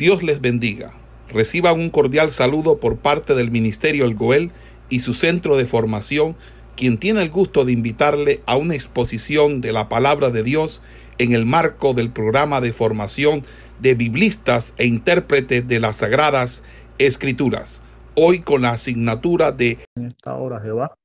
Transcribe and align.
Dios 0.00 0.22
les 0.22 0.40
bendiga. 0.40 0.92
Reciban 1.28 1.78
un 1.78 1.90
cordial 1.90 2.30
saludo 2.30 2.80
por 2.80 2.96
parte 2.96 3.34
del 3.34 3.50
Ministerio 3.50 4.06
El 4.06 4.14
Goel 4.14 4.50
y 4.88 5.00
su 5.00 5.12
centro 5.12 5.58
de 5.58 5.66
formación, 5.66 6.36
quien 6.74 6.96
tiene 6.96 7.20
el 7.20 7.28
gusto 7.28 7.66
de 7.66 7.72
invitarle 7.72 8.40
a 8.46 8.56
una 8.56 8.74
exposición 8.74 9.60
de 9.60 9.72
la 9.74 9.90
palabra 9.90 10.30
de 10.30 10.42
Dios 10.42 10.80
en 11.18 11.34
el 11.34 11.44
marco 11.44 11.92
del 11.92 12.10
programa 12.10 12.62
de 12.62 12.72
formación 12.72 13.42
de 13.78 13.94
biblistas 13.94 14.72
e 14.78 14.86
intérpretes 14.86 15.68
de 15.68 15.80
las 15.80 15.96
sagradas 15.96 16.64
escrituras. 16.96 17.82
Hoy 18.14 18.40
con 18.40 18.62
la 18.62 18.70
asignatura 18.70 19.52
de 19.52 19.80
En 19.96 20.06
esta 20.06 20.34
hora, 20.34 20.62
Jehová, 20.62 20.96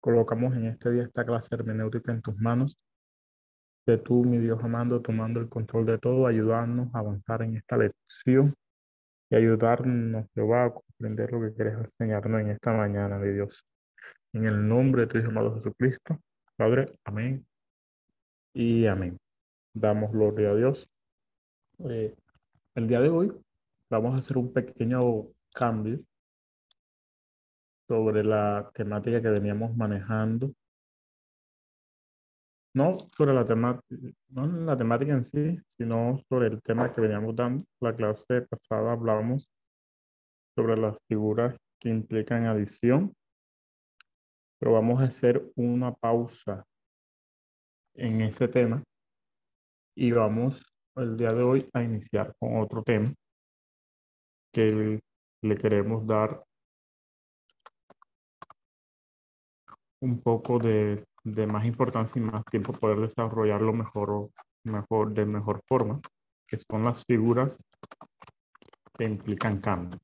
colocamos 0.00 0.52
en 0.56 0.66
este 0.66 0.90
día 0.90 1.04
esta 1.04 1.24
clase 1.24 1.54
hermenéutica 1.54 2.10
en 2.10 2.22
tus 2.22 2.36
manos, 2.38 2.76
que 3.86 3.98
tú, 3.98 4.24
mi 4.24 4.38
Dios 4.38 4.62
amando, 4.62 5.00
tomando 5.00 5.40
el 5.40 5.48
control 5.48 5.86
de 5.86 5.98
todo, 5.98 6.26
ayudarnos 6.26 6.94
a 6.94 7.00
avanzar 7.00 7.42
en 7.42 7.56
esta 7.56 7.76
lección 7.76 8.54
y 9.30 9.36
ayudarnos, 9.36 10.26
Jehová, 10.34 10.66
a 10.66 10.74
comprender 10.74 11.32
lo 11.32 11.40
que 11.42 11.54
quieres 11.54 11.74
enseñarnos 11.78 12.40
en 12.40 12.50
esta 12.50 12.72
mañana, 12.72 13.18
mi 13.18 13.32
Dios. 13.32 13.64
En 14.32 14.46
el 14.46 14.66
nombre 14.66 15.02
de 15.02 15.06
tu 15.08 15.18
Hijo 15.18 15.28
amado 15.28 15.54
Jesucristo, 15.56 16.18
Padre, 16.56 16.86
amén 17.04 17.46
y 18.54 18.86
amén. 18.86 19.18
Damos 19.74 20.12
gloria 20.12 20.50
a 20.50 20.54
Dios. 20.54 20.88
Eh, 21.90 22.14
el 22.74 22.88
día 22.88 23.00
de 23.00 23.08
hoy 23.10 23.32
vamos 23.90 24.14
a 24.14 24.18
hacer 24.18 24.38
un 24.38 24.52
pequeño 24.52 25.26
cambio 25.52 26.00
sobre 27.86 28.24
la 28.24 28.70
temática 28.74 29.20
que 29.20 29.28
veníamos 29.28 29.76
manejando. 29.76 30.52
No 32.74 32.98
sobre 33.16 33.32
la 33.32 33.44
temática, 33.44 33.96
no 34.30 34.46
la 34.46 34.76
temática 34.76 35.12
en 35.12 35.24
sí, 35.24 35.60
sino 35.68 36.18
sobre 36.28 36.48
el 36.48 36.60
tema 36.60 36.90
que 36.92 37.00
veníamos 37.00 37.36
dando. 37.36 37.64
La 37.80 37.94
clase 37.94 38.42
pasada 38.42 38.92
hablábamos 38.92 39.48
sobre 40.56 40.76
las 40.76 40.96
figuras 41.08 41.56
que 41.78 41.88
implican 41.88 42.46
adición, 42.46 43.14
pero 44.58 44.72
vamos 44.72 45.00
a 45.00 45.04
hacer 45.04 45.52
una 45.54 45.92
pausa 45.94 46.64
en 47.94 48.22
ese 48.22 48.48
tema 48.48 48.82
y 49.96 50.10
vamos 50.10 50.64
el 50.96 51.16
día 51.16 51.32
de 51.32 51.42
hoy 51.42 51.68
a 51.72 51.82
iniciar 51.82 52.34
con 52.38 52.60
otro 52.60 52.82
tema 52.82 53.14
que 54.52 55.00
le 55.42 55.56
queremos 55.56 56.06
dar 56.06 56.44
un 60.00 60.20
poco 60.20 60.58
de, 60.58 61.04
de, 61.24 61.46
más 61.46 61.64
importancia 61.64 62.20
y 62.20 62.22
más 62.24 62.44
tiempo 62.46 62.72
poder 62.72 63.00
desarrollarlo 63.00 63.72
mejor, 63.72 64.30
mejor, 64.64 65.12
de 65.14 65.24
mejor 65.26 65.62
forma, 65.66 66.00
que 66.46 66.58
son 66.58 66.84
las 66.84 67.04
figuras 67.04 67.58
que 68.96 69.04
implican 69.04 69.60
cambio. 69.60 69.98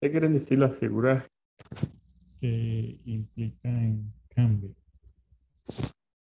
¿Qué 0.00 0.10
quieren 0.10 0.34
decir 0.34 0.58
las 0.58 0.76
figuras 0.76 1.24
que 2.44 3.00
implican 3.06 4.12
cambio? 4.28 4.74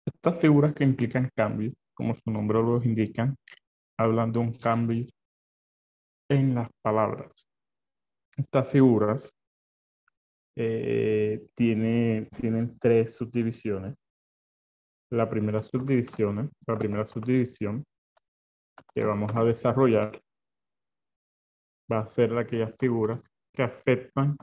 Estas 0.05 0.39
figuras 0.39 0.75
que 0.75 0.85
implican 0.85 1.31
cambio, 1.35 1.73
como 1.95 2.15
su 2.15 2.31
nombre 2.31 2.59
lo 2.59 2.83
indican, 2.83 3.35
hablan 3.97 4.31
de 4.31 4.39
un 4.39 4.53
cambio 4.53 5.07
en 6.29 6.57
las 6.57 6.69
palabras. 6.83 7.49
Estas 8.37 8.71
figuras 8.71 9.33
eh, 10.57 11.47
tiene, 11.55 12.29
tienen 12.39 12.79
tres 12.79 13.17
subdivisiones. 13.17 13.97
La 15.11 15.31
primera 15.31 15.63
subdivisión, 15.63 16.51
la 16.67 16.79
primera 16.79 17.07
subdivisión 17.07 17.83
que 18.95 19.07
vamos 19.07 19.35
a 19.35 19.43
desarrollar 19.43 20.21
va 21.91 22.01
a 22.01 22.07
ser 22.07 22.37
aquellas 22.37 22.75
figuras 22.79 23.25
que 23.55 23.63
afectan 23.63 24.37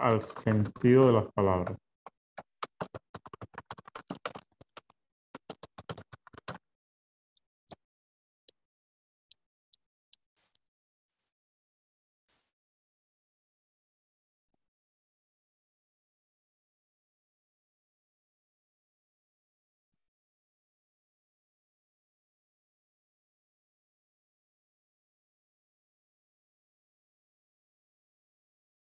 al 0.00 0.22
sentido 0.22 1.06
de 1.06 1.12
las 1.12 1.32
palabras. 1.32 1.78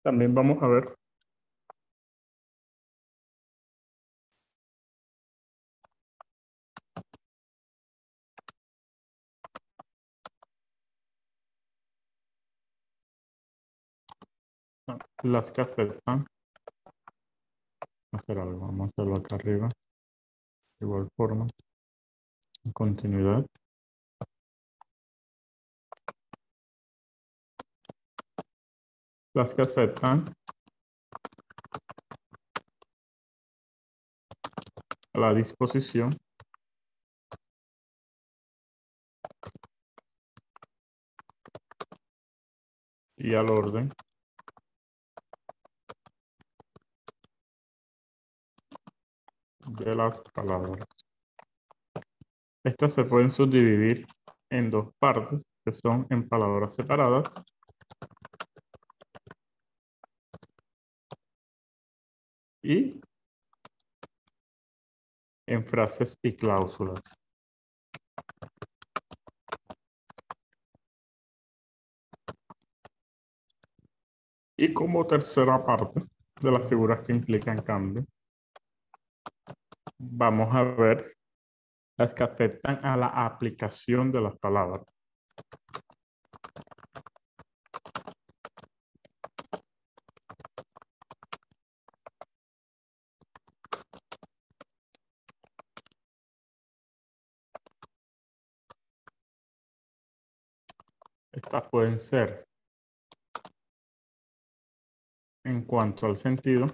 También 0.04 0.34
vamos 0.34 0.62
a 0.62 0.68
ver 0.68 0.96
las 15.24 15.52
que 15.52 15.62
afectan. 15.62 16.26
Hacer 18.14 18.38
algo, 18.40 18.60
vamos 18.60 18.82
a 18.82 19.02
hacerlo 19.02 19.16
acá 19.18 19.36
arriba. 19.36 19.70
Igual 20.80 21.08
forma. 21.16 21.48
Continuidad. 22.74 23.46
Las 29.34 29.54
que 29.54 29.62
afectan 29.62 30.26
a 35.14 35.20
la 35.20 35.34
disposición. 35.34 36.10
Y 43.18 43.36
al 43.36 43.50
orden. 43.50 43.94
De 49.60 49.96
las 49.96 50.20
palabras. 50.34 50.86
Estas 52.64 52.94
se 52.94 53.04
pueden 53.06 53.30
subdividir 53.30 54.06
en 54.50 54.70
dos 54.70 54.94
partes, 55.00 55.44
que 55.64 55.72
son 55.72 56.06
en 56.10 56.28
palabras 56.28 56.76
separadas 56.76 57.24
y 62.72 63.02
en 65.48 65.66
frases 65.66 66.18
y 66.24 66.36
cláusulas. 66.36 67.02
Y 74.58 74.74
como 74.74 75.06
tercera 75.06 75.66
parte 75.66 76.02
de 76.40 76.52
las 76.52 76.70
figuras 76.70 77.06
que 77.06 77.12
implican 77.12 77.62
cambio, 77.64 78.06
vamos 79.98 80.56
a 80.56 80.64
ver 80.64 81.18
las 81.98 82.14
que 82.14 82.24
afectan 82.24 82.84
a 82.86 82.96
la 82.96 83.08
aplicación 83.08 84.12
de 84.12 84.22
las 84.22 84.38
palabras. 84.38 84.86
Pueden 101.60 102.00
ser 102.00 102.46
en 105.44 105.66
cuanto 105.66 106.06
al 106.06 106.16
sentido, 106.16 106.74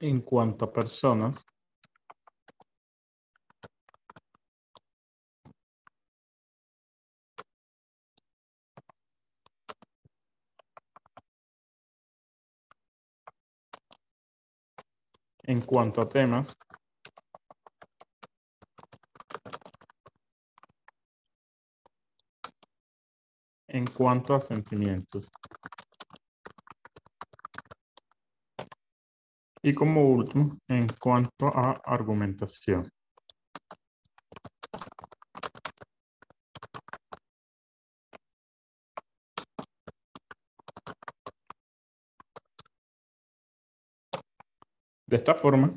en 0.00 0.20
cuanto 0.20 0.66
a 0.66 0.72
personas 0.72 1.46
en 15.46 15.60
cuanto 15.60 16.02
a 16.02 16.08
temas 16.08 16.56
en 23.76 23.86
cuanto 23.86 24.34
a 24.34 24.40
sentimientos. 24.40 25.30
Y 29.62 29.74
como 29.74 30.08
último, 30.08 30.58
en 30.68 30.86
cuanto 30.98 31.48
a 31.48 31.80
argumentación. 31.84 32.88
De 45.16 45.20
esta 45.20 45.34
forma, 45.34 45.74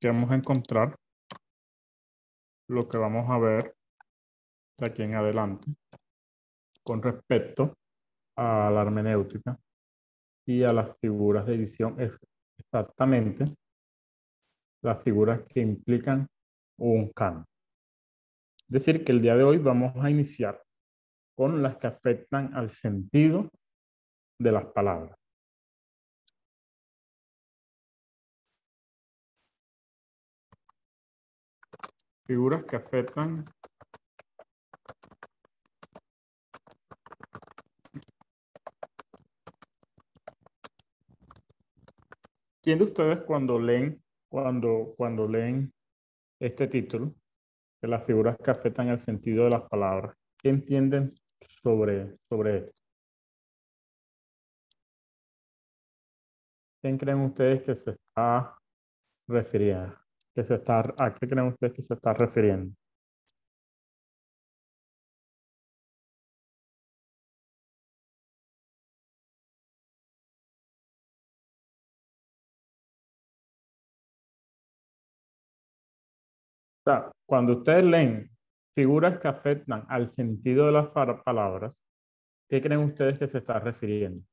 que 0.00 0.06
vamos 0.06 0.30
a 0.30 0.36
encontrar 0.36 0.94
lo 2.68 2.88
que 2.88 2.96
vamos 2.96 3.28
a 3.28 3.38
ver 3.38 3.74
de 4.78 4.86
aquí 4.86 5.02
en 5.02 5.16
adelante 5.16 5.66
con 6.84 7.02
respecto 7.02 7.76
a 8.36 8.70
la 8.70 8.82
hermenéutica 8.82 9.58
y 10.46 10.62
a 10.62 10.72
las 10.72 10.96
figuras 11.00 11.44
de 11.44 11.56
edición 11.56 11.96
exactamente 12.56 13.46
las 14.80 15.02
figuras 15.02 15.40
que 15.48 15.62
implican 15.62 16.28
un 16.78 17.10
canon. 17.10 17.44
Es 18.68 18.68
decir, 18.68 19.04
que 19.04 19.10
el 19.10 19.22
día 19.22 19.34
de 19.34 19.42
hoy 19.42 19.58
vamos 19.58 19.92
a 19.96 20.08
iniciar 20.08 20.62
con 21.36 21.64
las 21.64 21.78
que 21.78 21.88
afectan 21.88 22.54
al 22.54 22.70
sentido 22.70 23.50
de 24.38 24.52
las 24.52 24.66
palabras. 24.66 25.18
Figuras 32.26 32.64
que 32.64 32.76
afectan 32.76 33.44
¿Quién 42.66 42.78
de 42.78 42.84
ustedes 42.84 43.20
cuando 43.20 43.60
leen, 43.60 44.02
cuando, 44.28 44.92
cuando 44.96 45.28
leen 45.28 45.72
este 46.40 46.66
título, 46.66 47.14
de 47.80 47.86
las 47.86 48.04
figuras 48.04 48.36
que 48.42 48.50
afectan 48.50 48.88
el 48.88 48.98
sentido 48.98 49.44
de 49.44 49.50
las 49.50 49.62
palabras, 49.68 50.16
qué 50.36 50.48
entienden 50.48 51.14
sobre, 51.40 52.16
sobre 52.28 52.58
esto? 52.58 52.80
¿Quién 56.82 56.98
creen 56.98 57.20
ustedes 57.20 57.62
que 57.62 57.76
se 57.76 57.92
está 57.92 58.58
refiriendo? 59.28 60.05
Que 60.36 60.44
se 60.44 60.54
está, 60.56 60.80
¿A 60.98 61.14
qué 61.14 61.26
creen 61.28 61.46
ustedes 61.48 61.72
que 61.74 61.82
se 61.82 61.94
está 61.94 62.12
refiriendo? 62.12 62.74
O 76.84 76.90
sea, 76.90 77.10
cuando 77.26 77.54
ustedes 77.58 77.84
leen 77.84 78.30
figuras 78.74 79.18
que 79.18 79.28
afectan 79.28 79.84
al 79.88 80.08
sentido 80.08 80.66
de 80.66 80.72
las 80.72 80.88
palabras, 81.24 81.82
¿qué 82.50 82.62
creen 82.62 82.80
ustedes 82.82 83.18
que 83.18 83.28
se 83.28 83.38
está 83.38 83.58
refiriendo? 83.60 84.24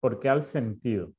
¿Por 0.00 0.20
qué 0.20 0.28
al 0.30 0.42
sentido? 0.44 1.12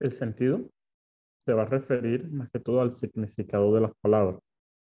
El 0.00 0.12
sentido 0.12 0.62
se 1.44 1.52
va 1.52 1.62
a 1.62 1.66
referir 1.66 2.30
más 2.30 2.50
que 2.50 2.58
todo 2.58 2.80
al 2.80 2.90
significado 2.90 3.74
de 3.74 3.82
las 3.82 3.92
palabras. 4.00 4.40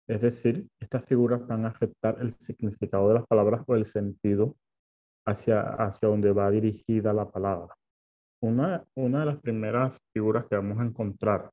Es 0.08 0.20
decir, 0.20 0.66
estas 0.80 1.04
figuras 1.04 1.46
van 1.46 1.64
a 1.64 1.68
afectar 1.68 2.16
el 2.20 2.32
significado 2.34 3.08
de 3.08 3.14
las 3.14 3.26
palabras 3.26 3.62
o 3.66 3.76
el 3.76 3.84
sentido 3.84 4.56
hacia, 5.25 5.60
hacia 5.60 6.08
donde 6.08 6.32
va 6.32 6.50
dirigida 6.50 7.12
la 7.12 7.30
palabra. 7.30 7.75
Una, 8.40 8.84
una 8.94 9.20
de 9.20 9.26
las 9.26 9.40
primeras 9.40 9.98
figuras 10.12 10.46
que 10.46 10.56
vamos 10.56 10.78
a 10.78 10.84
encontrar 10.84 11.50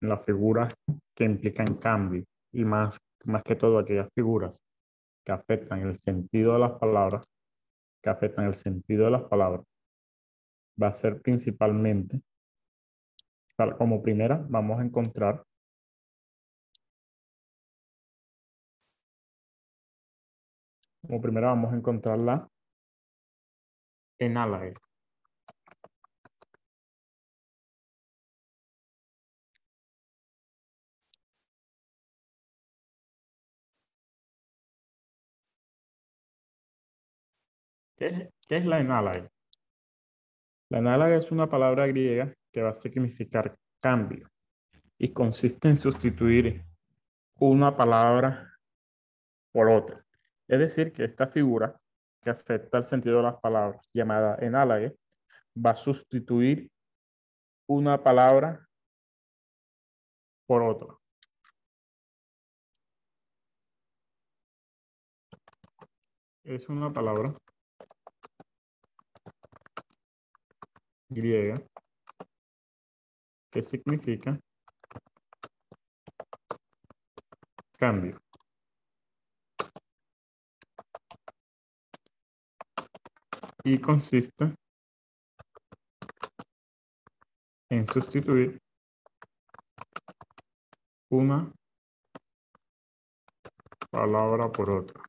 en 0.00 0.08
las 0.08 0.24
figuras 0.24 0.74
que 1.14 1.24
implican 1.24 1.76
cambio 1.76 2.24
y 2.52 2.64
más, 2.64 2.98
más 3.24 3.42
que 3.42 3.56
todo 3.56 3.78
aquellas 3.78 4.08
figuras 4.14 4.60
que 5.24 5.32
afectan 5.32 5.82
el 5.82 5.96
sentido 5.96 6.52
de 6.54 6.60
las 6.60 6.72
palabras, 6.78 7.24
que 8.02 8.10
afectan 8.10 8.46
el 8.46 8.54
sentido 8.54 9.04
de 9.04 9.10
las 9.12 9.22
palabras, 9.24 9.64
va 10.80 10.88
a 10.88 10.92
ser 10.92 11.20
principalmente 11.20 12.22
como 13.76 14.02
primera 14.02 14.44
vamos 14.48 14.78
a 14.80 14.84
encontrar 14.84 15.42
como 21.02 21.20
primera 21.20 21.48
vamos 21.48 21.72
a 21.72 21.76
encontrar 21.76 22.18
la 22.18 22.48
enáloga. 24.20 24.74
¿Qué, 37.96 38.30
¿Qué, 38.48 38.56
es 38.56 38.64
la 38.66 38.80
enáloga? 38.80 39.28
La 40.70 40.78
enáloga 40.78 41.16
es 41.16 41.30
una 41.30 41.48
palabra 41.50 41.86
griega 41.86 42.37
que 42.52 42.62
va 42.62 42.70
a 42.70 42.74
significar 42.74 43.56
cambio 43.80 44.30
y 44.98 45.12
consiste 45.12 45.68
en 45.68 45.78
sustituir 45.78 46.64
una 47.36 47.76
palabra 47.76 48.52
por 49.52 49.68
otra. 49.70 50.04
Es 50.48 50.58
decir, 50.58 50.92
que 50.92 51.04
esta 51.04 51.28
figura 51.28 51.80
que 52.22 52.30
afecta 52.30 52.78
el 52.78 52.86
sentido 52.86 53.18
de 53.18 53.22
las 53.24 53.40
palabras, 53.40 53.86
llamada 53.92 54.36
enálogue, 54.40 54.96
va 55.54 55.70
a 55.72 55.76
sustituir 55.76 56.70
una 57.66 58.02
palabra 58.02 58.66
por 60.46 60.62
otra. 60.62 60.94
Es 66.44 66.68
una 66.68 66.92
palabra 66.92 67.34
griega 71.10 71.62
que 73.58 73.62
significa 73.64 74.38
cambio. 77.76 78.20
Y 83.64 83.80
consiste 83.80 84.54
en 87.70 87.86
sustituir 87.88 88.60
una 91.10 91.52
palabra 93.90 94.52
por 94.52 94.70
otra. 94.70 95.02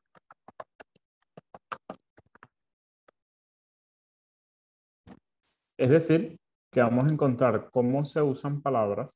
Es 5.78 5.88
decir, 5.88 6.36
que 6.70 6.80
vamos 6.80 7.06
a 7.06 7.12
encontrar 7.12 7.70
cómo 7.70 8.04
se 8.04 8.22
usan 8.22 8.60
palabras 8.62 9.10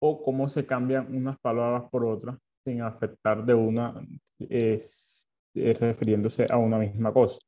o 0.00 0.22
cómo 0.22 0.48
se 0.48 0.66
cambian 0.66 1.14
unas 1.14 1.38
palabras 1.38 1.88
por 1.90 2.04
otras 2.04 2.36
sin 2.64 2.82
afectar 2.82 3.44
de 3.44 3.54
una, 3.54 3.94
es, 4.38 5.28
refiriéndose 5.54 6.46
a 6.50 6.58
una 6.58 6.78
misma 6.78 7.12
cosa. 7.12 7.38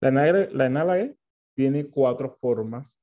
La 0.00 0.66
enálogue 0.66 1.16
tiene 1.54 1.88
cuatro 1.88 2.36
formas 2.40 3.00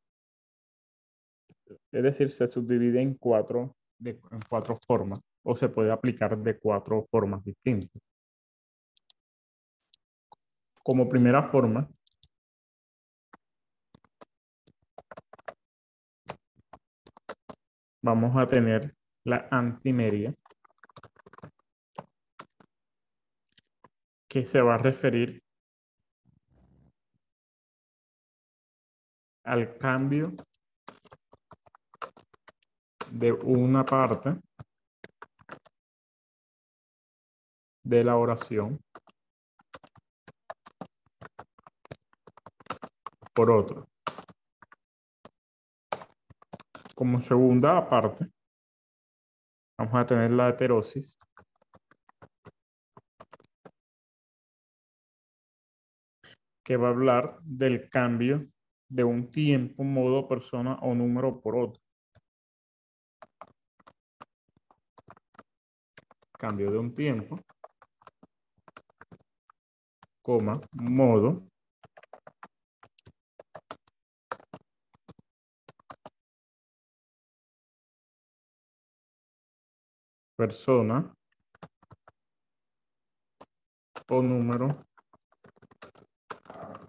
es 1.91 2.03
decir, 2.03 2.31
se 2.31 2.47
subdivide 2.47 3.01
en 3.01 3.15
cuatro, 3.15 3.75
en 4.03 4.19
cuatro 4.49 4.79
formas 4.85 5.19
o 5.43 5.55
se 5.55 5.69
puede 5.69 5.91
aplicar 5.91 6.37
de 6.37 6.59
cuatro 6.59 7.07
formas 7.09 7.43
distintas. 7.43 8.01
Como 10.83 11.09
primera 11.09 11.49
forma, 11.49 11.87
vamos 18.01 18.35
a 18.35 18.47
tener 18.47 18.95
la 19.23 19.47
antimedia, 19.51 20.33
que 24.27 24.45
se 24.45 24.61
va 24.61 24.75
a 24.75 24.77
referir 24.77 25.43
al 29.43 29.77
cambio 29.77 30.33
de 33.11 33.31
una 33.31 33.85
parte 33.85 34.39
de 37.83 38.03
la 38.03 38.15
oración 38.15 38.79
por 43.33 43.55
otro. 43.55 43.87
Como 46.95 47.19
segunda 47.21 47.89
parte, 47.89 48.29
vamos 49.77 49.95
a 49.95 50.05
tener 50.05 50.31
la 50.31 50.49
heterosis. 50.49 51.17
que 56.63 56.77
va 56.77 56.87
a 56.87 56.91
hablar 56.91 57.39
del 57.41 57.89
cambio 57.89 58.47
de 58.87 59.03
un 59.03 59.31
tiempo, 59.31 59.83
modo, 59.83 60.27
persona 60.27 60.75
o 60.75 60.93
número 60.93 61.41
por 61.41 61.57
otro. 61.57 61.81
Cambio 66.41 66.71
de 66.71 66.79
un 66.79 66.95
tiempo, 66.95 67.39
coma, 70.23 70.53
modo, 70.71 71.43
persona 80.35 81.13
o 84.09 84.21
número 84.23 84.67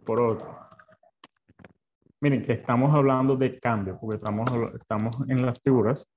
por 0.06 0.22
otro. 0.22 0.48
Miren 2.22 2.42
que 2.42 2.54
estamos 2.54 2.94
hablando 2.94 3.36
de 3.36 3.60
cambio, 3.60 3.98
porque 4.00 4.16
estamos, 4.16 4.50
estamos 4.80 5.14
en 5.28 5.44
las 5.44 5.60
figuras 5.60 6.08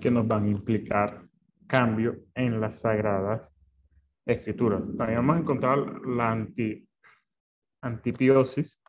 que 0.00 0.10
nos 0.10 0.26
van 0.26 0.44
a 0.44 0.48
implicar 0.48 1.26
cambio 1.66 2.24
en 2.34 2.60
las 2.60 2.80
sagradas 2.80 3.50
escrituras. 4.24 4.84
También 4.96 5.18
vamos 5.18 5.36
a 5.36 5.40
encontrar 5.40 5.78
la 6.06 6.30
anti, 6.32 6.88
antipiosis. 7.82 8.80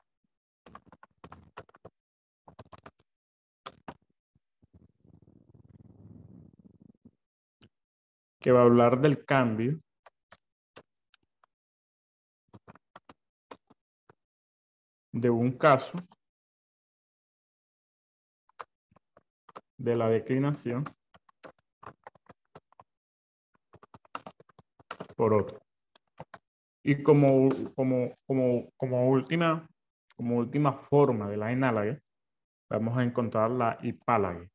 que 8.40 8.52
va 8.54 8.62
a 8.62 8.64
hablar 8.64 9.02
del 9.02 9.26
cambio 9.26 9.82
de 15.12 15.30
un 15.30 15.52
caso 15.58 15.98
de 19.78 19.96
la 19.96 20.08
declinación 20.10 20.86
por 25.18 25.34
otro. 25.34 25.60
Y 26.84 27.04
como, 27.04 27.50
como, 27.76 28.16
como, 28.26 28.72
como, 28.78 29.10
última, 29.10 29.68
como 30.16 30.38
última 30.38 30.72
forma 30.72 31.28
de 31.28 31.36
la 31.36 31.52
enálogue, 31.52 32.02
vamos 32.70 32.98
a 32.98 33.04
encontrar 33.04 33.52
la 33.52 33.78
hipálague. 33.82 34.50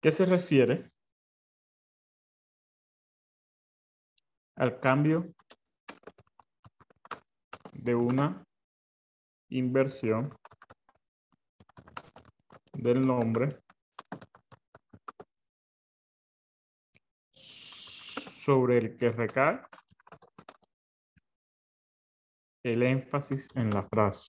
¿Qué 0.00 0.10
se 0.12 0.24
refiere? 0.24 0.90
Al 4.56 4.80
cambio 4.80 5.34
de 7.72 7.94
una 7.94 8.42
inversión 9.50 10.34
del 12.72 13.06
nombre 13.06 13.65
sobre 18.46 18.78
el 18.78 18.96
que 18.96 19.10
recae 19.10 19.60
el 22.62 22.82
énfasis 22.84 23.48
en 23.56 23.70
la 23.70 23.82
frase. 23.82 24.28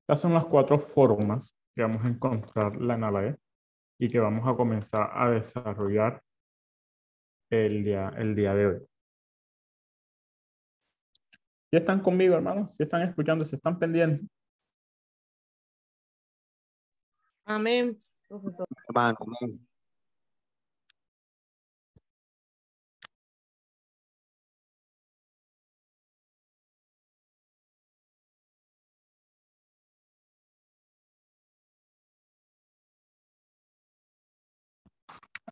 Estas 0.00 0.22
son 0.22 0.34
las 0.34 0.44
cuatro 0.46 0.76
formas 0.80 1.54
que 1.76 1.82
vamos 1.82 2.04
a 2.04 2.08
encontrar 2.08 2.74
la 2.74 2.94
análoga 2.94 3.36
y 3.96 4.08
que 4.08 4.18
vamos 4.18 4.48
a 4.48 4.56
comenzar 4.56 5.08
a 5.12 5.30
desarrollar 5.30 6.20
el 7.48 7.84
día, 7.84 8.08
el 8.16 8.34
día 8.34 8.54
de 8.54 8.66
hoy. 8.66 8.89
Si 11.70 11.76
están 11.76 12.00
conmigo, 12.00 12.34
hermanos, 12.34 12.74
si 12.74 12.82
están 12.82 13.02
escuchando, 13.02 13.44
si 13.44 13.54
están 13.56 13.78
pendientes. 13.78 14.28
Amén, 17.44 18.00
Hermano, 18.88 19.16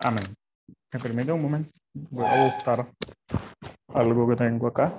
Amén. 0.00 0.34
Me 0.92 1.00
permite 1.00 1.32
un 1.32 1.42
momento. 1.42 1.77
Voy 1.94 2.26
a 2.26 2.54
buscar 2.54 2.92
algo 3.94 4.28
que 4.28 4.36
tengo 4.36 4.68
acá. 4.68 4.98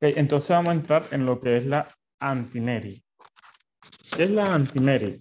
entonces 0.00 0.50
vamos 0.50 0.70
a 0.70 0.74
entrar 0.74 1.04
en 1.10 1.26
lo 1.26 1.40
que 1.40 1.56
es 1.56 1.66
la 1.66 1.88
antimeria. 2.20 3.00
¿Qué 4.14 4.24
es 4.24 4.30
la 4.30 4.54
antimeria? 4.54 5.18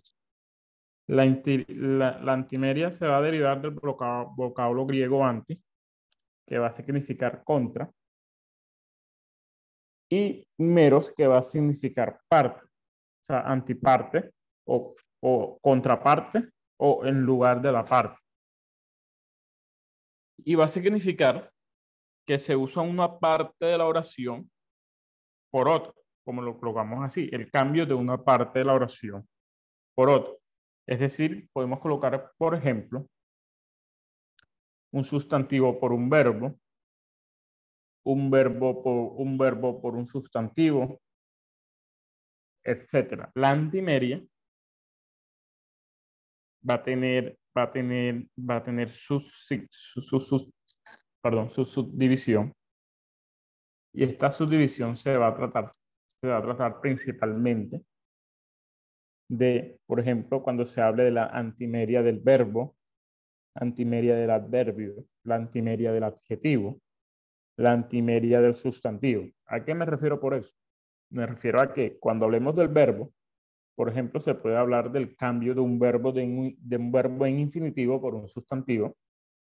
La, 1.08 1.26
la, 1.26 2.20
la, 2.20 2.34
antimeria 2.34 2.92
se 2.92 3.08
va 3.08 3.18
a 3.18 3.22
derivar 3.22 3.62
del 3.62 3.72
vocablo 3.72 4.86
griego 4.86 5.26
anti, 5.26 5.62
que 6.48 6.58
va 6.58 6.68
a 6.68 6.74
significar 6.74 7.44
contra, 7.44 7.92
y 10.10 10.48
meros, 10.58 11.12
que 11.12 11.28
va 11.28 11.40
a 11.40 11.44
significar 11.44 12.22
parte, 12.30 12.64
o 12.64 13.24
sea, 13.24 13.42
antiparte 13.42 14.32
o, 14.66 14.96
o 15.22 15.60
contraparte 15.60 16.50
o 16.80 17.06
en 17.06 17.22
lugar 17.22 17.62
de 17.62 17.72
la 17.72 17.84
parte. 17.84 18.18
Y 20.46 20.56
va 20.56 20.66
a 20.66 20.70
significar 20.70 21.52
que 22.26 22.40
se 22.40 22.56
usa 22.56 22.82
una 22.84 23.20
parte 23.20 23.66
de 23.66 23.78
la 23.78 23.86
oración 23.86 24.50
por 25.52 25.68
otra, 25.68 25.94
como 26.24 26.42
lo 26.42 26.58
colocamos 26.58 27.04
así, 27.04 27.30
el 27.32 27.52
cambio 27.52 27.86
de 27.86 27.94
una 27.94 28.24
parte 28.24 28.60
de 28.60 28.66
la 28.66 28.74
oración 28.74 29.28
por 29.96 30.10
otra. 30.10 30.34
Es 30.88 31.00
decir, 31.00 31.50
podemos 31.52 31.80
colocar, 31.80 32.32
por 32.38 32.56
ejemplo, 32.56 33.08
un 34.92 35.04
sustantivo 35.04 35.80
por 35.80 35.92
un 35.92 36.10
verbo, 36.10 36.60
un 38.06 38.32
verbo 38.32 38.82
por 38.82 39.22
un, 39.22 39.38
verbo 39.38 39.82
por 39.82 39.96
un 39.96 40.06
sustantivo, 40.06 41.02
etc. 42.64 43.30
La 43.36 43.50
antimeria 43.50 44.24
va 46.68 46.76
a 46.76 46.84
tener, 46.84 47.38
va 47.56 47.64
a 47.64 47.72
tener, 47.72 48.28
va 48.38 48.56
a 48.58 48.64
tener 48.64 48.90
su, 48.90 49.22
perdón, 51.22 51.52
su 51.52 51.66
subdivisión. 51.66 52.54
Y 53.94 54.04
esta 54.04 54.32
subdivisión 54.32 54.96
se 54.96 55.18
va 55.18 55.28
a 55.28 55.36
tratar, 55.36 55.74
se 56.22 56.28
va 56.28 56.38
a 56.38 56.42
tratar 56.42 56.80
principalmente 56.80 57.84
de, 59.30 59.80
por 59.86 60.00
ejemplo, 60.00 60.42
cuando 60.42 60.66
se 60.66 60.82
hable 60.82 61.04
de 61.04 61.12
la 61.12 61.26
antimeria 61.26 62.02
del 62.02 62.20
verbo, 62.20 62.77
antimeria 63.60 64.16
del 64.16 64.30
adverbio, 64.30 65.06
la 65.24 65.36
antimeria 65.36 65.92
del 65.92 66.04
adjetivo, 66.04 66.80
la 67.58 67.72
antimeria 67.72 68.42
del 68.42 68.56
sustantivo. 68.56 69.26
¿A 69.46 69.64
qué 69.64 69.74
me 69.74 69.86
refiero 69.86 70.20
por 70.20 70.34
eso? 70.34 70.56
Me 71.10 71.26
refiero 71.26 71.60
a 71.60 71.74
que 71.74 71.98
cuando 71.98 72.26
hablemos 72.26 72.56
del 72.56 72.68
verbo, 72.68 73.14
por 73.76 73.90
ejemplo, 73.90 74.20
se 74.20 74.36
puede 74.36 74.58
hablar 74.58 74.92
del 74.92 75.16
cambio 75.16 75.54
de 75.54 75.62
un 75.62 75.80
verbo 75.80 76.12
de 76.12 76.24
un, 76.24 76.56
de 76.60 76.78
un 76.78 76.92
verbo 76.92 77.26
en 77.26 77.40
infinitivo 77.40 78.02
por 78.02 78.16
un 78.16 78.28
sustantivo 78.28 78.98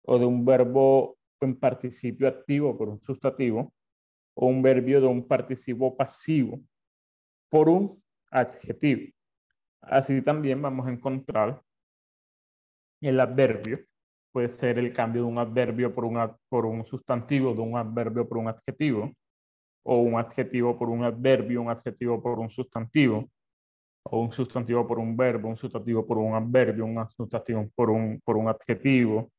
o 0.05 0.19
de 0.19 0.25
un 0.25 0.45
verbo 0.45 1.19
en 1.41 1.59
participio 1.59 2.29
activo 2.29 2.77
por 2.77 2.89
un 2.89 3.01
sustantivo 3.01 3.73
o 4.35 4.47
un 4.47 4.63
verbio 4.63 5.01
de 5.01 5.07
un 5.07 5.27
participo 5.27 5.97
pasivo 5.97 6.61
por 7.49 7.69
un 7.69 8.03
adjetivo. 8.31 9.13
Así 9.81 10.23
también 10.23 10.63
vamos 10.63 10.87
a 10.87 10.91
encontrar 10.91 11.61
el 13.01 13.21
adverbio. 13.21 13.81
Puede 14.33 14.49
ser 14.49 14.79
el 14.79 14.93
cambio 14.93 15.23
de 15.23 15.29
un 15.29 15.39
adverbio 15.39 15.95
por 15.95 16.05
un, 16.05 16.19
por 16.49 16.67
un 16.67 16.85
sustantivo, 16.85 17.55
de 17.55 17.61
un 17.61 17.77
adverbio 17.77 18.29
por 18.29 18.39
un 18.39 18.49
adjetivo, 18.49 19.13
o 19.85 19.99
un 19.99 20.19
adjetivo 20.19 20.79
por 20.79 20.89
un 20.89 21.05
adverbio, 21.05 21.63
un 21.63 21.71
adjetivo 21.71 22.23
por 22.23 22.39
un 22.39 22.51
sustantivo, 22.51 23.31
o 24.05 24.21
un 24.21 24.33
sustantivo 24.33 24.87
por 24.87 24.99
un 24.99 25.17
verbo, 25.17 25.49
un 25.49 25.57
sustantivo 25.57 26.07
por 26.07 26.19
un 26.19 26.35
adverbio, 26.35 26.85
un 26.85 27.09
sustantivo 27.09 27.69
por 27.75 27.91
un, 27.91 28.21
por 28.25 28.37
un 28.37 28.49
adjetivo, 28.49 29.31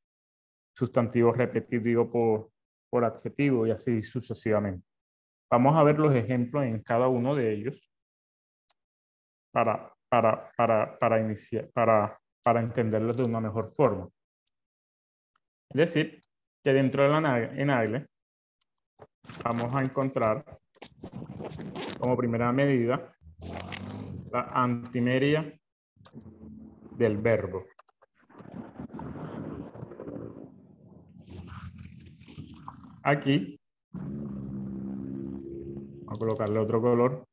sustantivo 0.76 1.32
repetitivo 1.34 2.10
por, 2.10 2.52
por 2.90 3.04
adjetivo 3.04 3.68
y 3.68 3.72
así 3.72 4.02
sucesivamente. 4.02 4.86
Vamos 5.50 5.76
a 5.76 5.84
ver 5.84 6.00
los 6.00 6.16
ejemplos 6.16 6.64
en 6.66 6.82
cada 6.82 7.08
uno 7.08 7.36
de 7.36 7.54
ellos 7.54 7.90
para 9.52 9.94
para, 10.14 10.52
para, 10.56 11.00
para, 11.00 11.20
iniciar, 11.20 11.72
para, 11.74 12.20
para 12.44 12.60
entenderlos 12.60 13.18
de 13.18 13.24
una 13.24 13.42
mejor 13.42 13.74
forma. 13.76 14.08
Decir, 15.74 16.24
que 16.64 16.72
dentro 16.72 17.04
de 17.04 17.10
la 17.10 17.38
enagle 17.56 18.08
vamos 19.44 19.74
a 19.74 19.82
encontrar 19.82 20.46
como 22.00 22.16
primera 22.16 22.52
medida 22.52 23.14
la 24.32 24.42
antimeria 24.54 25.60
del 26.98 27.18
verbo. 27.18 27.66
Aquí, 33.04 33.60
vamos 33.92 34.24
a 36.08 36.16
colocarle 36.18 36.60
otro 36.60 36.82
color. 36.82 37.26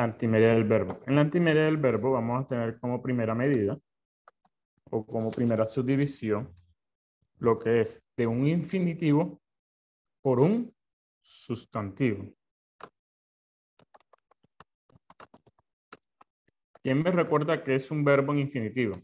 La 0.00 0.04
antimedia 0.04 0.54
del 0.54 0.64
verbo. 0.64 0.98
En 1.06 1.14
la 1.14 1.20
antimedia 1.20 1.64
del 1.64 1.76
verbo 1.76 2.12
vamos 2.12 2.42
a 2.42 2.46
tener 2.46 2.80
como 2.80 3.02
primera 3.02 3.34
medida 3.34 3.78
o 4.90 5.04
como 5.04 5.30
primera 5.30 5.66
subdivisión 5.66 6.56
lo 7.38 7.58
que 7.58 7.82
es 7.82 8.02
de 8.16 8.26
un 8.26 8.46
infinitivo 8.46 9.42
por 10.22 10.40
un 10.40 10.74
sustantivo. 11.20 12.32
¿Quién 16.82 17.02
me 17.02 17.10
recuerda 17.10 17.62
que 17.62 17.74
es 17.74 17.90
un 17.90 18.02
verbo 18.02 18.32
en 18.32 18.38
infinitivo? 18.38 18.96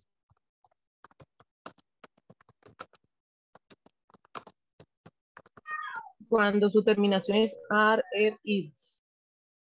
Cuando 6.26 6.70
su 6.70 6.82
terminación 6.82 7.37
es 7.37 7.54
ar, 7.68 8.02
er, 8.14 8.38
id. 8.42 8.72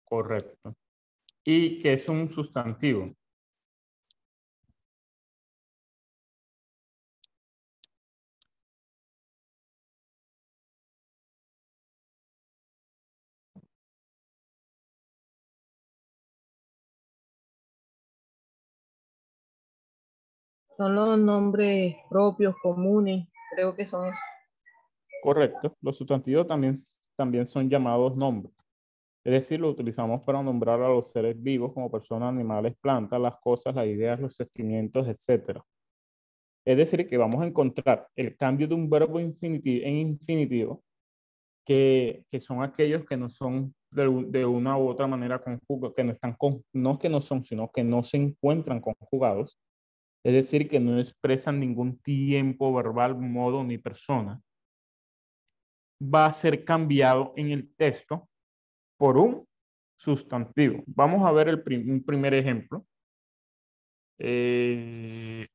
Correcto 0.06 0.74
y 1.46 1.80
que 1.80 1.94
es 1.94 2.10
un 2.10 2.28
sustantivo. 2.28 3.16
Son 20.72 20.94
los 20.94 21.18
nombres 21.18 21.96
propios, 22.10 22.56
comunes, 22.62 23.28
creo 23.54 23.76
que 23.76 23.88
son 23.88 24.12
Correcto. 25.22 25.78
Los 25.82 25.98
sustantivos 25.98 26.46
también, 26.46 26.76
también 27.16 27.46
son 27.46 27.70
llamados 27.70 28.16
nombres. 28.18 28.65
Es 29.26 29.32
decir, 29.32 29.60
lo 29.60 29.72
utilizamos 29.72 30.22
para 30.22 30.44
nombrar 30.44 30.80
a 30.84 30.88
los 30.88 31.12
seres 31.12 31.42
vivos 31.42 31.74
como 31.74 31.90
personas, 31.90 32.30
animales, 32.30 32.76
plantas, 32.80 33.20
las 33.20 33.36
cosas, 33.38 33.74
las 33.74 33.88
ideas, 33.88 34.20
los 34.20 34.36
sentimientos, 34.36 35.08
etc. 35.08 35.60
Es 36.64 36.78
decir, 36.78 37.08
que 37.10 37.18
vamos 37.18 37.42
a 37.42 37.48
encontrar 37.48 38.08
el 38.16 38.38
cambio 38.38 38.68
de 38.68 38.76
un 38.76 38.88
verbo 38.88 39.20
infinitivo, 39.20 39.84
en 39.84 39.96
infinitivo, 39.96 40.84
que, 41.66 42.24
que 42.30 42.40
son 42.40 42.62
aquellos 42.62 43.04
que 43.06 43.18
no 43.18 43.28
son 43.30 43.74
de, 43.90 44.04
de, 44.28 44.46
una 44.46 44.78
u 44.78 44.90
otra 44.90 45.08
manera 45.08 45.42
conjugados, 45.42 45.96
que 45.96 46.04
no 46.04 46.12
están 46.12 46.34
con, 46.36 46.64
no 46.72 47.00
que 47.00 47.10
no 47.10 47.20
son, 47.20 47.44
sino 47.44 47.72
que 47.72 47.84
no 47.84 48.04
se 48.04 48.18
encuentran 48.18 48.80
conjugados. 48.80 49.60
Es 50.24 50.34
decir, 50.34 50.70
que 50.70 50.80
no 50.80 51.00
expresan 51.00 51.60
ningún 51.60 51.98
tiempo 52.00 52.72
verbal, 52.72 53.18
modo 53.18 53.64
ni 53.64 53.80
persona. 53.80 54.40
Va 56.00 56.28
a 56.28 56.34
ser 56.34 56.64
cambiado 56.64 57.34
en 57.36 57.50
el 57.50 57.74
texto 57.76 58.30
por 58.98 59.18
un 59.18 59.48
sustantivo. 59.96 60.84
Vamos 60.88 61.26
a 61.26 61.32
ver 61.32 61.50
el 61.50 61.64
un 61.90 62.04
primer 62.04 62.34
ejemplo. 62.34 62.86
Eh, 64.18 65.48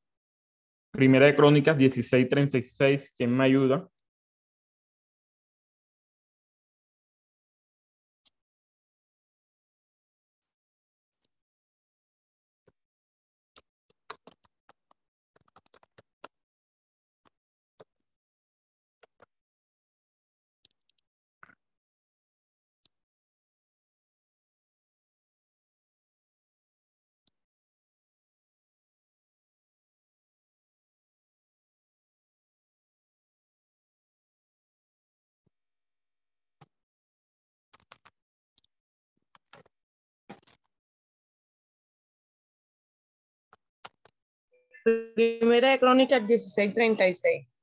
primera 0.91 1.25
de 1.25 1.35
Crónicas 1.35 1.77
16:36. 1.77 3.13
¿Quién 3.15 3.35
me 3.35 3.45
ayuda? 3.45 3.87
Primera 44.83 45.71
de 45.71 45.79
Crónicas 45.79 46.25
16:36. 46.25 47.59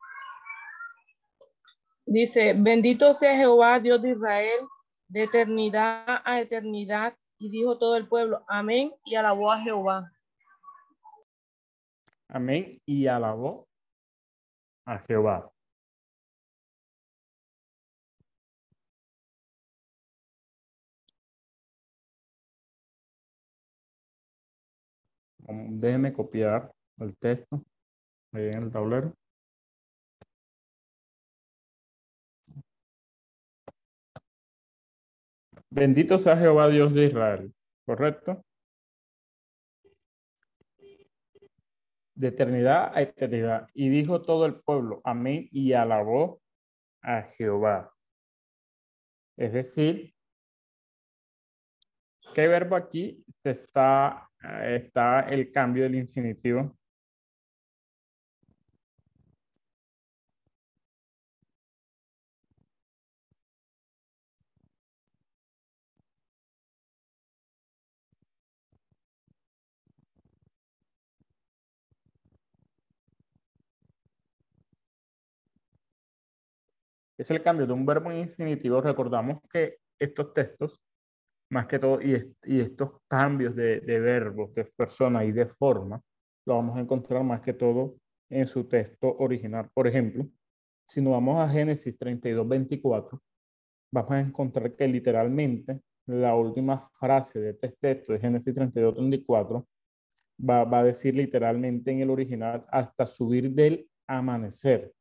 Dice, 2.07 2.55
bendito 2.57 3.13
sea 3.13 3.37
Jehová, 3.37 3.81
Dios 3.81 4.01
de 4.01 4.11
Israel, 4.13 4.61
de 5.09 5.25
eternidad 5.25 6.23
a 6.25 6.41
eternidad. 6.41 7.17
Y 7.41 7.51
dijo 7.51 7.79
todo 7.79 7.97
el 7.97 8.09
pueblo, 8.09 8.45
amén, 8.49 8.93
y 9.05 9.15
alabó 9.15 9.53
a 9.53 9.61
Jehová. 9.61 10.11
Amén, 12.29 12.81
y 12.85 13.07
alabó 13.07 13.69
a 14.85 14.99
Jehová. 14.99 15.51
Déjeme 25.47 26.13
copiar 26.13 26.71
el 27.01 27.17
texto 27.17 27.65
en 28.33 28.63
el 28.63 28.71
tablero. 28.71 29.15
Bendito 35.71 36.19
sea 36.19 36.37
Jehová 36.37 36.69
Dios 36.69 36.95
de 36.95 37.07
Israel, 37.07 37.55
¿correcto? 37.85 38.45
De 42.15 42.29
eternidad 42.29 42.91
a 42.95 43.03
eternidad. 43.03 43.69
Y 43.75 43.89
dijo 43.91 44.23
todo 44.23 44.47
el 44.47 44.61
pueblo, 44.61 45.01
amén, 45.05 45.49
y 45.53 45.75
alabó 45.75 46.41
a 47.03 47.23
Jehová. 47.23 47.93
Es 49.37 49.53
decir, 49.53 50.15
¿qué 52.35 52.49
verbo 52.49 52.75
aquí 52.75 53.25
está, 53.45 54.29
está 54.65 55.21
el 55.29 55.53
cambio 55.53 55.85
del 55.85 55.97
infinitivo? 55.97 56.78
Es 77.19 77.31
el 77.31 77.43
cambio 77.43 77.67
de 77.67 77.73
un 77.73 77.85
verbo 77.85 78.11
en 78.11 78.19
infinitivo. 78.19 78.81
Recordamos 78.81 79.41
que 79.51 79.79
estos 79.99 80.33
textos, 80.33 80.81
más 81.51 81.67
que 81.67 81.79
todo, 81.79 82.01
y, 82.01 82.35
estos 82.61 82.93
cambios 83.09 83.57
de, 83.57 83.81
de, 83.81 83.99
verbos, 83.99 84.55
de 84.55 84.65
persona 84.65 85.25
y 85.25 85.33
de 85.33 85.47
forma, 85.47 86.01
lo 86.47 86.55
vamos 86.55 86.77
a 86.77 86.81
encontrar 86.81 87.25
más 87.25 87.41
que 87.41 87.53
todo 87.53 87.97
en 88.31 88.47
su 88.47 88.65
texto 88.65 89.17
original. 89.19 89.69
Por 89.75 89.89
ejemplo, 89.89 90.27
si 90.87 91.01
nos 91.01 91.13
vamos 91.13 91.41
a 91.41 91.49
Génesis 91.49 91.99
32, 91.99 92.47
24, 92.47 93.21
vamos 93.93 94.11
a 94.13 94.21
encontrar 94.21 94.75
que 94.75 94.87
literalmente 94.87 95.81
la 96.07 96.35
última 96.35 96.79
frase 96.99 97.41
de 97.41 97.51
este 97.51 97.69
texto 97.81 98.13
de 98.13 98.21
Génesis 98.21 98.55
32, 98.55 98.95
24 98.95 99.67
va, 100.49 100.65
va 100.65 100.81
a 100.81 100.85
decir 100.85 101.15
literalmente 101.15 101.91
en 101.91 102.01
el 102.01 102.11
original 102.11 102.65
hasta 102.71 103.07
subir 103.07 103.51
del 103.51 103.89
amanecer 104.07 104.93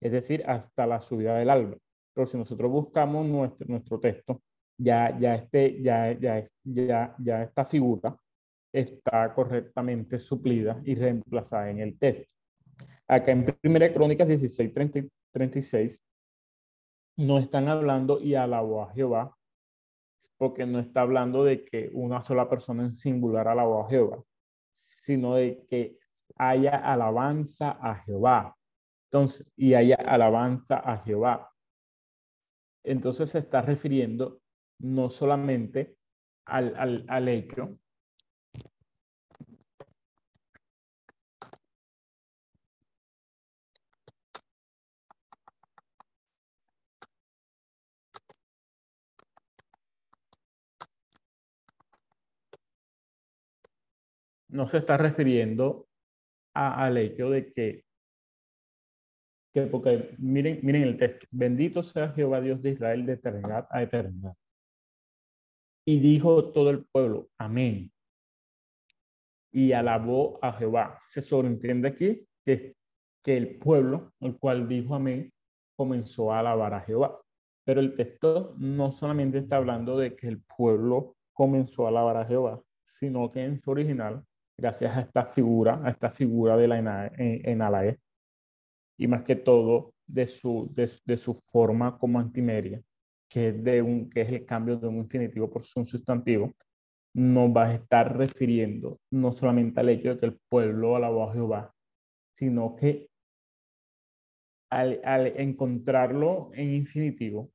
es 0.00 0.12
decir, 0.12 0.44
hasta 0.46 0.86
la 0.86 1.00
subida 1.00 1.36
del 1.36 1.50
alba. 1.50 1.76
Pero 2.14 2.26
si 2.26 2.36
nosotros 2.36 2.70
buscamos 2.70 3.26
nuestro, 3.26 3.66
nuestro 3.68 4.00
texto, 4.00 4.42
ya, 4.78 5.18
ya, 5.18 5.34
este, 5.34 5.82
ya, 5.82 6.12
ya, 6.12 7.14
ya, 7.18 7.42
esta 7.42 7.64
figura 7.64 8.16
está 8.72 9.32
correctamente 9.34 10.18
suplida 10.18 10.80
y 10.84 10.94
reemplazada 10.94 11.70
en 11.70 11.80
el 11.80 11.98
texto. 11.98 12.30
Acá 13.08 13.32
en 13.32 13.46
1 13.62 13.92
Crónicas 13.94 14.28
16, 14.28 14.72
36, 15.32 16.02
no 17.16 17.38
están 17.38 17.68
hablando 17.68 18.20
y 18.20 18.34
alabó 18.34 18.82
a 18.82 18.92
Jehová, 18.92 19.36
porque 20.36 20.66
no 20.66 20.78
está 20.78 21.02
hablando 21.02 21.44
de 21.44 21.64
que 21.64 21.90
una 21.92 22.22
sola 22.22 22.48
persona 22.48 22.82
en 22.82 22.92
singular 22.92 23.48
alabó 23.48 23.84
a 23.84 23.88
Jehová, 23.88 24.22
sino 24.72 25.36
de 25.36 25.64
que 25.68 25.98
haya 26.36 26.76
alabanza 26.76 27.78
a 27.80 27.96
Jehová. 27.96 28.55
Entonces, 29.10 29.46
y 29.56 29.74
haya 29.74 29.96
alabanza 29.96 30.78
a 30.78 30.98
Jehová. 30.98 31.52
Entonces 32.84 33.30
se 33.30 33.38
está 33.40 33.62
refiriendo 33.62 34.40
no 34.80 35.10
solamente 35.10 35.96
al, 36.46 36.74
al, 36.76 37.04
al 37.08 37.28
hecho 37.28 37.78
no 54.56 54.66
se 54.68 54.78
está 54.78 54.96
refiriendo 54.96 55.88
a, 56.54 56.84
al 56.84 56.96
hecho 56.96 57.30
de 57.30 57.52
que 57.52 57.85
porque 59.62 60.14
miren, 60.18 60.60
miren 60.62 60.82
el 60.82 60.98
texto, 60.98 61.26
bendito 61.30 61.82
sea 61.82 62.10
Jehová 62.10 62.40
Dios 62.40 62.60
de 62.62 62.70
Israel 62.70 63.06
de 63.06 63.14
eternidad 63.14 63.66
a 63.70 63.82
eternidad. 63.82 64.34
Y 65.86 66.00
dijo 66.00 66.50
todo 66.52 66.70
el 66.70 66.84
pueblo, 66.84 67.28
amén. 67.38 67.92
Y 69.52 69.72
alabó 69.72 70.38
a 70.42 70.52
Jehová. 70.52 70.98
Se 71.00 71.22
sobreentiende 71.22 71.88
aquí 71.88 72.26
que, 72.44 72.76
que 73.24 73.36
el 73.36 73.58
pueblo, 73.58 74.12
el 74.20 74.36
cual 74.36 74.68
dijo 74.68 74.94
amén, 74.94 75.32
comenzó 75.76 76.32
a 76.32 76.40
alabar 76.40 76.74
a 76.74 76.80
Jehová. 76.80 77.20
Pero 77.64 77.80
el 77.80 77.94
texto 77.96 78.54
no 78.58 78.92
solamente 78.92 79.38
está 79.38 79.56
hablando 79.56 79.96
de 79.96 80.16
que 80.16 80.28
el 80.28 80.42
pueblo 80.42 81.16
comenzó 81.32 81.86
a 81.86 81.88
alabar 81.88 82.16
a 82.16 82.26
Jehová, 82.26 82.60
sino 82.84 83.30
que 83.30 83.44
en 83.44 83.60
su 83.60 83.70
original, 83.70 84.24
gracias 84.58 84.96
a 84.96 85.00
esta 85.00 85.26
figura, 85.26 85.80
a 85.84 85.90
esta 85.90 86.10
figura 86.10 86.56
de 86.56 86.68
la 86.68 87.06
en, 87.16 87.48
en 87.48 87.62
Alae, 87.62 87.98
y 88.98 89.06
más 89.06 89.22
que 89.22 89.36
todo 89.36 89.94
de 90.06 90.26
su, 90.26 90.72
de, 90.74 91.16
su 91.16 91.34
forma 91.34 91.98
como 91.98 92.18
antimeria, 92.18 92.80
que 93.28 93.48
es, 93.48 93.64
de 93.64 93.82
un, 93.82 94.08
que 94.08 94.22
es 94.22 94.28
el 94.28 94.46
cambio 94.46 94.76
de 94.76 94.86
un 94.86 94.96
infinitivo 94.98 95.50
por 95.50 95.62
un 95.76 95.86
sustantivo, 95.86 96.54
nos 97.14 97.50
va 97.50 97.66
a 97.66 97.74
estar 97.74 98.16
refiriendo 98.16 99.00
no 99.10 99.32
solamente 99.32 99.80
al 99.80 99.88
hecho 99.88 100.14
de 100.14 100.20
que 100.20 100.26
el 100.26 100.38
pueblo 100.48 100.96
alabó 100.96 101.24
a 101.24 101.32
Jehová, 101.32 101.74
sino 102.34 102.76
que 102.76 103.08
al, 104.70 105.00
al 105.04 105.26
encontrarlo 105.38 106.50
en 106.54 106.74
infinitivo, 106.74 107.50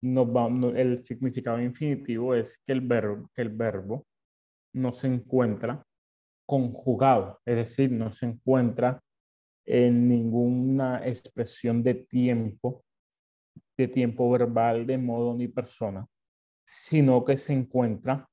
nos 0.00 0.28
va, 0.28 0.48
el 0.78 1.04
significado 1.04 1.60
infinitivo 1.60 2.34
es 2.34 2.58
que 2.64 2.72
el 2.72 2.80
verbo, 2.80 3.30
que 3.34 3.42
el 3.42 3.50
verbo 3.50 4.06
no 4.74 4.92
se 4.92 5.08
encuentra 5.08 5.84
conjugado, 6.46 7.40
es 7.44 7.56
decir, 7.56 7.92
no 7.92 8.12
se 8.12 8.26
encuentra 8.26 9.02
en 9.70 10.08
ninguna 10.08 11.06
expresión 11.06 11.82
de 11.82 11.94
tiempo, 11.94 12.82
de 13.76 13.86
tiempo 13.86 14.30
verbal, 14.30 14.86
de 14.86 14.96
modo 14.96 15.34
ni 15.34 15.46
persona, 15.46 16.06
sino 16.64 17.22
que 17.22 17.36
se 17.36 17.52
encuentra 17.52 18.26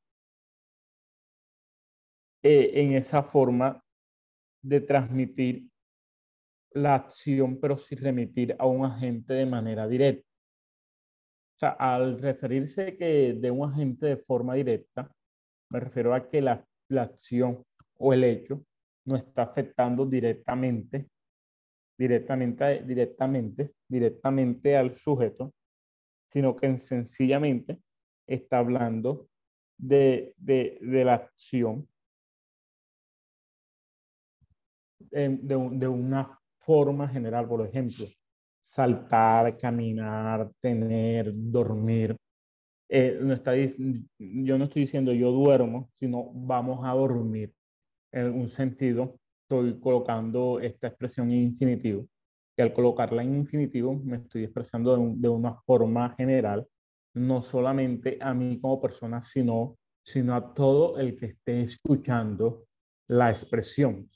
eh, 2.41 2.71
en 2.75 2.93
esa 2.93 3.21
forma 3.21 3.83
de 4.63 4.79
transmitir 4.79 5.67
la 6.71 6.95
acción, 6.95 7.59
pero 7.59 7.77
sin 7.77 7.97
remitir 7.97 8.55
a 8.57 8.65
un 8.65 8.85
agente 8.85 9.33
de 9.33 9.45
manera 9.45 9.89
directa. 9.89 10.25
O 11.55 11.59
sea, 11.59 11.69
al 11.71 12.17
referirse 12.17 12.95
que 12.95 13.33
de 13.33 13.51
un 13.51 13.69
agente 13.69 14.05
de 14.05 14.17
forma 14.17 14.55
directa, 14.55 15.13
me 15.69 15.81
refiero 15.81 16.13
a 16.13 16.29
que 16.29 16.41
la, 16.41 16.65
la 16.87 17.03
acción 17.03 17.61
o 17.97 18.13
el 18.13 18.23
hecho 18.23 18.63
no 19.03 19.17
está 19.17 19.43
afectando 19.43 20.05
directamente 20.05 21.09
directamente, 21.97 22.83
directamente, 22.83 23.73
directamente 23.87 24.75
al 24.75 24.95
sujeto, 24.95 25.53
sino 26.29 26.55
que 26.55 26.77
sencillamente 26.79 27.79
está 28.27 28.59
hablando 28.59 29.27
de, 29.77 30.33
de, 30.37 31.03
la 31.05 31.15
acción 31.15 31.87
de, 34.99 35.29
de, 35.39 35.87
una 35.87 36.39
forma 36.59 37.07
general, 37.07 37.47
por 37.47 37.65
ejemplo, 37.65 38.05
saltar, 38.61 39.57
caminar, 39.57 40.51
tener, 40.59 41.31
dormir. 41.33 42.15
Eh, 42.89 43.17
no 43.21 43.33
está, 43.33 43.53
yo 43.55 44.57
no 44.57 44.65
estoy 44.65 44.83
diciendo 44.83 45.13
yo 45.13 45.31
duermo, 45.31 45.89
sino 45.95 46.31
vamos 46.33 46.85
a 46.85 46.91
dormir 46.91 47.53
en 48.11 48.33
un 48.33 48.47
sentido 48.47 49.19
estoy 49.45 49.79
colocando 49.79 50.59
esta 50.59 50.87
expresión 50.87 51.29
en 51.31 51.43
infinitivo. 51.43 52.07
Y 52.57 52.61
al 52.61 52.73
colocarla 52.73 53.21
en 53.21 53.35
infinitivo 53.35 53.93
me 53.93 54.17
estoy 54.17 54.43
expresando 54.43 54.95
de, 54.97 55.29
una 55.29 55.53
forma 55.65 56.15
general, 56.15 56.67
no 57.13 57.41
solamente 57.41 58.17
a 58.21 58.33
mí 58.33 58.59
como 58.59 58.81
persona, 58.81 59.21
sino, 59.21 59.77
sino 60.03 60.35
a 60.35 60.53
todo 60.53 60.97
el 60.97 61.15
que 61.15 61.27
esté 61.27 61.61
escuchando 61.61 62.65
la 63.07 63.29
expresión. 63.29 64.09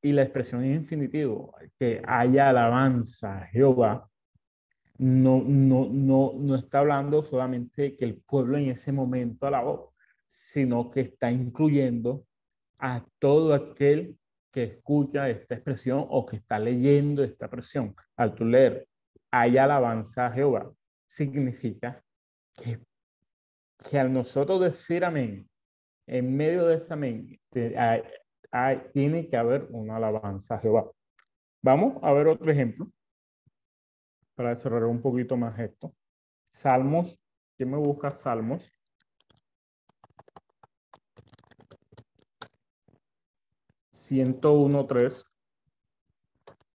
y 0.00 0.12
la 0.12 0.22
expresión 0.22 0.62
en 0.62 0.74
infinitivo, 0.74 1.52
que 1.76 2.00
haya 2.06 2.50
alabanza 2.50 3.38
a 3.38 3.46
Jehová, 3.48 4.08
no, 4.98 5.42
no, 5.44 5.88
no, 5.90 6.34
no 6.36 6.54
está 6.54 6.78
hablando 6.78 7.22
solamente 7.22 7.96
que 7.96 8.04
el 8.04 8.16
pueblo 8.18 8.58
en 8.58 8.70
ese 8.70 8.92
momento 8.92 9.46
alabó, 9.46 9.94
sino 10.28 10.88
que 10.90 11.00
está 11.00 11.32
incluyendo 11.32 12.24
a 12.78 13.04
todo 13.18 13.54
aquel 13.54 14.17
que 14.52 14.62
escucha 14.64 15.28
esta 15.28 15.54
expresión 15.54 16.06
o 16.08 16.24
que 16.24 16.36
está 16.36 16.58
leyendo 16.58 17.22
esta 17.22 17.46
expresión. 17.46 17.94
Al 18.16 18.34
tu 18.34 18.44
leer, 18.44 18.88
haya 19.30 19.64
alabanza 19.64 20.26
a 20.26 20.32
Jehová, 20.32 20.72
significa 21.06 22.02
que, 22.56 22.80
que 23.88 23.98
al 23.98 24.12
nosotros 24.12 24.60
decir 24.60 25.04
amén, 25.04 25.48
en 26.06 26.36
medio 26.36 26.66
de 26.66 26.76
ese 26.76 26.92
amén, 26.92 27.38
tiene 28.92 29.28
que 29.28 29.36
haber 29.36 29.66
una 29.70 29.96
alabanza 29.96 30.54
a 30.54 30.58
Jehová. 30.58 30.90
Vamos 31.62 32.02
a 32.02 32.12
ver 32.12 32.28
otro 32.28 32.50
ejemplo 32.50 32.90
para 34.34 34.50
desarrollar 34.50 34.88
un 34.88 35.02
poquito 35.02 35.36
más 35.36 35.58
esto. 35.58 35.94
Salmos, 36.44 37.20
¿quién 37.56 37.70
me 37.70 37.76
busca 37.76 38.10
Salmos? 38.10 38.72
¿101.3? 44.08 45.24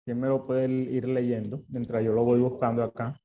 ¿Quién 0.04 0.20
me 0.20 0.28
lo 0.28 0.48
puede 0.48 0.68
ir 0.68 1.08
leyendo 1.08 1.63
mientras 1.68 2.04
yo 2.04 2.13
lo 2.13 2.24
voy 2.24 2.39
buscando 2.39 2.84
acá? 2.84 3.20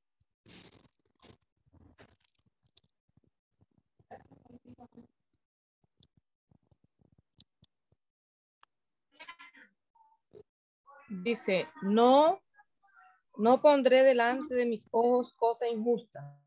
Dice, 11.23 11.67
no, 11.81 12.39
no 13.37 13.61
pondré 13.61 14.03
delante 14.03 14.53
de 14.53 14.67
mis 14.67 14.87
ojos 14.91 15.33
cosa 15.33 15.67
injusta. 15.67 16.39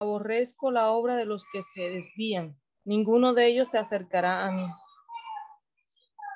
Aborrezco 0.00 0.72
la 0.72 0.90
obra 0.90 1.14
de 1.14 1.26
los 1.26 1.44
que 1.52 1.62
se 1.74 1.90
desvían. 1.90 2.58
Ninguno 2.84 3.34
de 3.34 3.46
ellos 3.46 3.68
se 3.68 3.78
acercará 3.78 4.46
a 4.46 4.50
mí. 4.50 4.66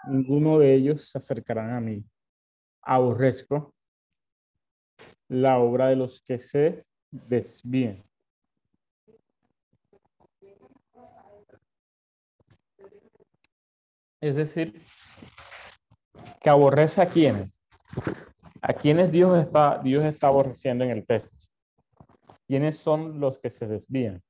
Ninguno 0.09 0.59
de 0.59 0.75
ellos 0.75 1.09
se 1.09 1.19
acercarán 1.19 1.71
a 1.71 1.81
mí. 1.81 2.05
Aborrezco 2.83 3.75
la 5.29 5.59
obra 5.59 5.89
de 5.89 5.97
los 5.97 6.21
que 6.21 6.39
se 6.39 6.85
desvían. 7.11 8.05
Es 14.21 14.35
decir, 14.37 14.83
que 16.41 16.51
aborrece 16.51 17.03
a 17.03 17.07
quienes. 17.07 17.61
A 18.63 18.73
quienes 18.73 19.13
Dios 19.13 19.39
está, 19.39 19.79
Dios 19.83 20.05
está 20.05 20.29
aborreciendo 20.29 20.85
en 20.85 20.91
el 20.91 21.07
texto. 21.07 21.37
¿Quiénes 22.47 22.79
son 22.79 23.21
los 23.21 23.39
que 23.39 23.51
se 23.51 23.67
desvían? 23.67 24.23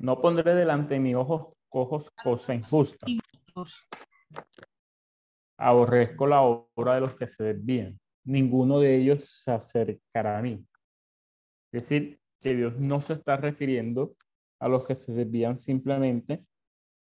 No 0.00 0.18
pondré 0.18 0.54
delante 0.54 0.94
de 0.94 1.00
mis 1.00 1.14
ojos, 1.14 1.52
ojos 1.68 2.10
cosa 2.22 2.54
injusta. 2.54 3.06
Aborrezco 5.58 6.26
la 6.26 6.40
obra 6.40 6.94
de 6.94 7.02
los 7.02 7.14
que 7.14 7.26
se 7.26 7.44
desvían. 7.44 8.00
Ninguno 8.24 8.80
de 8.80 8.96
ellos 8.96 9.42
se 9.42 9.50
acercará 9.50 10.38
a 10.38 10.42
mí. 10.42 10.64
Es 11.70 11.82
decir, 11.82 12.18
que 12.40 12.54
Dios 12.54 12.78
no 12.78 13.02
se 13.02 13.12
está 13.12 13.36
refiriendo 13.36 14.16
a 14.58 14.68
los 14.68 14.86
que 14.86 14.94
se 14.94 15.12
desvían 15.12 15.58
simplemente 15.58 16.46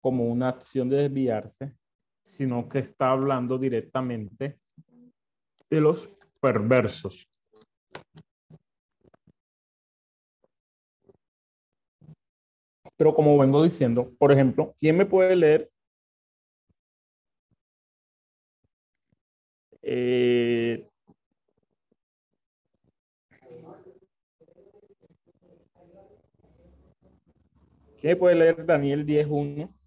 como 0.02 0.26
una 0.26 0.50
acción 0.50 0.90
de 0.90 0.98
desviarse, 0.98 1.78
sino 2.22 2.68
que 2.68 2.80
está 2.80 3.12
hablando 3.12 3.58
directamente 3.58 4.60
de 5.70 5.82
los 5.82 6.10
perversos. 6.42 7.30
Pero 13.00 13.16
como 13.16 13.38
vengo 13.38 13.64
diciendo, 13.64 14.12
por 14.20 14.30
ejemplo, 14.34 14.76
¿quién 14.78 14.98
me 14.98 15.06
puede 15.06 15.34
leer 15.34 15.72
eh, 19.82 20.86
¿Qué 27.98 28.18
puede 28.18 28.36
leer 28.36 28.66
Daniel 28.66 29.06
10.1? 29.06 29.79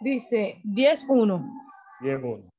Dice 0.00 0.60
10.1. 0.64 1.48
10.1. 2.00 2.50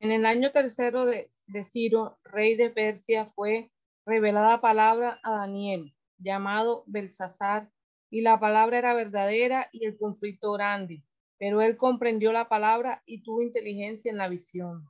En 0.00 0.10
el 0.10 0.26
año 0.26 0.52
tercero 0.52 1.06
de, 1.06 1.30
de 1.46 1.64
Ciro, 1.64 2.18
rey 2.24 2.56
de 2.56 2.70
Persia, 2.70 3.30
fue 3.34 3.70
revelada 4.04 4.60
palabra 4.60 5.20
a 5.22 5.32
Daniel, 5.38 5.94
llamado 6.18 6.84
Belsasar, 6.86 7.70
y 8.10 8.20
la 8.20 8.38
palabra 8.38 8.78
era 8.78 8.94
verdadera 8.94 9.68
y 9.72 9.86
el 9.86 9.96
conflicto 9.96 10.52
grande, 10.52 11.02
pero 11.38 11.62
él 11.62 11.76
comprendió 11.76 12.32
la 12.32 12.48
palabra 12.48 13.02
y 13.06 13.22
tuvo 13.22 13.42
inteligencia 13.42 14.10
en 14.10 14.18
la 14.18 14.28
visión. 14.28 14.84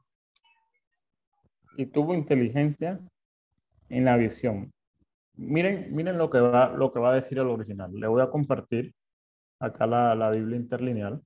Y 1.76 1.86
tuvo 1.86 2.14
inteligencia 2.14 3.00
en 3.88 4.04
la 4.04 4.16
visión. 4.16 4.70
Miren, 5.36 5.94
miren 5.94 6.18
lo 6.18 6.28
que 6.28 6.38
va, 6.38 6.68
lo 6.68 6.92
que 6.92 7.00
va 7.00 7.12
a 7.12 7.14
decir 7.14 7.38
el 7.38 7.46
original. 7.46 7.92
Le 7.92 8.06
voy 8.06 8.20
a 8.20 8.30
compartir 8.30 8.92
acá 9.58 9.86
la, 9.86 10.14
la 10.14 10.30
Biblia 10.30 10.56
interlineal. 10.56 11.22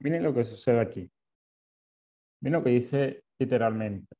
Miren 0.00 0.22
lo 0.22 0.32
que 0.32 0.44
sucede 0.44 0.80
aquí. 0.80 1.10
Miren 2.40 2.60
lo 2.60 2.64
que 2.64 2.70
dice 2.70 3.24
literalmente. 3.38 4.16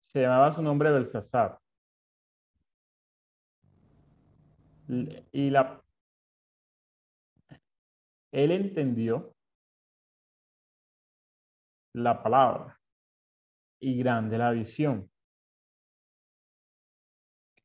Se 0.00 0.20
llamaba 0.20 0.52
su 0.52 0.62
nombre 0.62 0.90
Belsasar. 0.90 1.58
Y 5.32 5.50
la, 5.50 5.82
él 8.32 8.50
entendió 8.50 9.34
la 11.94 12.22
palabra 12.22 12.78
y 13.80 13.96
grande 13.98 14.36
la 14.36 14.50
visión. 14.50 15.08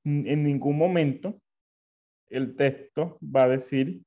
En 0.03 0.43
ningún 0.43 0.77
momento 0.77 1.41
el 2.29 2.55
texto 2.55 3.17
va 3.23 3.43
a 3.43 3.49
decir 3.49 4.06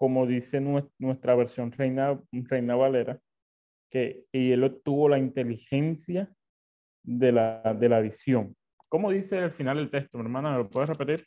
como 0.00 0.26
dice 0.26 0.62
nuestra 0.62 1.34
versión 1.34 1.72
Reina, 1.72 2.18
Reina 2.32 2.74
Valera, 2.74 3.20
que 3.90 4.24
y 4.32 4.52
él 4.52 4.64
obtuvo 4.64 5.10
la 5.10 5.18
inteligencia 5.18 6.34
de 7.02 7.32
la, 7.32 7.76
de 7.78 7.88
la 7.90 8.00
visión. 8.00 8.56
¿Cómo 8.88 9.10
dice 9.10 9.36
al 9.36 9.52
final 9.52 9.78
el 9.78 9.90
texto, 9.90 10.16
mi 10.16 10.24
hermana? 10.24 10.52
¿Me 10.52 10.56
lo 10.56 10.70
puedes 10.70 10.88
repetir? 10.88 11.26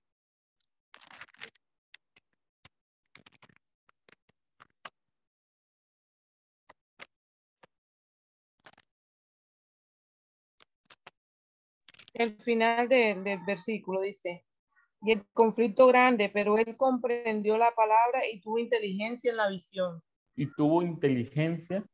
El 12.15 12.37
final 12.37 12.89
del 12.89 13.23
versículo 13.45 14.01
dice, 14.01 14.43
y 15.03 15.11
el 15.11 15.25
conflicto 15.33 15.87
grande, 15.87 16.31
pero 16.33 16.57
él 16.57 16.75
comprendió 16.77 17.57
la 17.57 17.71
palabra 17.75 18.21
y 18.31 18.39
tuvo 18.41 18.59
inteligencia 18.59 19.31
en 19.31 19.37
la 19.37 19.49
visión. 19.49 20.01
Y 20.35 20.47
tuvo 20.53 20.81
inteligencia 20.81 21.85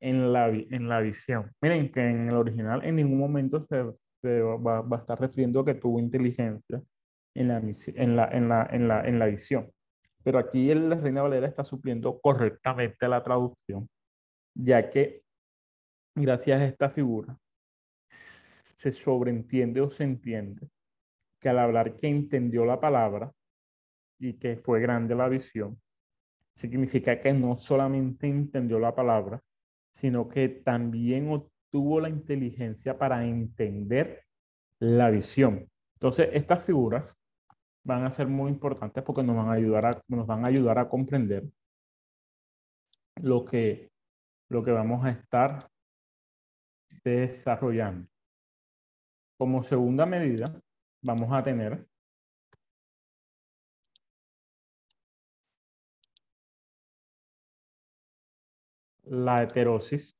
en 0.00 0.32
la, 0.32 0.48
en 0.48 0.88
la 0.88 1.00
visión. 1.00 1.50
Miren 1.60 1.90
que 1.90 2.00
en 2.00 2.28
el 2.28 2.36
original 2.36 2.84
en 2.84 2.96
ningún 2.96 3.18
momento 3.18 3.66
se, 3.66 4.40
va, 4.40 4.80
va, 4.80 4.96
a 4.96 5.00
estar 5.00 5.20
refiriendo 5.20 5.64
que 5.64 5.74
tuvo 5.74 5.98
inteligencia 5.98 6.82
en 7.34 7.48
la, 7.48 7.58
en 7.58 8.16
la, 8.16 8.28
en 8.28 8.48
la, 8.48 8.68
en 8.70 8.88
la, 8.88 9.08
en 9.08 9.18
la 9.18 9.26
visión. 9.26 9.70
Pero 10.22 10.38
aquí 10.38 10.70
el 10.70 10.98
Reina 11.02 11.22
Valera 11.22 11.46
está 11.46 11.64
supliendo 11.64 12.18
correctamente 12.20 13.08
la 13.08 13.22
traducción 13.22 13.88
ya 14.54 14.90
que 14.90 15.22
gracias 16.14 16.60
a 16.60 16.64
esta 16.64 16.90
figura 16.90 17.36
se 18.76 18.92
sobreentiende 18.92 19.80
o 19.80 19.90
se 19.90 20.04
entiende 20.04 20.68
que 21.44 21.50
al 21.50 21.58
hablar 21.58 21.96
que 21.96 22.08
entendió 22.08 22.64
la 22.64 22.80
palabra 22.80 23.30
y 24.18 24.38
que 24.38 24.56
fue 24.56 24.80
grande 24.80 25.14
la 25.14 25.28
visión, 25.28 25.78
significa 26.54 27.20
que 27.20 27.34
no 27.34 27.54
solamente 27.54 28.26
entendió 28.26 28.78
la 28.78 28.94
palabra, 28.94 29.42
sino 29.92 30.26
que 30.26 30.48
también 30.48 31.30
obtuvo 31.30 32.00
la 32.00 32.08
inteligencia 32.08 32.96
para 32.96 33.26
entender 33.26 34.22
la 34.78 35.10
visión. 35.10 35.68
Entonces, 35.96 36.30
estas 36.32 36.64
figuras 36.64 37.20
van 37.84 38.04
a 38.04 38.10
ser 38.10 38.26
muy 38.26 38.50
importantes 38.50 39.04
porque 39.04 39.22
nos 39.22 39.36
van 39.36 39.50
a 39.50 39.52
ayudar 39.52 39.84
a, 39.84 40.02
nos 40.08 40.26
van 40.26 40.46
a, 40.46 40.48
ayudar 40.48 40.78
a 40.78 40.88
comprender 40.88 41.44
lo 43.20 43.44
que, 43.44 43.90
lo 44.48 44.64
que 44.64 44.70
vamos 44.70 45.04
a 45.04 45.10
estar 45.10 45.68
desarrollando. 47.04 48.08
Como 49.36 49.62
segunda 49.62 50.06
medida, 50.06 50.58
vamos 51.04 51.30
a 51.32 51.42
tener 51.42 51.86
la 59.06 59.42
heterosis. 59.42 60.14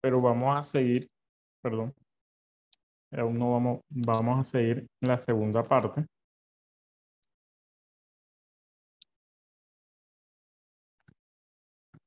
Pero 0.00 0.20
vamos 0.22 0.56
a 0.56 0.62
seguir, 0.62 1.08
perdón, 1.62 1.94
aún 3.10 3.38
no 3.38 3.52
vamos, 3.52 3.80
vamos 3.88 4.38
a 4.46 4.50
seguir 4.50 4.86
la 5.00 5.18
segunda 5.18 5.62
parte. 5.64 6.06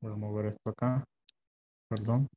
Voy 0.01 0.13
a 0.13 0.15
mover 0.15 0.45
esto 0.47 0.69
acá, 0.69 1.03
perdón. 1.89 2.27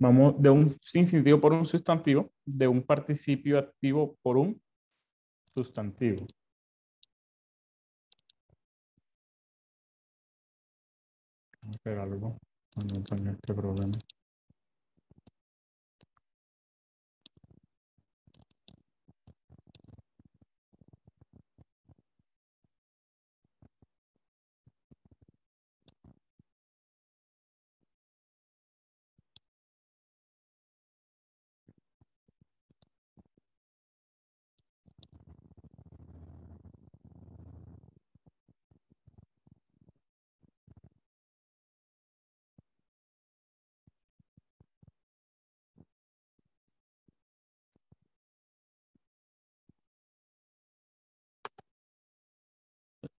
Vamos 0.00 0.40
de 0.40 0.50
un 0.50 0.76
infinitivo 0.94 1.40
por 1.40 1.52
un 1.52 1.64
sustantivo, 1.64 2.30
de 2.44 2.66
un 2.66 2.82
participio 2.82 3.58
activo 3.58 4.16
por 4.22 4.36
un 4.38 4.60
sustantivo. 5.54 6.26
Vamos 11.62 11.76
a 11.76 11.78
hacer 11.80 11.98
algo 11.98 12.38
no 12.76 13.02
tengo 13.02 13.30
este 13.30 13.54
problema. 13.54 13.98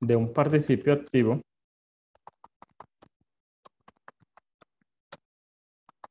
De 0.01 0.17
un 0.17 0.33
participio 0.33 0.93
activo 0.93 1.41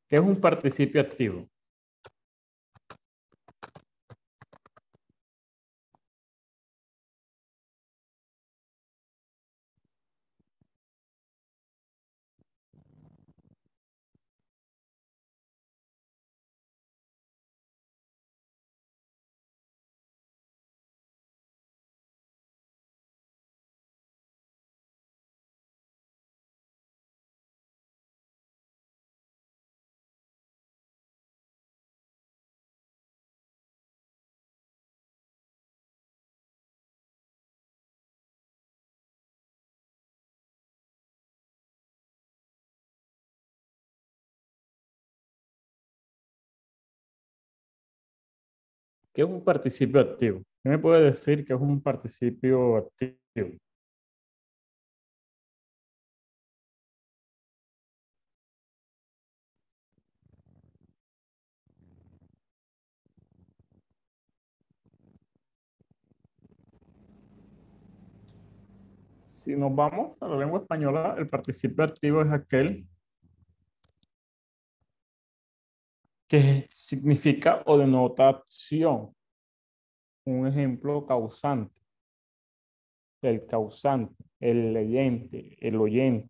¿Qué 0.09 0.15
es 0.15 0.21
un 0.21 0.41
participio 0.41 1.01
activo? 1.01 1.47
¿Qué 49.19 49.23
es 49.23 49.29
un 49.29 49.43
participio 49.43 49.99
activo? 49.99 50.41
¿Qué 50.63 50.69
me 50.69 50.79
puede 50.79 51.03
decir 51.03 51.43
que 51.43 51.53
es 51.53 51.59
un 51.59 51.81
participio 51.81 52.77
activo? 52.77 53.57
Si 69.25 69.53
nos 69.53 69.75
vamos 69.75 70.15
a 70.21 70.29
la 70.29 70.37
lengua 70.37 70.61
española, 70.61 71.15
el 71.17 71.27
participio 71.27 71.83
activo 71.83 72.21
es 72.21 72.31
aquel 72.31 72.87
que 76.29 76.67
significa 76.71 77.63
o 77.65 77.77
denota 77.77 78.29
acción. 78.29 79.13
Un 80.25 80.47
ejemplo 80.47 81.05
causante. 81.05 81.73
El 83.21 83.45
causante, 83.47 84.23
el 84.39 84.71
leyente, 84.71 85.57
el 85.59 85.75
oyente. 85.75 86.29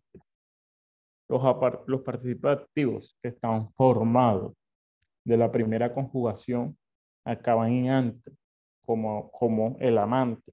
Los, 1.28 1.42
los 1.86 2.00
participativos 2.00 3.16
que 3.22 3.28
están 3.28 3.70
formados 3.74 4.54
de 5.22 5.36
la 5.36 5.52
primera 5.52 5.94
conjugación 5.94 6.76
acaban 7.24 7.70
en 7.70 7.90
ante, 7.90 8.32
como, 8.84 9.30
como 9.30 9.76
el 9.80 9.98
amante. 9.98 10.52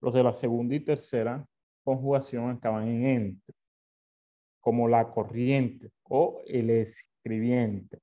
Los 0.00 0.14
de 0.14 0.22
la 0.22 0.32
segunda 0.32 0.74
y 0.74 0.80
tercera 0.80 1.46
conjugación 1.84 2.50
acaban 2.50 2.88
en 2.88 3.04
ente, 3.04 3.52
como 4.58 4.88
la 4.88 5.10
corriente 5.10 5.90
o 6.04 6.40
el 6.46 6.70
escribiente. 6.70 8.00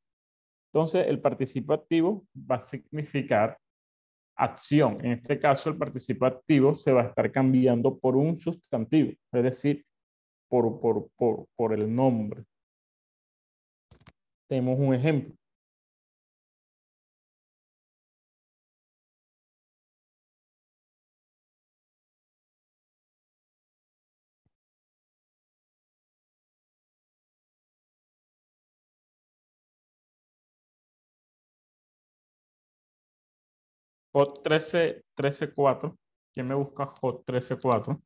Entonces, 0.77 1.07
el 1.07 1.19
participio 1.19 1.73
activo 1.73 2.27
va 2.35 2.57
a 2.57 2.69
significar 2.69 3.57
acción. 4.35 5.03
En 5.03 5.13
este 5.13 5.39
caso, 5.39 5.71
el 5.71 5.75
participio 5.75 6.27
activo 6.27 6.75
se 6.75 6.91
va 6.91 7.01
a 7.01 7.05
estar 7.07 7.31
cambiando 7.31 7.97
por 7.97 8.15
un 8.15 8.37
sustantivo, 8.37 9.11
es 9.31 9.43
decir, 9.43 9.83
por, 10.47 10.79
por, 10.79 11.09
por, 11.17 11.47
por 11.55 11.73
el 11.73 11.91
nombre. 11.91 12.43
Tenemos 14.47 14.77
un 14.77 14.93
ejemplo. 14.93 15.33
Hot 34.17 34.41
13, 34.41 35.03
13.4. 35.15 35.95
¿Quién 36.33 36.47
me 36.47 36.55
busca 36.55 36.87
Hot 36.87 37.23
13.4? 37.23 38.01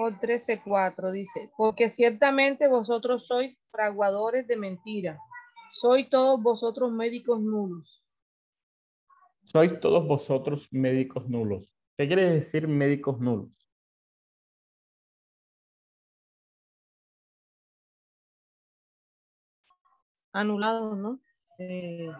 Por 0.00 0.18
13.4 0.18 1.12
dice, 1.12 1.50
porque 1.58 1.90
ciertamente 1.90 2.68
vosotros 2.68 3.26
sois 3.26 3.60
fraguadores 3.66 4.46
de 4.46 4.56
mentira. 4.56 5.18
Soy 5.72 6.08
todos 6.08 6.42
vosotros 6.42 6.90
médicos 6.90 7.38
nulos. 7.38 8.08
Sois 9.44 9.78
todos 9.78 10.08
vosotros 10.08 10.66
médicos 10.70 11.28
nulos. 11.28 11.70
¿Qué 11.98 12.06
quiere 12.06 12.30
decir 12.30 12.66
médicos 12.66 13.20
nulos? 13.20 13.50
Anulados, 20.32 20.96
¿no? 20.96 21.20
Eh, 21.58 22.10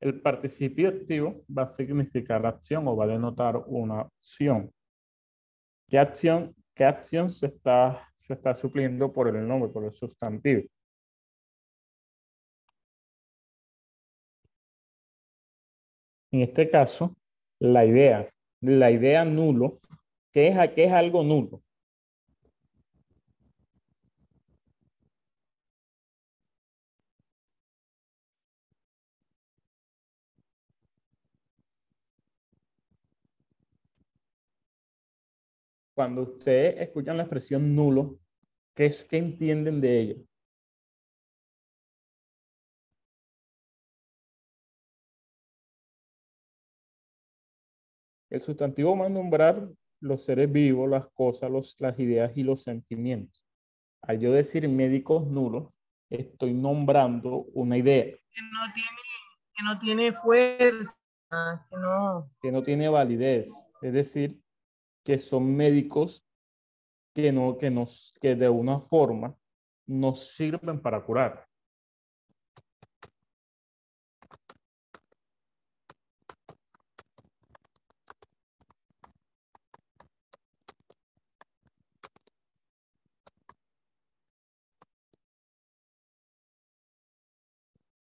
El 0.00 0.20
participio 0.20 0.88
activo 0.88 1.44
va 1.48 1.64
a 1.64 1.74
significar 1.74 2.44
acción 2.46 2.86
o 2.88 2.96
va 2.96 3.04
a 3.04 3.08
denotar 3.08 3.56
una 3.66 4.00
acción. 4.02 4.72
¿Qué 5.88 5.98
acción, 5.98 6.54
qué 6.74 6.84
acción 6.84 7.30
se, 7.30 7.46
está, 7.46 8.08
se 8.14 8.34
está 8.34 8.54
supliendo 8.54 9.12
por 9.12 9.28
el 9.28 9.46
nombre, 9.46 9.70
por 9.70 9.84
el 9.84 9.92
sustantivo? 9.92 10.62
En 16.32 16.42
este 16.42 16.68
caso, 16.68 17.16
la 17.58 17.84
idea. 17.84 18.28
La 18.60 18.90
idea 18.90 19.24
nulo, 19.24 19.80
¿qué 20.32 20.48
es, 20.48 20.56
qué 20.74 20.84
es 20.84 20.92
algo 20.92 21.22
nulo? 21.22 21.62
Cuando 35.96 36.24
ustedes 36.24 36.78
escuchan 36.78 37.16
la 37.16 37.22
expresión 37.22 37.74
nulo, 37.74 38.18
¿qué 38.74 38.84
es 38.84 39.02
que 39.02 39.16
entienden 39.16 39.80
de 39.80 39.98
ello? 39.98 40.16
El 48.28 48.42
sustantivo 48.42 48.98
va 48.98 49.06
a 49.06 49.08
nombrar 49.08 49.70
los 50.02 50.26
seres 50.26 50.52
vivos, 50.52 50.86
las 50.90 51.06
cosas, 51.14 51.50
los, 51.50 51.74
las 51.78 51.98
ideas 51.98 52.36
y 52.36 52.42
los 52.42 52.62
sentimientos. 52.62 53.46
Al 54.02 54.20
yo 54.20 54.32
decir 54.32 54.68
médicos 54.68 55.26
nulos, 55.26 55.72
estoy 56.10 56.52
nombrando 56.52 57.46
una 57.54 57.78
idea. 57.78 58.04
Que 58.04 58.42
no 58.42 58.72
tiene, 58.74 58.90
que 59.54 59.64
no 59.64 59.78
tiene 59.78 60.12
fuerza, 60.12 61.66
que 61.70 61.76
no. 61.78 62.30
Que 62.42 62.52
no 62.52 62.62
tiene 62.62 62.90
validez. 62.90 63.50
Es 63.80 63.94
decir, 63.94 64.42
que 65.06 65.18
son 65.20 65.54
médicos 65.54 66.26
que, 67.14 67.30
no, 67.30 67.56
que, 67.56 67.70
nos, 67.70 68.12
que 68.20 68.34
de 68.34 68.48
una 68.48 68.80
forma 68.80 69.36
nos 69.86 70.34
sirven 70.34 70.82
para 70.82 71.00
curar. 71.04 71.46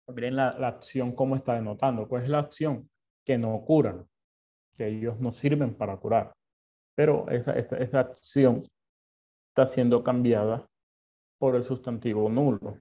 Miren 0.07 0.37
la, 0.37 0.59
la 0.59 0.69
acción 0.69 1.15
cómo 1.15 1.37
está 1.37 1.55
denotando. 1.55 2.09
¿Cuál 2.09 2.23
es 2.25 2.29
la 2.31 2.39
acción? 2.39 2.91
Que 3.25 3.37
no 3.37 3.63
curan, 3.65 4.09
que 4.73 4.89
ellos 4.89 5.21
no 5.21 5.33
sirven 5.33 5.77
para 5.77 5.97
curar. 5.99 6.38
Pero 6.99 7.31
esa, 7.31 7.53
esa, 7.53 7.77
esa 7.77 8.01
acción 8.01 8.65
está 9.51 9.69
siendo 9.73 10.03
cambiada 10.03 10.69
por 11.39 11.55
el 11.55 11.63
sustantivo 11.63 12.29
nulo, 12.29 12.81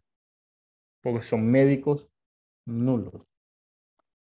porque 1.03 1.22
son 1.22 1.45
médicos 1.45 2.09
nulos. 2.65 3.22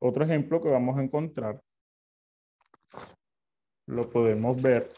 Otro 0.02 0.26
ejemplo 0.26 0.60
que 0.60 0.68
vamos 0.68 0.98
a 0.98 1.04
encontrar, 1.04 1.62
lo 3.88 4.10
podemos 4.10 4.62
ver 4.62 4.92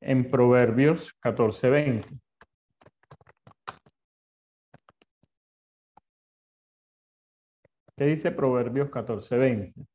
en 0.00 0.30
Proverbios 0.30 1.14
14:20. 1.20 2.23
¿Qué 7.96 8.06
dice 8.06 8.32
Proverbios 8.32 8.90
14:20? 8.90 9.86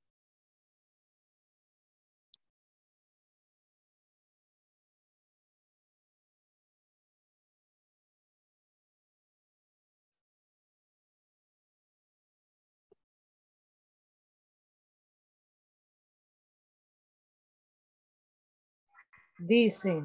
Dice, 19.40 20.04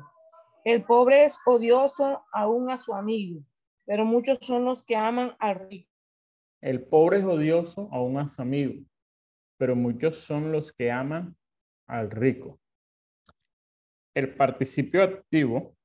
el 0.64 0.84
pobre 0.84 1.24
es 1.24 1.38
odioso 1.47 2.24
aún 2.32 2.70
a 2.70 2.78
su 2.78 2.95
amigo, 2.95 3.42
pero 3.86 4.05
muchos 4.05 4.38
son 4.42 4.64
los 4.64 4.82
que 4.82 4.97
aman 4.97 5.36
al 5.40 5.68
rico. 5.70 5.93
El 6.64 6.82
pobre 6.82 7.18
es 7.18 7.24
odioso 7.26 7.90
aún 7.92 8.16
a 8.16 8.26
su 8.26 8.40
amigo, 8.40 8.82
pero 9.58 9.76
muchos 9.76 10.16
son 10.16 10.50
los 10.50 10.72
que 10.72 10.90
aman 10.90 11.36
al 11.86 12.10
rico. 12.10 12.58
El 14.14 14.34
participio 14.34 15.02
activo 15.02 15.76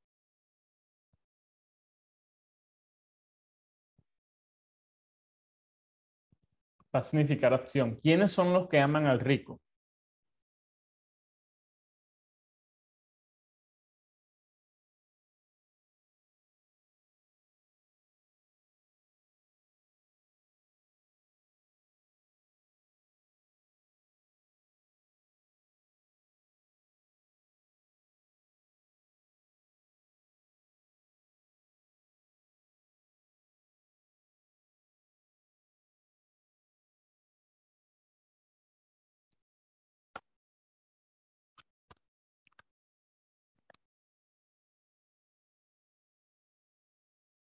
va 6.95 7.01
a 7.01 7.03
significar 7.03 7.53
acción. 7.53 7.99
¿Quiénes 8.01 8.31
son 8.31 8.53
los 8.53 8.69
que 8.69 8.79
aman 8.79 9.05
al 9.05 9.19
rico? 9.19 9.59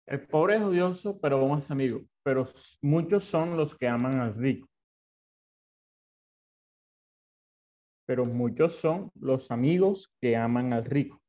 El 0.06 0.26
pobre 0.26 0.56
es 0.56 0.62
odioso, 0.62 1.18
pero 1.18 1.38
aún 1.38 1.58
es 1.58 1.70
amigo. 1.70 2.02
Pero 2.22 2.46
muchos 2.82 3.24
son 3.24 3.56
los 3.56 3.76
que 3.76 3.88
aman 3.88 4.20
al 4.20 4.34
rico. 4.34 4.68
Pero 8.06 8.26
muchos 8.26 8.74
son 8.74 9.10
los 9.14 9.50
amigos 9.50 10.12
que 10.20 10.36
aman 10.36 10.74
al 10.74 10.84
rico. 10.84 11.23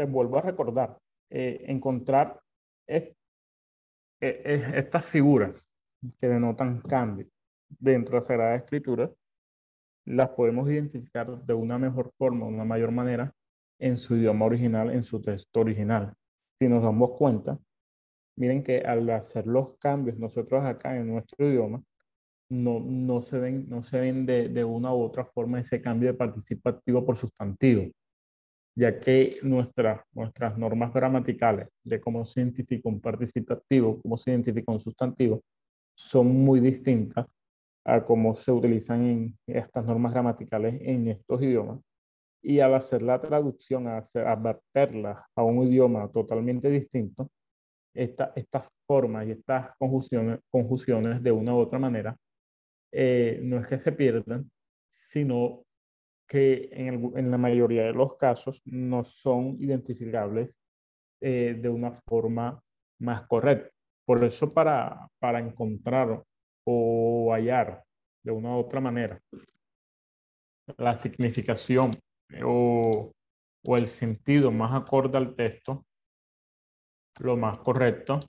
Les 0.00 0.10
vuelvo 0.10 0.38
a 0.38 0.42
recordar, 0.42 0.98
eh, 1.30 1.64
encontrar 1.68 2.40
e, 2.86 3.14
e, 4.20 4.72
estas 4.74 5.04
figuras 5.06 5.68
que 6.18 6.28
denotan 6.28 6.80
cambio 6.80 7.26
dentro 7.68 8.14
de 8.14 8.20
la 8.20 8.26
Sagrada 8.26 8.56
Escritura, 8.56 9.10
las 10.06 10.30
podemos 10.30 10.68
identificar 10.68 11.44
de 11.44 11.54
una 11.54 11.78
mejor 11.78 12.10
forma, 12.18 12.46
de 12.46 12.54
una 12.54 12.64
mayor 12.64 12.90
manera, 12.90 13.32
en 13.78 13.96
su 13.96 14.16
idioma 14.16 14.46
original, 14.46 14.90
en 14.90 15.04
su 15.04 15.20
texto 15.22 15.60
original. 15.60 16.14
si 16.58 16.68
nos 16.68 16.82
damos 16.82 17.12
cuenta, 17.12 17.58
miren 18.36 18.62
que 18.62 18.80
al 18.80 19.08
hacer 19.10 19.46
los 19.46 19.78
cambios 19.78 20.18
nosotros 20.18 20.64
acá 20.64 20.96
en 20.96 21.08
nuestro 21.08 21.46
idioma, 21.46 21.82
no, 22.50 22.80
no 22.80 23.20
se 23.22 23.38
ven, 23.38 23.68
no 23.68 23.82
se 23.82 24.00
ven 24.00 24.26
de, 24.26 24.48
de 24.48 24.64
una 24.64 24.92
u 24.92 25.02
otra 25.02 25.24
forma 25.24 25.60
ese 25.60 25.80
cambio 25.80 26.10
de 26.12 26.18
participativo 26.18 27.04
por 27.06 27.16
sustantivo, 27.16 27.90
ya 28.80 28.98
que 28.98 29.38
nuestras 29.42 30.00
nuestras 30.14 30.56
normas 30.56 30.94
gramaticales 30.94 31.68
de 31.84 32.00
cómo 32.00 32.24
se 32.24 32.40
identifica 32.40 32.88
un 32.88 32.98
participativo, 32.98 34.00
cómo 34.00 34.16
se 34.16 34.30
identifica 34.30 34.72
un 34.72 34.80
sustantivo, 34.80 35.42
son 35.94 36.28
muy 36.28 36.60
distintas 36.60 37.26
a 37.84 38.02
cómo 38.02 38.34
se 38.34 38.50
utilizan 38.50 39.04
en 39.04 39.38
estas 39.46 39.84
normas 39.84 40.12
gramaticales 40.14 40.80
en 40.80 41.08
estos 41.08 41.42
idiomas. 41.42 41.80
Y 42.42 42.60
al 42.60 42.74
hacer 42.74 43.02
la 43.02 43.20
traducción, 43.20 43.86
a, 43.86 43.98
hacer, 43.98 44.26
a 44.26 45.26
a 45.36 45.42
un 45.44 45.68
idioma 45.68 46.08
totalmente 46.10 46.70
distinto, 46.70 47.30
esta, 47.94 48.32
estas 48.34 48.66
formas 48.86 49.26
y 49.26 49.32
estas 49.32 49.76
conjunciones, 49.76 50.40
conjunciones 50.48 51.22
de 51.22 51.32
una 51.32 51.54
u 51.54 51.58
otra 51.58 51.78
manera, 51.78 52.16
eh, 52.92 53.40
no 53.42 53.58
es 53.58 53.66
que 53.66 53.78
se 53.78 53.92
pierdan, 53.92 54.50
sino 54.88 55.64
que 56.30 56.68
en, 56.70 57.28
la 57.28 57.38
mayoría 57.38 57.82
de 57.86 57.92
los 57.92 58.16
casos 58.16 58.62
no 58.64 59.02
son 59.02 59.56
identificables 59.58 60.54
eh, 61.20 61.58
de 61.60 61.68
una 61.68 61.90
forma 62.06 62.62
más 63.00 63.26
correcta. 63.26 63.68
Por 64.06 64.22
eso 64.22 64.48
para, 64.48 65.08
para 65.18 65.40
encontrar 65.40 66.22
o 66.64 67.32
hallar 67.32 67.82
de 68.22 68.30
una 68.30 68.50
u 68.54 68.60
otra 68.60 68.80
manera 68.80 69.20
la 70.78 70.94
significación 70.94 71.90
o, 72.44 73.10
o 73.66 73.76
el 73.76 73.88
sentido 73.88 74.52
más 74.52 74.72
acorde 74.80 75.18
al 75.18 75.34
texto, 75.34 75.84
lo 77.18 77.36
más 77.36 77.58
correcto 77.58 78.20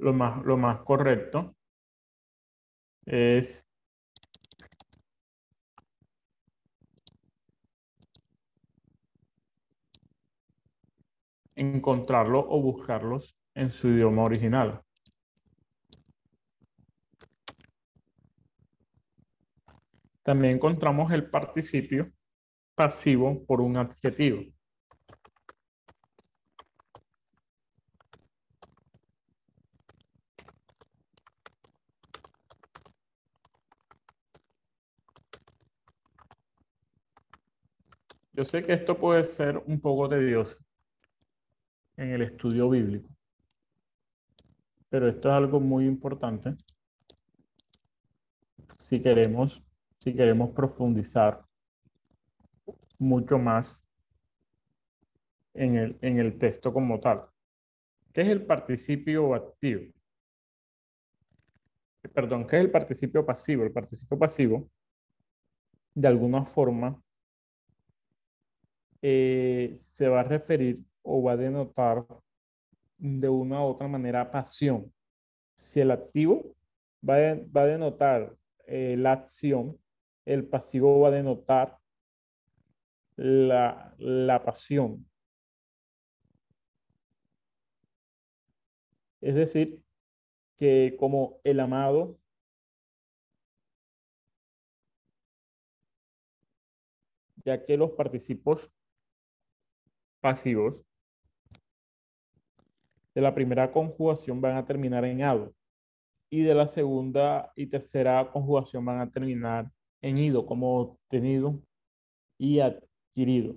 lo 0.00 0.12
más, 0.12 0.42
lo 0.44 0.56
más 0.56 0.80
correcto 0.82 1.54
es 3.06 3.66
encontrarlo 11.54 12.40
o 12.48 12.60
buscarlos 12.62 13.36
en 13.54 13.70
su 13.70 13.88
idioma 13.88 14.22
original. 14.24 14.80
También 20.22 20.54
encontramos 20.54 21.12
el 21.12 21.28
participio 21.28 22.10
pasivo 22.74 23.44
por 23.46 23.60
un 23.60 23.76
adjetivo. 23.76 24.42
Yo 38.40 38.46
sé 38.46 38.64
que 38.64 38.72
esto 38.72 38.96
puede 38.96 39.22
ser 39.24 39.58
un 39.66 39.78
poco 39.82 40.08
tedioso 40.08 40.56
en 41.98 42.12
el 42.12 42.22
estudio 42.22 42.70
bíblico, 42.70 43.06
pero 44.88 45.08
esto 45.10 45.28
es 45.28 45.34
algo 45.34 45.60
muy 45.60 45.84
importante 45.84 46.56
si 48.78 49.02
queremos, 49.02 49.62
si 49.98 50.14
queremos 50.14 50.52
profundizar 50.52 51.44
mucho 52.98 53.38
más 53.38 53.86
en 55.52 55.76
el, 55.76 55.98
en 56.00 56.18
el 56.18 56.38
texto 56.38 56.72
como 56.72 56.98
tal. 56.98 57.26
¿Qué 58.14 58.22
es 58.22 58.28
el 58.28 58.46
participio 58.46 59.34
activo? 59.34 59.92
Perdón, 62.14 62.46
¿qué 62.46 62.56
es 62.56 62.64
el 62.64 62.70
participio 62.70 63.26
pasivo? 63.26 63.64
El 63.64 63.72
participio 63.72 64.18
pasivo, 64.18 64.70
de 65.94 66.08
alguna 66.08 66.46
forma, 66.46 66.98
eh, 69.02 69.78
se 69.80 70.08
va 70.08 70.20
a 70.20 70.24
referir 70.24 70.80
o 71.02 71.22
va 71.22 71.32
a 71.32 71.36
denotar 71.36 72.06
de 72.98 73.28
una 73.28 73.60
u 73.62 73.68
otra 73.68 73.88
manera 73.88 74.30
pasión. 74.30 74.92
Si 75.54 75.80
el 75.80 75.90
activo 75.90 76.54
va 77.08 77.16
a, 77.16 77.34
va 77.56 77.62
a 77.62 77.66
denotar 77.66 78.36
eh, 78.66 78.96
la 78.98 79.12
acción, 79.12 79.78
el 80.24 80.46
pasivo 80.46 81.00
va 81.00 81.08
a 81.08 81.12
denotar 81.12 81.78
la, 83.16 83.94
la 83.98 84.42
pasión. 84.44 85.06
Es 89.20 89.34
decir, 89.34 89.82
que 90.56 90.96
como 90.98 91.40
el 91.44 91.60
amado 91.60 92.18
ya 97.44 97.64
que 97.64 97.76
los 97.76 97.92
participos 97.92 98.70
pasivos 100.20 100.76
de 103.14 103.20
la 103.20 103.34
primera 103.34 103.72
conjugación 103.72 104.40
van 104.40 104.56
a 104.56 104.64
terminar 104.64 105.04
en 105.04 105.22
ado 105.22 105.52
y 106.30 106.42
de 106.42 106.54
la 106.54 106.68
segunda 106.68 107.52
y 107.56 107.66
tercera 107.66 108.30
conjugación 108.30 108.84
van 108.84 109.00
a 109.00 109.10
terminar 109.10 109.70
en 110.00 110.18
ido, 110.18 110.46
como 110.46 110.78
obtenido 110.78 111.60
y 112.38 112.60
adquirido. 112.60 113.56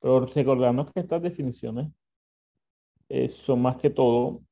Pero 0.00 0.26
recordamos 0.26 0.92
que 0.92 1.00
estas 1.00 1.22
definiciones 1.22 1.90
eh, 3.08 3.28
son 3.28 3.62
más 3.62 3.76
que 3.76 3.90
todo 3.90 4.42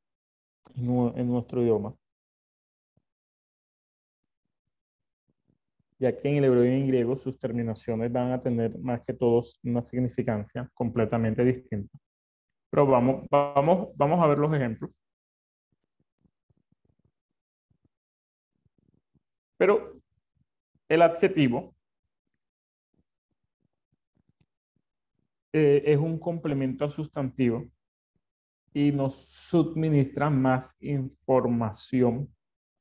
en 0.76 1.28
nuestro 1.28 1.62
idioma. 1.62 1.94
Ya 5.98 6.16
que 6.16 6.28
en 6.28 6.36
el 6.36 6.44
hebreo 6.44 6.64
y 6.64 6.80
en 6.80 6.88
griego 6.88 7.16
sus 7.16 7.38
terminaciones 7.38 8.12
van 8.12 8.32
a 8.32 8.40
tener 8.40 8.78
más 8.78 9.00
que 9.02 9.14
todos 9.14 9.58
una 9.62 9.82
significancia 9.82 10.70
completamente 10.74 11.44
distinta. 11.44 11.98
Pero 12.70 12.86
vamos, 12.86 13.26
vamos, 13.30 13.88
vamos 13.96 14.22
a 14.22 14.26
ver 14.26 14.38
los 14.38 14.52
ejemplos. 14.54 14.90
Pero 19.56 20.00
el 20.88 21.02
adjetivo 21.02 21.74
eh, 25.52 25.82
es 25.86 25.98
un 25.98 26.18
complemento 26.18 26.84
al 26.84 26.90
sustantivo 26.90 27.66
y 28.74 28.92
nos 28.92 29.14
suministra 29.14 30.28
más 30.28 30.76
información 30.80 32.28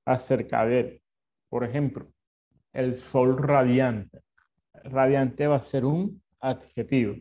acerca 0.06 0.66
de 0.66 0.80
él. 0.82 1.02
Por 1.48 1.64
ejemplo, 1.64 2.12
el 2.76 2.98
sol 2.98 3.38
radiante. 3.38 4.22
Radiante 4.84 5.48
va 5.48 5.56
a 5.56 5.62
ser 5.62 5.86
un 5.86 6.22
adjetivo, 6.42 7.16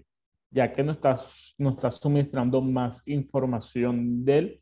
ya 0.50 0.72
que 0.72 0.82
nos 0.82 0.96
está, 0.96 1.18
nos 1.58 1.74
está 1.74 1.90
suministrando 1.92 2.60
más 2.60 3.02
información 3.06 4.24
del, 4.24 4.60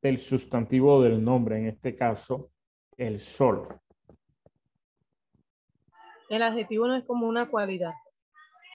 del 0.00 0.18
sustantivo 0.18 1.02
del 1.02 1.22
nombre, 1.22 1.58
en 1.58 1.66
este 1.66 1.94
caso, 1.94 2.50
el 2.96 3.20
sol. 3.20 3.78
El 6.30 6.42
adjetivo 6.42 6.88
no 6.88 6.96
es 6.96 7.04
como 7.04 7.28
una 7.28 7.50
cualidad. 7.50 7.92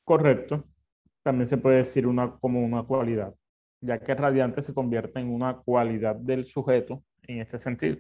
Correcto. 0.06 0.64
También 1.24 1.48
se 1.48 1.58
puede 1.58 1.78
decir 1.78 2.06
una, 2.06 2.38
como 2.38 2.64
una 2.64 2.84
cualidad, 2.84 3.34
ya 3.82 4.00
que 4.00 4.14
radiante 4.14 4.62
se 4.62 4.74
convierte 4.74 5.20
en 5.20 5.34
una 5.34 5.58
cualidad 5.58 6.16
del 6.16 6.46
sujeto 6.46 7.04
en 7.24 7.42
este 7.42 7.60
sentido. 7.60 7.98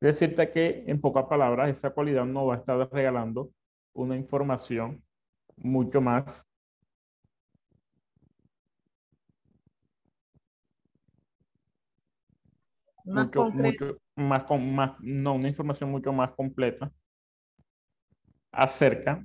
Decirte 0.00 0.50
que, 0.50 0.84
en 0.86 1.00
pocas 1.00 1.26
palabras, 1.26 1.68
esa 1.70 1.90
cualidad 1.90 2.24
no 2.24 2.46
va 2.46 2.54
a 2.54 2.58
estar 2.58 2.88
regalando 2.90 3.50
una 3.92 4.16
información 4.16 5.02
mucho 5.56 6.00
más 6.00 6.46
más 13.04 13.26
mucho, 13.26 13.50
mucho 13.50 13.98
más, 14.16 14.44
con, 14.44 14.74
más, 14.74 14.92
no, 15.00 15.34
una 15.34 15.48
información 15.48 15.90
mucho 15.90 16.12
más 16.12 16.30
completa 16.32 16.90
acerca 18.52 19.22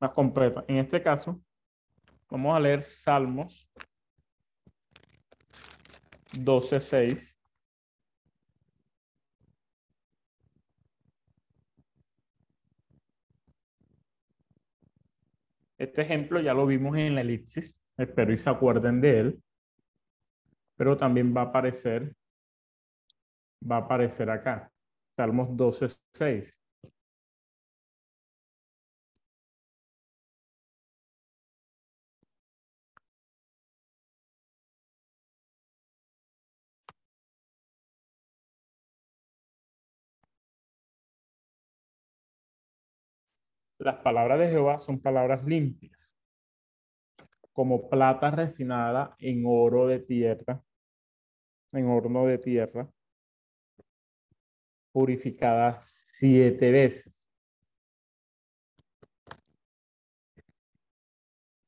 más 0.00 0.12
completa. 0.12 0.64
En 0.68 0.76
este 0.78 1.02
caso, 1.02 1.40
vamos 2.30 2.56
a 2.56 2.60
leer 2.60 2.82
Salmos 2.82 3.68
12.6. 6.32 7.36
Este 15.78 16.02
ejemplo 16.02 16.40
ya 16.40 16.54
lo 16.54 16.66
vimos 16.66 16.96
en 16.96 17.14
la 17.14 17.20
elipsis, 17.20 17.80
espero 17.96 18.32
y 18.32 18.38
se 18.38 18.50
acuerden 18.50 19.00
de 19.00 19.20
él, 19.20 19.42
pero 20.76 20.96
también 20.96 21.32
va 21.36 21.42
a 21.42 21.44
aparecer, 21.44 22.16
va 23.62 23.76
a 23.76 23.80
aparecer 23.80 24.28
acá, 24.28 24.72
Salmos 25.16 25.56
12, 25.56 25.86
Las 43.88 44.02
palabras 44.02 44.38
de 44.38 44.50
Jehová 44.50 44.78
son 44.78 45.00
palabras 45.00 45.42
limpias, 45.44 46.14
como 47.54 47.88
plata 47.88 48.30
refinada 48.30 49.16
en 49.18 49.44
oro 49.46 49.86
de 49.86 50.00
tierra, 50.00 50.62
en 51.72 51.88
horno 51.88 52.26
de 52.26 52.36
tierra, 52.36 52.86
purificada 54.92 55.80
siete 55.82 56.70
veces. 56.70 57.32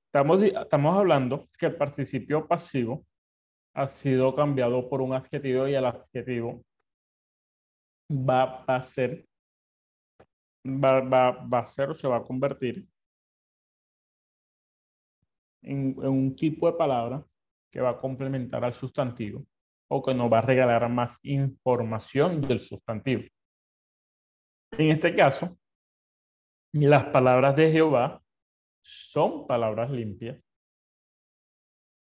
Estamos, 0.04 0.42
estamos 0.42 0.98
hablando 0.98 1.48
que 1.58 1.64
el 1.64 1.76
participio 1.76 2.46
pasivo 2.46 3.06
ha 3.72 3.88
sido 3.88 4.36
cambiado 4.36 4.90
por 4.90 5.00
un 5.00 5.14
adjetivo 5.14 5.66
y 5.66 5.74
el 5.74 5.86
adjetivo 5.86 6.62
va 8.10 8.62
a 8.64 8.82
ser 8.82 9.29
va, 10.64 11.00
va, 11.00 11.30
va 11.46 11.60
a 11.60 11.66
ser 11.66 11.90
o 11.90 11.94
se 11.94 12.08
va 12.08 12.18
a 12.18 12.22
convertir 12.22 12.86
en, 15.62 15.96
en, 16.02 16.08
un 16.08 16.36
tipo 16.36 16.70
de 16.70 16.76
palabra 16.76 17.24
que 17.70 17.80
va 17.80 17.90
a 17.90 17.96
complementar 17.96 18.64
al 18.64 18.74
sustantivo 18.74 19.46
o 19.88 20.02
que 20.02 20.14
nos 20.14 20.32
va 20.32 20.38
a 20.38 20.42
regalar 20.42 20.88
más 20.88 21.18
información 21.22 22.40
del 22.40 22.60
sustantivo. 22.60 23.22
En 24.72 24.90
este 24.90 25.14
caso, 25.14 25.58
las 26.72 27.06
palabras 27.06 27.56
de 27.56 27.72
Jehová 27.72 28.22
son 28.82 29.46
palabras 29.46 29.90
limpias, 29.90 30.40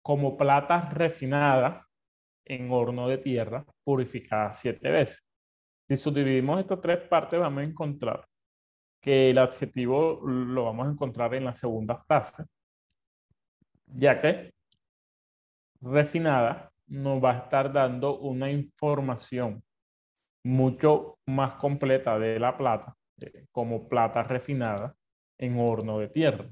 como 0.02 0.36
plata 0.36 0.86
refinada 0.90 1.86
en 2.46 2.70
horno 2.70 3.08
de 3.08 3.18
tierra, 3.18 3.64
purificada 3.84 4.52
siete 4.52 4.90
veces. 4.90 5.22
Si 5.88 5.96
subdividimos 5.96 6.60
estas 6.60 6.80
tres 6.80 7.06
partes, 7.06 7.38
vamos 7.38 7.60
a 7.60 7.64
encontrar 7.64 8.26
que 9.04 9.30
el 9.30 9.38
adjetivo 9.38 10.22
lo 10.24 10.64
vamos 10.64 10.86
a 10.86 10.90
encontrar 10.92 11.34
en 11.34 11.44
la 11.44 11.54
segunda 11.54 11.98
frase, 11.98 12.44
ya 13.86 14.18
que 14.18 14.54
refinada 15.82 16.72
nos 16.86 17.22
va 17.22 17.32
a 17.32 17.38
estar 17.40 17.70
dando 17.70 18.18
una 18.18 18.50
información 18.50 19.62
mucho 20.42 21.18
más 21.26 21.52
completa 21.56 22.18
de 22.18 22.40
la 22.40 22.56
plata, 22.56 22.96
eh, 23.20 23.44
como 23.52 23.86
plata 23.90 24.22
refinada 24.22 24.94
en 25.36 25.58
horno 25.58 25.98
de 25.98 26.08
tierra. 26.08 26.46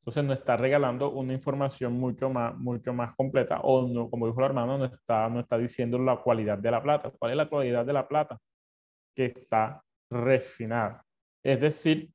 Entonces 0.00 0.24
nos 0.24 0.38
está 0.38 0.56
regalando 0.56 1.10
una 1.10 1.34
información 1.34 1.92
mucho 2.00 2.30
más, 2.30 2.56
mucho 2.56 2.94
más 2.94 3.14
completa, 3.14 3.60
o 3.60 3.86
no, 3.86 4.08
como 4.08 4.26
dijo 4.26 4.40
el 4.40 4.46
hermano, 4.46 4.78
no 4.78 4.86
está, 4.86 5.28
no 5.28 5.40
está 5.40 5.58
diciendo 5.58 5.98
la 5.98 6.16
cualidad 6.16 6.56
de 6.56 6.70
la 6.70 6.82
plata. 6.82 7.10
¿Cuál 7.10 7.32
es 7.32 7.36
la 7.36 7.48
cualidad 7.48 7.84
de 7.84 7.92
la 7.92 8.08
plata? 8.08 8.38
Que 9.14 9.26
está 9.26 9.82
refinada. 10.10 11.03
Es 11.44 11.60
decir, 11.60 12.10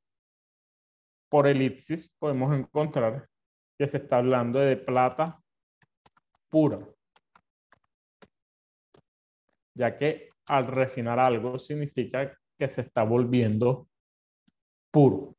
por 1.29 1.45
elipsis 1.45 2.09
podemos 2.17 2.51
encontrar 2.57 3.29
que 3.77 3.87
se 3.87 3.97
está 3.97 4.17
hablando 4.17 4.59
de 4.59 4.75
plata 4.75 5.39
pura, 6.49 6.79
ya 9.75 9.95
que 9.97 10.29
al 10.47 10.65
refinar 10.65 11.19
algo 11.19 11.59
significa 11.59 12.35
que 12.57 12.69
se 12.69 12.81
está 12.81 13.03
volviendo 13.03 13.87
puro. 14.91 15.35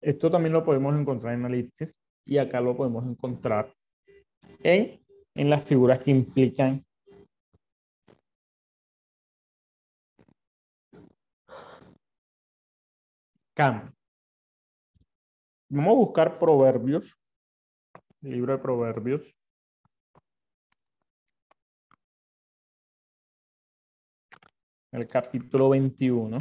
Esto 0.00 0.30
también 0.30 0.52
lo 0.52 0.64
podemos 0.64 0.98
encontrar 0.98 1.34
en 1.34 1.46
elipsis 1.46 1.96
y 2.24 2.38
acá 2.38 2.60
lo 2.60 2.76
podemos 2.76 3.04
encontrar 3.04 3.74
en, 4.60 5.04
en 5.34 5.50
las 5.50 5.64
figuras 5.64 6.02
que 6.02 6.12
implican 6.12 6.84
cambio. 13.54 13.92
Vamos 15.68 15.92
a 15.92 15.96
buscar 15.96 16.38
proverbios, 16.38 17.16
libro 18.20 18.52
de 18.52 18.58
proverbios. 18.58 19.22
El 24.92 25.06
capítulo 25.06 25.70
21. 25.70 26.36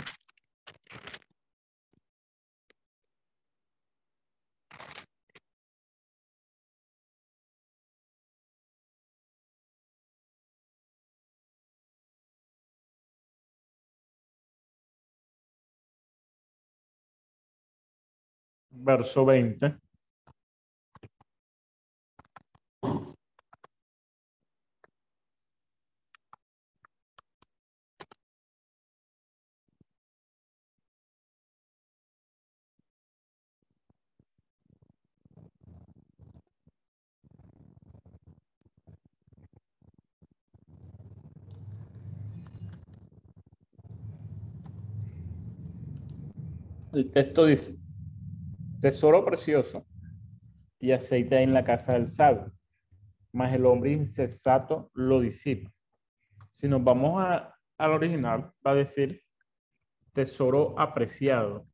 Verso 18.84 19.26
20. 19.26 19.76
El 46.94 47.10
texto 47.12 47.46
dice, 47.46 47.81
tesoro 48.82 49.24
precioso 49.24 49.86
y 50.80 50.92
aceite 50.92 51.40
en 51.40 51.54
la 51.54 51.64
casa 51.64 51.94
del 51.94 52.08
sabio, 52.08 52.52
mas 53.32 53.54
el 53.54 53.66
hombre 53.68 53.92
insensato 53.92 54.90
lo 54.96 55.20
disipa. 55.20 55.72
Si 56.52 56.68
nos 56.68 56.84
vamos 56.84 57.24
a, 57.24 57.56
al 57.78 57.92
original, 57.92 58.52
va 58.66 58.72
a 58.72 58.76
decir 58.76 59.22
tesoro 60.14 60.78
apreciado. 60.80 61.68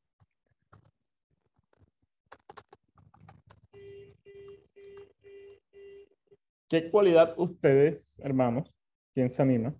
¿Qué 6.69 6.91
cualidad 6.91 7.33
ustedes, 7.37 8.03
hermanos, 8.17 8.75
quién 9.13 9.29
se 9.29 9.41
anima, 9.41 9.73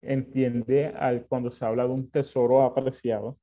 entiende 0.00 0.86
al, 0.86 1.26
cuando 1.26 1.50
se 1.50 1.62
habla 1.66 1.84
de 1.84 1.90
un 1.90 2.10
tesoro 2.10 2.62
apreciado? 2.62 3.38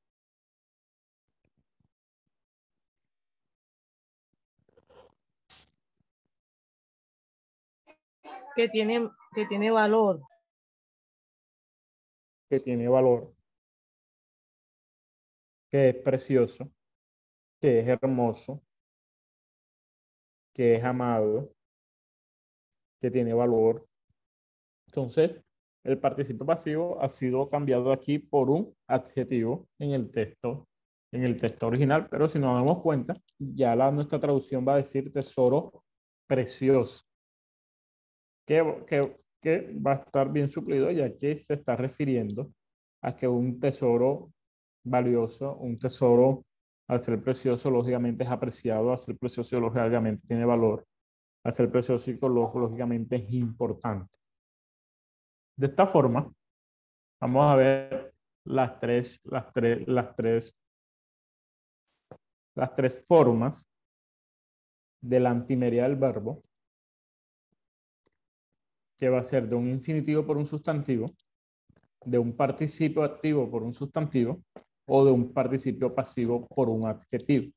Que 8.56 8.70
tiene, 8.70 9.10
que 9.34 9.46
tiene 9.46 9.72
valor. 9.72 10.22
Que 12.50 12.60
tiene 12.60 12.88
valor. 12.88 13.34
Que 15.70 15.90
es 15.90 15.96
precioso. 15.96 16.70
Que 17.60 17.80
es 17.80 17.88
hermoso. 17.88 18.62
Que 20.54 20.76
es 20.76 20.84
amado. 20.84 21.54
Que 23.00 23.10
tiene 23.10 23.34
valor. 23.34 23.88
Entonces, 24.88 25.42
el 25.84 25.98
participio 25.98 26.46
pasivo 26.46 27.02
ha 27.02 27.10
sido 27.10 27.50
cambiado 27.50 27.92
aquí 27.92 28.20
por 28.20 28.50
un 28.50 28.76
adjetivo 28.88 29.68
en 29.80 29.92
el 29.92 30.12
texto, 30.12 30.68
en 31.12 31.24
el 31.24 31.40
texto 31.40 31.68
original, 31.68 32.08
pero 32.10 32.28
si 32.28 32.38
nos 32.38 32.54
damos 32.54 32.84
cuenta, 32.84 33.16
ya 33.40 33.76
la, 33.76 33.90
nuestra 33.90 34.20
traducción 34.20 34.68
va 34.68 34.74
a 34.74 34.78
decir 34.78 35.12
tesoro 35.12 35.84
precioso 36.28 37.11
que, 38.86 39.18
que, 39.42 39.74
va 39.86 39.94
a 39.94 39.96
estar 39.96 40.32
bien 40.32 40.50
suplido 40.50 40.92
ya 40.92 41.16
que 41.16 41.38
se 41.38 41.56
está 41.56 41.76
refiriendo 41.76 42.52
a 43.02 43.16
que 43.16 43.28
un 43.28 43.60
tesoro 43.60 44.32
valioso, 44.84 45.56
un 45.58 45.78
tesoro 45.80 46.46
al 46.88 47.02
ser 47.02 47.24
precioso, 47.24 47.70
lógicamente 47.70 48.24
es 48.24 48.30
apreciado, 48.30 48.92
al 48.92 49.00
ser 49.00 49.18
precioso, 49.18 49.60
lógicamente 49.60 50.28
tiene 50.28 50.46
valor, 50.46 50.86
al 51.44 51.54
ser 51.54 51.72
precioso, 51.72 52.12
lógicamente 52.28 53.16
es 53.16 53.32
importante. 53.32 54.18
De 55.58 55.68
esta 55.68 55.88
forma, 55.88 56.32
vamos 57.22 57.52
a 57.52 57.56
ver 57.56 58.14
las 58.46 58.80
tres, 58.80 59.22
las 59.24 59.52
tres, 59.54 59.88
las 59.88 60.16
tres 60.16 60.62
las 62.56 62.76
tres 62.76 63.04
formas 63.08 63.68
de 65.02 65.20
la 65.20 65.32
antimería 65.32 65.84
del 65.84 65.96
verbo, 65.96 66.44
que 69.02 69.10
va 69.10 69.20
a 69.20 69.24
ser 69.24 69.50
de 69.50 69.56
un 69.56 69.68
infinitivo 69.68 70.24
por 70.24 70.38
un 70.38 70.46
sustantivo, 70.46 71.12
de 72.06 72.20
un 72.20 72.38
participio 72.38 73.02
activo 73.02 73.50
por 73.50 73.64
un 73.64 73.74
sustantivo 73.74 74.44
o 74.86 75.04
de 75.04 75.12
un 75.12 75.34
participio 75.34 75.96
pasivo 75.96 76.46
por 76.46 76.70
un 76.70 76.86
adjetivo. 76.86 77.52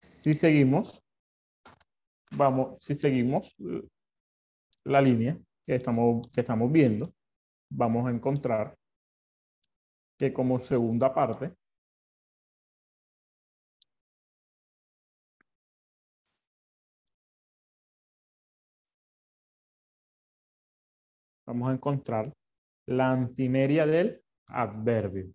Si 0.00 0.32
seguimos, 0.32 1.04
vamos, 2.34 2.78
si 2.80 2.94
seguimos 2.94 3.54
la 4.84 5.02
línea 5.02 5.38
que 5.66 5.74
estamos, 5.74 6.26
que 6.30 6.40
estamos 6.40 6.72
viendo, 6.72 7.12
vamos 7.70 8.06
a 8.06 8.10
encontrar 8.10 8.74
que 10.18 10.32
como 10.32 10.58
segunda 10.58 11.12
parte 11.12 11.52
vamos 21.46 21.70
a 21.70 21.72
encontrar 21.74 22.32
la 22.86 23.12
antimeria 23.12 23.86
del 23.86 24.22
adverbio. 24.46 25.32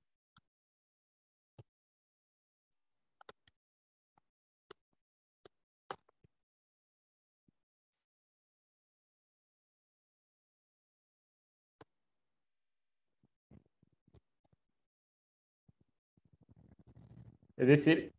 Es 17.58 17.68
decir, 17.68 18.14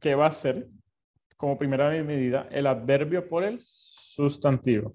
que 0.00 0.14
va 0.14 0.26
a 0.26 0.30
ser 0.30 0.68
como 1.36 1.58
primera 1.58 1.90
medida 2.04 2.48
el 2.50 2.66
adverbio 2.66 3.28
por 3.28 3.44
el 3.44 3.58
sustantivo. 3.60 4.92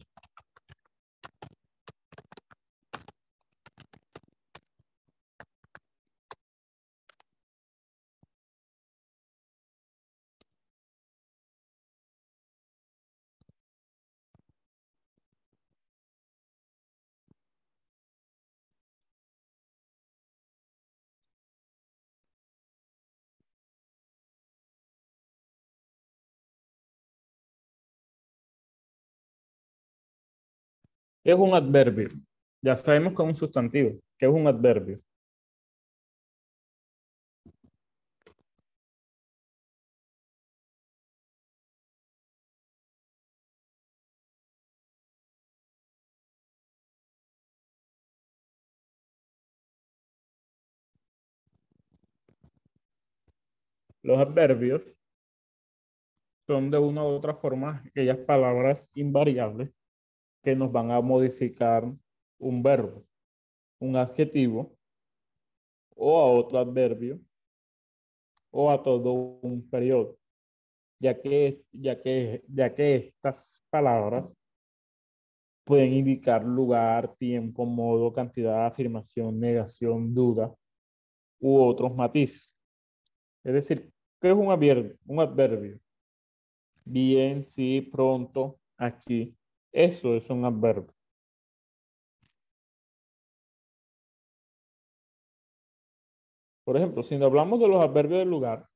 Es 31.32 31.36
un 31.38 31.54
adverbio? 31.54 32.10
Ya 32.62 32.76
sabemos 32.76 33.14
que 33.14 33.24
es 33.24 33.30
un 33.30 33.36
sustantivo. 33.36 33.92
¿Qué 34.18 34.26
es 34.26 34.32
un 34.32 34.48
adverbio? 34.48 35.00
Los 54.04 54.20
adverbios 54.20 54.82
son 56.48 56.72
de 56.72 56.78
una 56.78 57.04
u 57.04 57.08
otra 57.08 57.34
forma 57.36 57.84
aquellas 57.86 58.18
palabras 58.20 58.90
invariables 58.94 59.70
que 60.44 60.56
nos 60.56 60.72
van 60.72 60.92
a 60.92 61.02
modificar 61.02 61.92
un 62.38 62.62
verbo, 62.62 63.06
un 63.80 63.96
adjetivo 63.96 64.78
o 65.96 66.20
a 66.20 66.26
otro 66.26 66.60
adverbio 66.60 67.20
o 68.52 68.70
a 68.70 68.84
todo 68.84 69.14
un 69.42 69.68
periodo, 69.70 70.18
ya 71.00 71.20
que, 71.20 71.64
ya 71.72 72.00
que, 72.02 72.44
ya 72.48 72.74
que 72.74 72.96
estas 72.96 73.64
palabras 73.70 74.38
pueden 75.64 75.94
indicar 75.94 76.44
lugar, 76.44 77.16
tiempo, 77.16 77.66
modo, 77.66 78.12
cantidad, 78.12 78.66
afirmación, 78.66 79.40
negación, 79.40 80.14
duda 80.14 80.54
u 81.40 81.58
otros 81.62 81.96
matices. 81.96 82.54
Es 83.44 83.54
decir, 83.54 83.92
¿qué 84.22 84.30
es 84.30 84.36
un 84.36 84.52
adverbio? 84.52 84.98
Un 85.06 85.20
adverbio. 85.22 85.80
Bien, 86.86 87.46
sí, 87.46 87.82
pronto, 87.82 88.60
aquí. 88.78 89.36
Eso 89.74 90.16
es 90.16 90.30
un 90.30 90.46
adverbio. 90.46 90.94
Por 96.64 96.78
ejemplo, 96.78 97.04
si 97.04 97.16
hablamos 97.16 97.60
de 97.60 97.68
los 97.68 97.84
adverbios 97.84 98.20
del 98.20 98.30
lugar, 98.30 98.68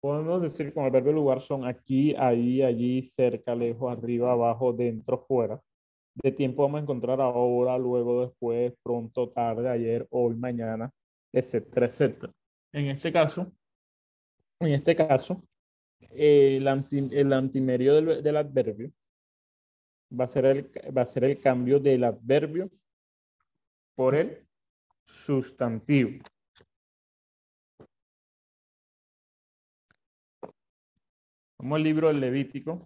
podemos 0.00 0.42
decir 0.42 0.66
que 0.66 0.74
con 0.74 0.84
adverbio 0.84 1.12
del 1.12 1.16
lugar 1.16 1.40
son 1.40 1.66
aquí, 1.66 2.14
ahí, 2.16 2.62
allí, 2.62 3.02
cerca, 3.02 3.54
lejos, 3.54 3.90
arriba, 3.90 4.32
abajo, 4.32 4.72
dentro, 4.72 5.18
fuera. 5.18 5.60
De 6.14 6.30
tiempo 6.32 6.62
vamos 6.62 6.80
a 6.80 6.82
encontrar 6.82 7.20
ahora, 7.20 7.76
luego, 7.78 8.26
después, 8.26 8.72
pronto, 8.82 9.30
tarde, 9.30 9.68
ayer, 9.68 10.06
hoy, 10.10 10.34
mañana, 10.36 10.90
etcétera, 11.32 11.86
etcétera. 11.86 12.32
En 12.72 12.86
este 12.86 13.12
caso, 13.12 13.50
en 14.60 14.72
este 14.74 14.94
caso, 14.94 15.42
el, 16.10 16.68
antimerio 16.68 17.94
del 18.22 18.36
adverbio 18.36 18.92
va 20.18 20.24
a 20.24 20.28
ser 20.28 20.44
el, 20.46 20.70
va 20.96 21.02
a 21.02 21.06
ser 21.06 21.24
el 21.24 21.40
cambio 21.40 21.80
del 21.80 22.04
adverbio 22.04 22.70
por 23.94 24.14
el 24.14 24.46
sustantivo. 25.04 26.22
Como 31.56 31.76
el 31.76 31.82
libro 31.82 32.08
del 32.08 32.20
Levítico. 32.20 32.84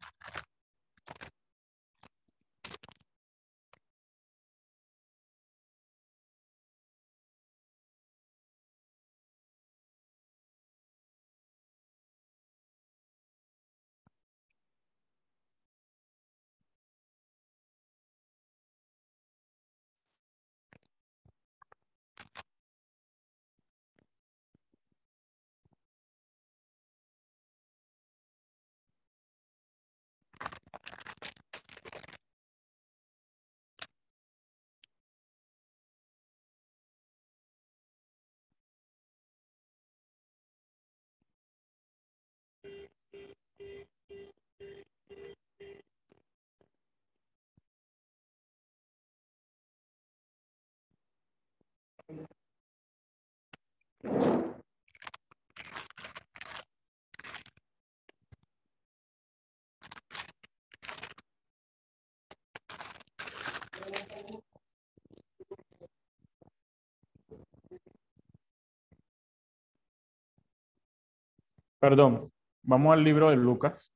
Perdón, 71.81 72.33
vamos 72.62 72.93
al 72.93 73.05
libro 73.05 73.31
de 73.31 73.37
Lucas. 73.37 73.95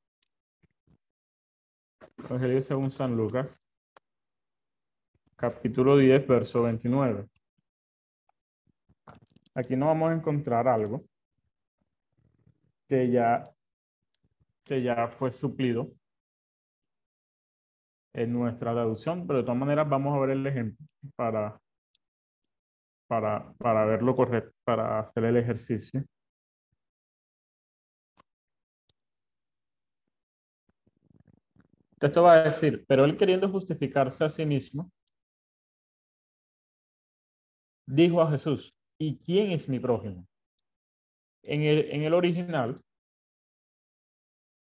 Evangelio 2.16 2.62
según 2.62 2.92
San 2.92 3.16
Lucas, 3.16 3.60
capítulo 5.34 5.96
10, 5.96 6.28
verso 6.28 6.62
29. 6.62 7.26
Aquí 9.54 9.74
no 9.74 9.86
vamos 9.86 10.12
a 10.12 10.14
encontrar 10.14 10.68
algo 10.68 11.04
que 12.88 13.10
ya, 13.10 13.42
que 14.62 14.80
ya 14.80 15.08
fue 15.08 15.32
suplido 15.32 15.90
en 18.12 18.32
nuestra 18.32 18.72
traducción, 18.74 19.26
pero 19.26 19.40
de 19.40 19.44
todas 19.44 19.58
maneras 19.58 19.88
vamos 19.88 20.16
a 20.16 20.20
ver 20.20 20.30
el 20.30 20.46
ejemplo 20.46 20.86
para, 21.16 21.60
para, 23.08 23.52
para 23.54 23.84
ver 23.86 24.02
lo 24.02 24.14
correcto, 24.14 24.52
para 24.64 25.00
hacer 25.00 25.24
el 25.24 25.36
ejercicio. 25.36 26.04
Esto 32.02 32.24
va 32.24 32.32
a 32.34 32.42
decir, 32.42 32.84
pero 32.88 33.04
él 33.04 33.16
queriendo 33.16 33.48
justificarse 33.48 34.24
a 34.24 34.28
sí 34.28 34.44
mismo, 34.44 34.90
dijo 37.86 38.20
a 38.20 38.30
Jesús, 38.30 38.74
¿y 38.98 39.18
quién 39.18 39.52
es 39.52 39.68
mi 39.68 39.78
prójimo? 39.78 40.26
En 41.44 41.62
el, 41.62 42.14
original, 42.14 42.80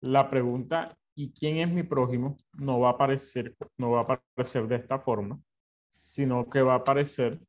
la 0.01 0.29
pregunta 0.29 0.97
¿y 1.15 1.33
quién 1.33 1.59
es 1.59 1.71
mi 1.71 1.85
prójimo? 1.85 2.37
no 2.55 2.81
va 2.81 2.89
a 2.89 2.93
aparecer, 2.93 3.55
no 3.79 3.93
va 3.93 4.01
a 4.01 4.03
aparecer 4.03 4.67
de 4.67 4.77
esta 4.77 4.99
forma, 4.99 5.41
sino 5.91 6.51
que 6.51 6.63
va 6.63 6.73
a 6.73 6.77
aparecer 6.79 7.41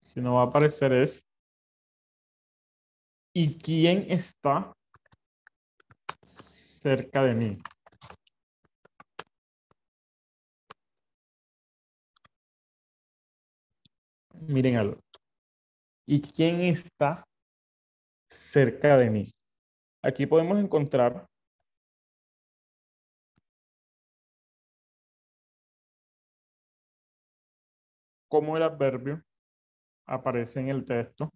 Si 0.00 0.20
no 0.20 0.34
va 0.34 0.42
a 0.42 0.46
aparecer 0.46 0.92
es 0.92 1.24
¿y 3.34 3.58
quién 3.58 4.06
está 4.10 4.72
cerca 6.24 7.22
de 7.22 7.34
mí? 7.34 7.58
Miren 14.48 14.76
algo. 14.76 15.00
¿Y 16.06 16.22
quién 16.22 16.60
está 16.62 17.24
cerca 18.30 18.96
de 18.96 19.10
mí? 19.10 19.30
Aquí 20.02 20.26
podemos 20.26 20.58
encontrar 20.58 21.26
cómo 28.28 28.56
el 28.56 28.62
adverbio 28.62 29.22
aparece 30.06 30.60
en 30.60 30.68
el 30.68 30.84
texto, 30.84 31.30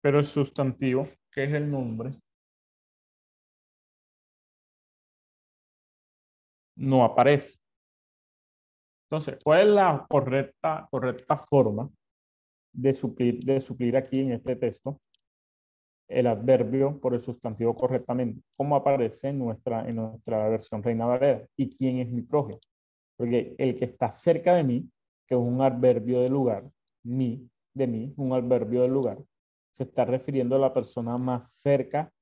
pero 0.00 0.18
el 0.18 0.24
sustantivo, 0.24 1.08
que 1.30 1.44
es 1.44 1.52
el 1.52 1.70
nombre, 1.70 2.12
no 6.76 7.04
aparece. 7.04 7.58
Entonces, 9.10 9.38
¿cuál 9.42 9.60
es 9.68 9.74
la 9.74 10.06
correcta, 10.08 10.88
forma 11.48 11.90
de 12.72 12.92
suplir, 12.94 13.40
de 13.44 13.60
suplir 13.60 13.96
aquí 13.96 14.20
en 14.20 14.32
este 14.32 14.56
texto 14.56 15.00
el 16.08 16.26
adverbio 16.26 16.98
por 17.00 17.14
el 17.14 17.20
sustantivo 17.20 17.74
correctamente? 17.74 18.42
¿Cómo 18.56 18.76
aparece 18.76 19.28
en 19.28 19.38
nuestra, 19.38 19.88
en 19.88 19.96
nuestra 19.96 20.48
versión 20.48 20.82
Reina 20.82 21.06
Valera? 21.06 21.46
¿Y 21.56 21.74
quién 21.76 21.98
es 21.98 22.08
mi 22.10 22.22
prójimo? 22.22 22.60
Porque 23.18 23.56
el 23.58 23.76
que 23.76 23.84
está 23.86 24.10
cerca 24.12 24.54
de 24.54 24.62
mí, 24.62 24.88
que 25.26 25.34
es 25.34 25.40
un 25.40 25.60
adverbio 25.60 26.20
de 26.20 26.28
lugar, 26.28 26.70
mi, 27.02 27.50
de 27.74 27.86
mí, 27.88 28.14
un 28.16 28.32
adverbio 28.32 28.82
de 28.82 28.88
lugar, 28.88 29.18
se 29.72 29.82
está 29.82 30.04
refiriendo 30.04 30.54
a 30.54 30.60
la 30.60 30.72
persona 30.72 31.18
más 31.18 31.50
cerca, 31.50 32.12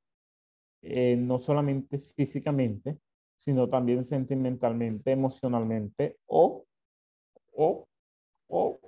eh, 0.81 1.17
no 1.17 1.39
solamente 1.39 1.99
físicamente, 1.99 2.99
sino 3.37 3.69
también 3.69 4.07
sentimentalmente, 4.07 5.13
emocionalmente, 5.13 6.17
o, 6.27 6.65
o, 7.53 7.87
o, 8.49 8.81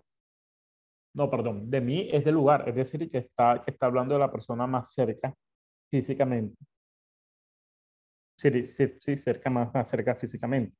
no, 1.13 1.29
perdón, 1.29 1.71
de 1.71 1.81
mí 1.83 2.09
es 2.11 2.25
de 2.25 2.33
lugar, 2.33 2.67
es 2.71 2.75
decir, 2.75 3.11
que 3.11 3.19
está, 3.19 3.63
que 3.63 3.71
está 3.73 3.85
hablando 3.85 4.15
de 4.15 4.21
la 4.21 4.33
persona 4.33 4.67
más 4.67 4.95
cerca 4.95 5.35
físicamente. 5.91 6.57
Sí, 8.39 8.65
sí, 8.65 8.95
sí 8.99 9.17
cerca, 9.19 9.51
más, 9.51 9.75
más 9.75 9.91
cerca 9.91 10.15
físicamente 10.15 10.75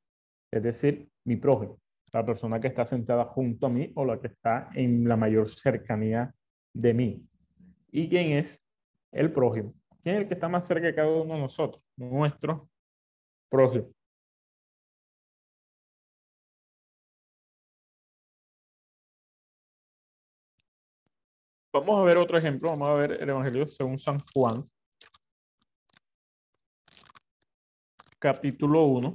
es 0.51 0.62
decir, 0.62 1.09
mi 1.24 1.36
prójimo, 1.36 1.78
la 2.12 2.24
persona 2.24 2.61
que 2.61 2.68
está 2.68 2.86
sentada 2.86 3.24
junto 3.26 3.66
a 3.66 3.70
mí 3.70 3.92
o 3.94 4.05
la 4.05 4.18
que 4.20 4.28
está 4.28 4.70
en 4.74 5.07
la 5.09 5.16
mayor 5.16 5.49
cercanía 5.49 6.34
de 6.72 6.94
mí. 6.94 7.28
¿Y 7.90 8.09
quién 8.09 8.32
es 8.32 8.62
el 9.12 9.32
prójimo? 9.32 9.74
¿Quién 10.03 10.16
es 10.16 10.22
el 10.22 10.28
que 10.28 10.34
está 10.34 10.49
más 10.49 10.66
cerca 10.66 10.86
de 10.86 10.94
cada 10.94 11.11
uno 11.11 11.34
de 11.34 11.40
nosotros? 11.40 11.82
Nuestro 11.96 12.68
prójimo. 13.51 13.88
Vamos 21.72 22.01
a 22.01 22.03
ver 22.05 22.16
otro 22.16 22.38
ejemplo. 22.38 22.70
Vamos 22.70 22.88
a 22.88 22.94
ver 22.94 23.12
el 23.22 23.28
Evangelio 23.28 23.66
según 23.66 23.99
San 23.99 24.20
Juan. 24.32 24.68
Capítulo 28.18 28.84
1. 28.84 29.12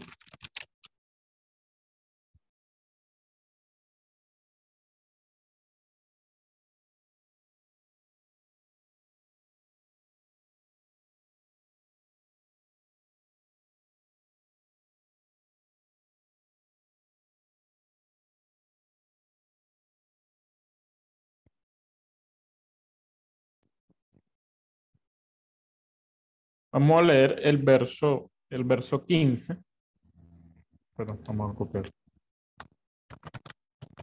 Vamos 26.73 26.97
a 26.97 27.01
leer 27.03 27.39
el 27.43 27.59
verso, 27.59 28.31
el 28.49 28.63
verso 28.63 29.05
15. 29.05 29.63
Perdón, 30.95 31.19
vamos 31.27 31.51
a 31.51 31.55
copiar. 31.55 31.87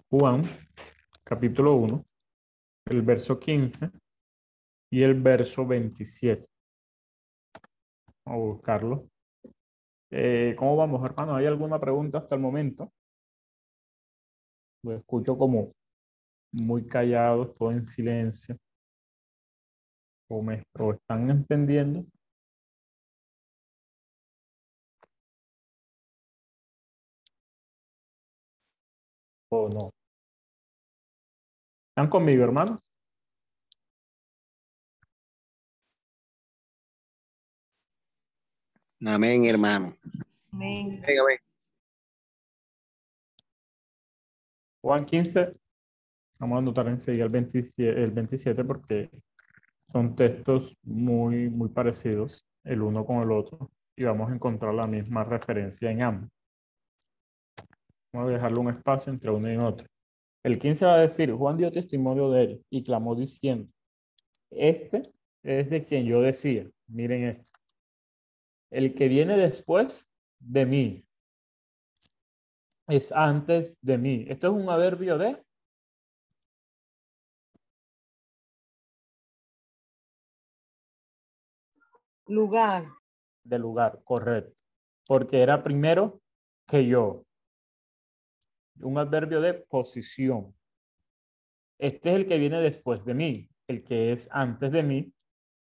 Juan, 0.08 0.44
capítulo 1.24 1.74
1, 1.74 2.04
el 2.90 3.02
verso 3.02 3.40
15 3.40 3.90
y 4.88 5.02
el 5.02 5.20
verso 5.20 5.66
27. 5.66 6.46
Vamos 8.24 8.40
a 8.40 8.52
buscarlo. 8.52 9.08
Eh, 10.12 10.54
¿Cómo 10.56 10.76
vamos, 10.76 11.04
hermano? 11.04 11.34
¿Hay 11.34 11.46
alguna 11.46 11.80
pregunta 11.80 12.18
hasta 12.18 12.36
el 12.36 12.40
momento? 12.40 12.92
Lo 14.84 14.94
escucho 14.94 15.36
como 15.36 15.72
muy 16.52 16.86
callado, 16.86 17.50
todo 17.50 17.72
en 17.72 17.84
silencio. 17.84 18.56
¿O 20.28 20.40
me 20.40 20.62
o 20.78 20.92
están 20.92 21.28
entendiendo? 21.30 22.06
O 29.50 29.68
no. 29.68 29.92
¿Están 31.90 32.08
conmigo, 32.08 32.44
hermanos? 32.44 32.78
Amén, 39.04 39.44
hermano. 39.44 39.96
Amén. 40.52 41.00
Venga, 41.06 41.24
ven. 41.24 41.38
Juan 44.82 45.04
15, 45.04 45.54
vamos 46.38 46.56
a 46.56 46.58
anotar 46.58 46.88
enseguida 46.88 47.24
el 47.24 47.30
27, 47.30 48.02
el 48.02 48.10
27 48.12 48.64
porque 48.64 49.10
son 49.92 50.14
textos 50.16 50.76
muy, 50.82 51.50
muy 51.50 51.68
parecidos 51.68 52.46
el 52.64 52.82
uno 52.82 53.04
con 53.04 53.22
el 53.22 53.32
otro 53.32 53.70
y 53.96 54.04
vamos 54.04 54.30
a 54.30 54.34
encontrar 54.34 54.72
la 54.74 54.86
misma 54.86 55.24
referencia 55.24 55.90
en 55.90 56.02
ambos. 56.02 56.30
Vamos 58.12 58.30
a 58.30 58.32
dejarle 58.32 58.58
un 58.58 58.70
espacio 58.70 59.12
entre 59.12 59.30
uno 59.30 59.52
y 59.52 59.56
otro. 59.56 59.86
El 60.42 60.58
15 60.58 60.84
va 60.84 60.94
a 60.94 61.00
decir, 61.00 61.32
Juan 61.32 61.56
dio 61.56 61.70
testimonio 61.70 62.30
de 62.30 62.42
él 62.42 62.64
y 62.70 62.82
clamó 62.82 63.14
diciendo, 63.14 63.68
este 64.50 65.12
es 65.42 65.70
de 65.70 65.84
quien 65.84 66.06
yo 66.06 66.22
decía, 66.22 66.68
miren 66.88 67.24
esto, 67.24 67.52
el 68.70 68.94
que 68.94 69.08
viene 69.08 69.36
después 69.36 70.08
de 70.38 70.66
mí 70.66 71.04
es 72.88 73.12
antes 73.12 73.78
de 73.80 73.98
mí. 73.98 74.26
Esto 74.28 74.48
es 74.48 74.52
un 74.52 74.68
adverbio 74.68 75.18
de 75.18 75.42
Lugar. 82.26 82.86
de 83.42 83.58
lugar, 83.58 84.00
correcto. 84.04 84.56
Porque 85.06 85.42
era 85.42 85.64
primero 85.64 86.20
que 86.68 86.86
yo. 86.86 87.24
Un 88.82 88.98
adverbio 88.98 89.40
de 89.40 89.54
posición. 89.54 90.54
Este 91.78 92.10
es 92.10 92.16
el 92.16 92.28
que 92.28 92.38
viene 92.38 92.60
después 92.60 93.04
de 93.04 93.14
mí, 93.14 93.50
el 93.66 93.84
que 93.84 94.12
es 94.12 94.28
antes 94.30 94.72
de 94.72 94.82
mí, 94.82 95.12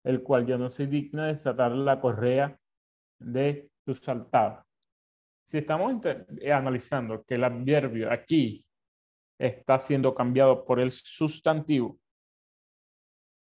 el 0.04 0.22
cual 0.22 0.46
yo 0.46 0.58
no 0.58 0.70
soy 0.70 0.86
digno 0.86 1.22
de 1.22 1.28
desatar 1.28 1.72
la 1.72 2.00
correa 2.00 2.58
de 3.18 3.70
tu 3.84 3.94
saltado. 3.94 4.64
Si 5.44 5.58
estamos 5.58 5.94
eh, 6.04 6.52
analizando 6.52 7.24
que 7.24 7.34
el 7.34 7.44
adverbio 7.44 8.10
aquí 8.12 8.64
está 9.38 9.78
siendo 9.78 10.14
cambiado 10.14 10.64
por 10.64 10.80
el 10.80 10.90
sustantivo. 10.92 11.98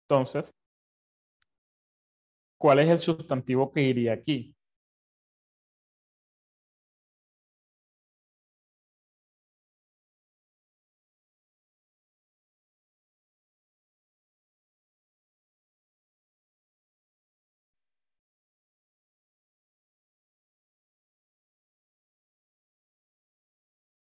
Entonces, 0.07 0.53
¿cuál 2.57 2.79
es 2.79 2.89
el 2.89 2.99
sustantivo 2.99 3.71
que 3.71 3.81
iría 3.81 4.13
aquí? 4.13 4.55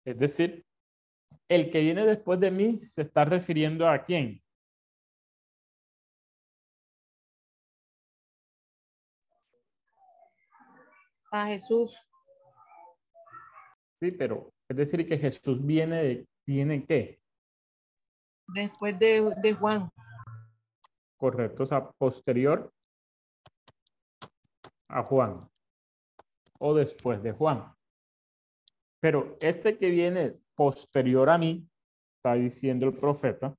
Es 0.08 0.18
decir, 0.18 0.64
el 1.50 1.70
que 1.70 1.80
viene 1.80 2.06
después 2.06 2.40
de 2.40 2.50
mí 2.50 2.78
se 2.78 3.02
está 3.02 3.26
refiriendo 3.26 3.86
a 3.86 4.06
quién. 4.06 4.42
A 11.30 11.48
Jesús. 11.48 11.94
Sí, 14.00 14.12
pero 14.12 14.50
es 14.66 14.78
decir 14.78 15.06
que 15.06 15.18
Jesús 15.18 15.62
viene 15.66 16.02
de, 16.02 16.28
¿viene 16.46 16.86
qué? 16.86 17.20
Después 18.54 18.98
de, 18.98 19.34
de 19.42 19.52
Juan. 19.52 19.90
Correcto, 21.18 21.64
o 21.64 21.66
sea, 21.66 21.90
posterior 21.90 22.72
a 24.88 25.02
Juan 25.02 25.46
o 26.58 26.74
después 26.74 27.22
de 27.22 27.32
Juan. 27.32 27.77
Pero 29.00 29.36
este 29.40 29.78
que 29.78 29.90
viene 29.90 30.34
posterior 30.54 31.30
a 31.30 31.38
mí, 31.38 31.68
está 32.16 32.34
diciendo 32.34 32.86
el 32.86 32.94
profeta, 32.94 33.54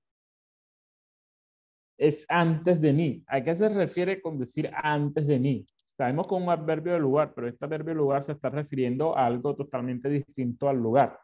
es 1.97 2.25
antes 2.29 2.79
de 2.81 2.93
mí. 2.93 3.23
¿A 3.27 3.43
qué 3.43 3.55
se 3.55 3.69
refiere 3.69 4.21
con 4.21 4.39
decir 4.39 4.69
antes 4.73 5.27
de 5.27 5.39
mí? 5.39 5.67
Sabemos 5.85 6.27
con 6.27 6.43
un 6.43 6.49
adverbio 6.49 6.93
de 6.93 6.99
lugar, 6.99 7.33
pero 7.35 7.47
este 7.47 7.65
adverbio 7.65 7.93
de 7.93 7.97
lugar 7.99 8.23
se 8.23 8.31
está 8.31 8.49
refiriendo 8.49 9.17
a 9.17 9.25
algo 9.25 9.55
totalmente 9.55 10.09
distinto 10.09 10.69
al 10.69 10.77
lugar. 10.77 11.19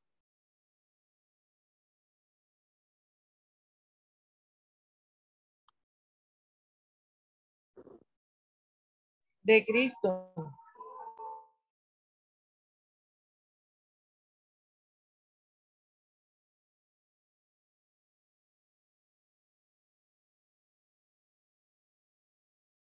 De 9.43 9.63
Cristo. 9.63 10.33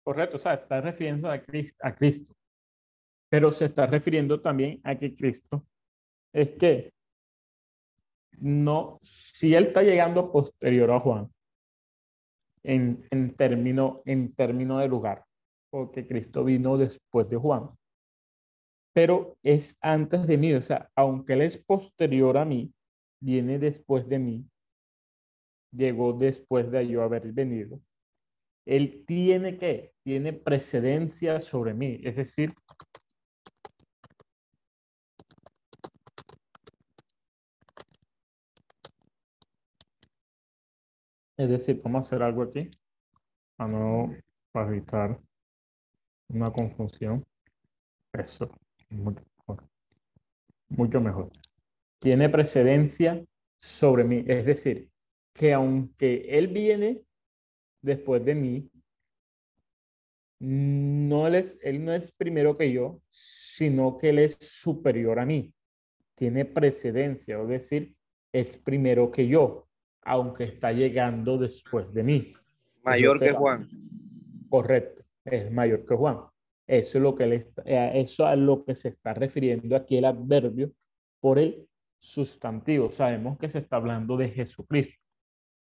Correcto, 0.05 0.37
o 0.37 0.39
sea, 0.39 0.55
está 0.55 0.81
refiriendo 0.81 1.31
a 1.31 1.39
Cristo, 1.41 1.77
a 1.81 1.95
Cristo. 1.95 2.35
Pero 3.29 3.53
se 3.53 3.67
está 3.67 3.87
refiriendo 3.87 4.41
también 4.41 4.81
a 4.83 4.97
que 4.97 5.15
Cristo 5.15 5.65
es 6.33 6.53
que 6.53 6.93
no, 8.39 8.99
si 9.03 9.55
él 9.55 9.67
está 9.67 9.83
llegando 9.83 10.33
posterior 10.33 10.91
a 10.91 11.01
Juan, 11.01 11.31
en, 12.63 13.07
en, 13.11 13.35
término, 13.35 14.03
en 14.05 14.35
término 14.35 14.79
de 14.79 14.89
lugar, 14.89 15.25
porque 15.71 16.07
Cristo 16.07 16.45
vino 16.45 16.77
después 16.77 17.29
de 17.29 17.37
Juan, 17.37 17.71
pero 18.93 19.37
es 19.43 19.77
antes 19.81 20.27
de 20.27 20.37
mí, 20.37 20.53
o 20.53 20.63
sea, 20.63 20.89
aunque 20.97 21.35
él 21.35 21.43
es 21.43 21.57
posterior 21.59 22.37
a 22.39 22.45
mí, 22.45 22.73
viene 23.23 23.59
después 23.59 24.09
de 24.09 24.19
mí, 24.19 24.47
llegó 25.73 26.13
después 26.13 26.71
de 26.71 26.89
yo 26.89 27.03
haber 27.03 27.33
venido, 27.33 27.81
él 28.71 29.05
tiene 29.05 29.59
que, 29.59 29.95
tiene 30.05 30.33
precedencia 30.33 31.41
sobre 31.41 31.75
mí. 31.75 31.99
Es 32.05 32.15
decir, 32.15 32.55
es 41.37 41.51
decir, 41.51 41.81
vamos 41.83 42.05
a 42.05 42.07
hacer 42.07 42.23
algo 42.23 42.45
aquí 42.45 42.71
para 43.57 43.71
no 43.73 44.15
para 44.53 44.69
evitar 44.69 45.19
una 46.29 46.53
confusión. 46.53 47.25
Eso, 48.13 48.57
mucho 48.89 49.25
mejor. 49.39 49.65
Mucho 50.69 51.01
mejor. 51.01 51.31
Tiene 51.99 52.29
precedencia 52.29 53.21
sobre 53.61 54.05
mí. 54.05 54.25
Es 54.29 54.47
decir, 54.47 54.89
que 55.35 55.55
aunque 55.55 56.39
él 56.39 56.47
viene 56.47 57.03
después 57.83 58.25
de 58.25 58.35
mí, 58.35 58.71
no 60.41 61.27
él, 61.27 61.35
es, 61.35 61.59
él 61.63 61.85
no 61.85 61.93
es 61.93 62.13
primero 62.13 62.57
que 62.57 62.73
yo, 62.73 63.01
sino 63.09 63.99
que 63.99 64.11
él 64.11 64.21
es 64.21 64.37
superior 64.41 65.19
a 65.19 65.27
mí. 65.27 65.53
Tiene 66.15 66.45
precedencia, 66.45 67.41
es 67.41 67.49
decir, 67.49 67.95
es 68.33 68.57
primero 68.57 69.11
que 69.11 69.27
yo, 69.27 69.69
aunque 70.03 70.45
está 70.45 70.73
llegando 70.73 71.37
después 71.39 71.93
de 71.93 72.03
mí. 72.03 72.33
Mayor 72.83 73.19
que 73.21 73.33
Juan. 73.33 73.69
Correcto, 74.49 75.03
es 75.25 75.51
mayor 75.51 75.85
que 75.85 75.95
Juan. 75.95 76.19
Eso 76.67 76.99
es 76.99 77.03
lo 77.03 77.15
que 77.15 77.25
él 77.25 77.47
eh, 77.65 77.93
eso 77.95 78.27
a 78.27 78.37
lo 78.37 78.65
que 78.65 78.75
se 78.75 78.91
está 78.91 79.13
refiriendo 79.13 79.75
aquí 79.77 79.97
el 79.97 80.05
adverbio 80.05 80.73
por 81.21 81.39
el 81.39 81.69
sustantivo. 81.99 82.91
Sabemos 82.91 83.39
que 83.39 83.49
se 83.49 83.59
está 83.59 83.77
hablando 83.77 84.17
de 84.17 84.29
Jesucristo. 84.31 84.99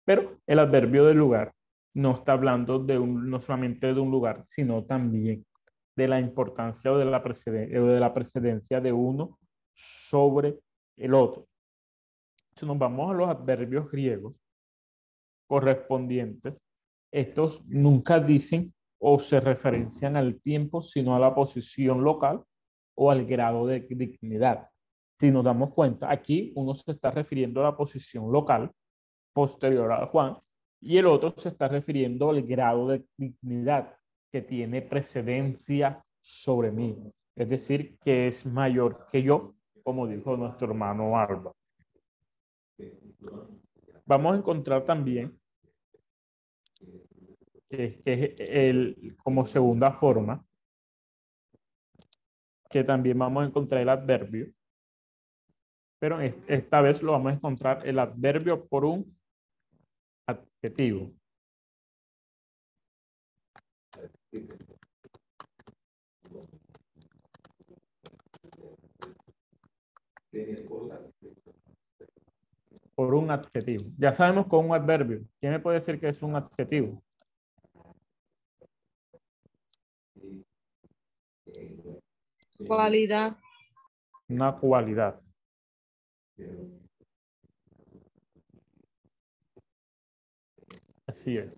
Pero 0.06 0.40
el 0.48 0.60
adverbio 0.60 1.06
del 1.06 1.18
lugar 1.18 1.54
no 1.98 2.12
está 2.12 2.34
hablando 2.34 2.78
de 2.78 3.00
un, 3.00 3.28
no 3.28 3.40
solamente 3.40 3.92
de 3.92 4.00
un 4.00 4.12
lugar, 4.12 4.46
sino 4.50 4.86
también 4.86 5.44
de 5.96 6.08
la 6.08 6.20
importancia 6.20 6.92
o 6.92 6.98
de 6.98 7.06
la, 7.06 7.18
o 7.18 7.86
de 7.88 8.00
la 8.00 8.14
precedencia 8.14 8.80
de 8.80 8.94
uno 8.94 9.40
sobre 9.74 10.60
el 10.96 11.16
otro. 11.16 11.48
Si 12.56 12.68
nos 12.68 12.78
vamos 12.78 13.10
a 13.10 13.16
los 13.16 13.28
adverbios 13.28 13.90
griegos 13.90 14.36
correspondientes, 15.48 16.54
estos 17.12 17.66
nunca 17.66 18.20
dicen 18.20 18.76
o 19.00 19.18
se 19.18 19.40
referencian 19.40 20.18
al 20.18 20.40
tiempo, 20.40 20.84
sino 20.84 21.16
a 21.16 21.20
la 21.20 21.34
posición 21.34 22.04
local 22.04 22.44
o 22.96 23.10
al 23.10 23.26
grado 23.26 23.66
de 23.66 23.80
dignidad. 23.90 24.70
Si 25.20 25.32
nos 25.32 25.44
damos 25.44 25.72
cuenta, 25.72 26.12
aquí 26.12 26.54
uno 26.56 26.76
se 26.76 26.92
está 26.92 27.10
refiriendo 27.10 27.62
a 27.62 27.72
la 27.72 27.76
posición 27.76 28.32
local 28.32 28.72
posterior 29.34 29.92
a 29.92 30.06
Juan 30.08 30.38
y 30.82 30.98
el 30.98 31.08
otro 31.08 31.34
se 31.38 31.50
está 31.50 31.68
refiriendo 31.68 32.30
al 32.30 32.42
grado 32.44 32.88
de 32.88 33.06
dignidad 33.18 33.98
que 34.32 34.42
tiene 34.42 34.82
precedencia 34.82 36.04
sobre 36.20 36.72
mí, 36.72 36.98
es 37.36 37.50
decir, 37.50 37.98
que 38.00 38.28
es 38.28 38.46
mayor 38.46 39.08
que 39.12 39.24
yo, 39.24 39.56
como 39.84 40.08
dijo 40.08 40.36
nuestro 40.36 40.68
hermano 40.68 41.18
Alba. 41.18 41.54
Vamos 44.06 44.36
a 44.36 44.38
encontrar 44.38 44.86
también 44.86 45.40
que, 47.70 48.02
es 48.06 48.36
el, 48.38 49.16
como 49.24 49.46
segunda 49.46 49.92
forma, 49.92 50.46
que 52.70 52.84
también 52.84 53.18
vamos 53.18 53.44
a 53.44 53.48
encontrar 53.48 53.82
el 53.82 53.90
adverbio, 53.90 54.48
pero 56.00 56.20
esta 56.22 56.82
vez 56.82 57.02
lo 57.02 57.14
vamos 57.14 57.32
a 57.32 57.36
encontrar 57.36 57.88
el 57.88 57.98
adverbio 57.98 58.68
por 58.68 58.86
un 58.86 59.17
Por 72.96 73.14
un 73.14 73.32
adjetivo. 73.32 73.86
Ya 73.98 74.12
sabemos 74.14 74.48
con 74.48 74.66
un 74.66 74.76
adverbio. 74.76 75.22
¿Quién 75.40 75.54
me 75.54 75.60
puede 75.60 75.76
decir 75.76 76.00
que 76.00 76.10
es 76.10 76.22
un 76.22 76.36
adjetivo? 76.36 77.04
Cualidad. 82.66 83.38
Una 84.30 84.58
cualidad. 84.58 85.22
Así 91.18 91.36
es. 91.36 91.52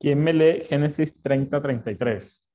¿Quién 0.00 0.24
me 0.24 0.32
lee 0.32 0.64
Génesis 0.64 1.14
30, 1.22 1.60
33? 1.60 2.48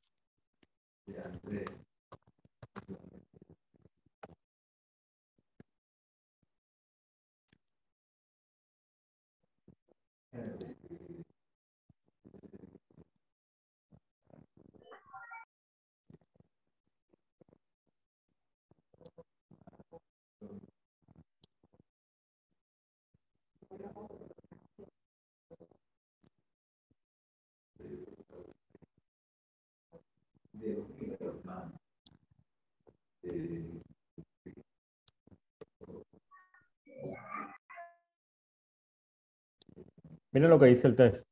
Miren 40.33 40.49
lo 40.49 40.59
que 40.59 40.65
dice 40.65 40.87
el 40.87 40.95
texto. 40.95 41.29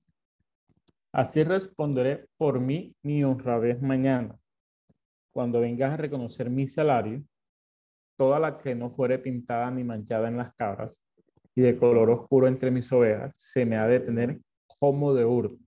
Así 1.11 1.43
responderé 1.43 2.27
por 2.37 2.59
mí 2.59 2.95
mi 3.01 3.23
honradez 3.23 3.81
mañana. 3.81 4.37
Cuando 5.33 5.59
vengas 5.59 5.93
a 5.93 5.97
reconocer 5.97 6.49
mi 6.49 6.67
salario, 6.67 7.23
toda 8.17 8.39
la 8.39 8.57
que 8.57 8.75
no 8.75 8.91
fuere 8.91 9.19
pintada 9.19 9.69
ni 9.71 9.83
manchada 9.83 10.27
en 10.27 10.37
las 10.37 10.53
cabras 10.53 10.93
y 11.55 11.61
de 11.61 11.77
color 11.77 12.09
oscuro 12.11 12.47
entre 12.47 12.71
mis 12.71 12.89
ovejas, 12.91 13.33
se 13.37 13.65
me 13.65 13.75
ha 13.75 13.87
de 13.87 13.99
tener 13.99 14.39
como 14.79 15.13
de 15.13 15.25
ur. 15.25 15.57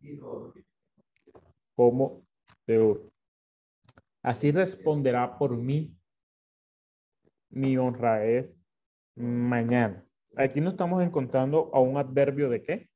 Como 1.74 2.24
de. 2.66 3.00
Así 4.22 4.52
responderá 4.52 5.36
por 5.36 5.56
mí 5.56 5.94
mi 7.54 7.76
honradez 7.78 8.50
mañana. 9.16 10.04
Aquí 10.36 10.60
no 10.60 10.70
estamos 10.70 11.02
encontrando 11.02 11.70
a 11.72 11.80
un 11.80 11.96
adverbio 11.96 12.50
de 12.50 12.62
qué? 12.62 12.88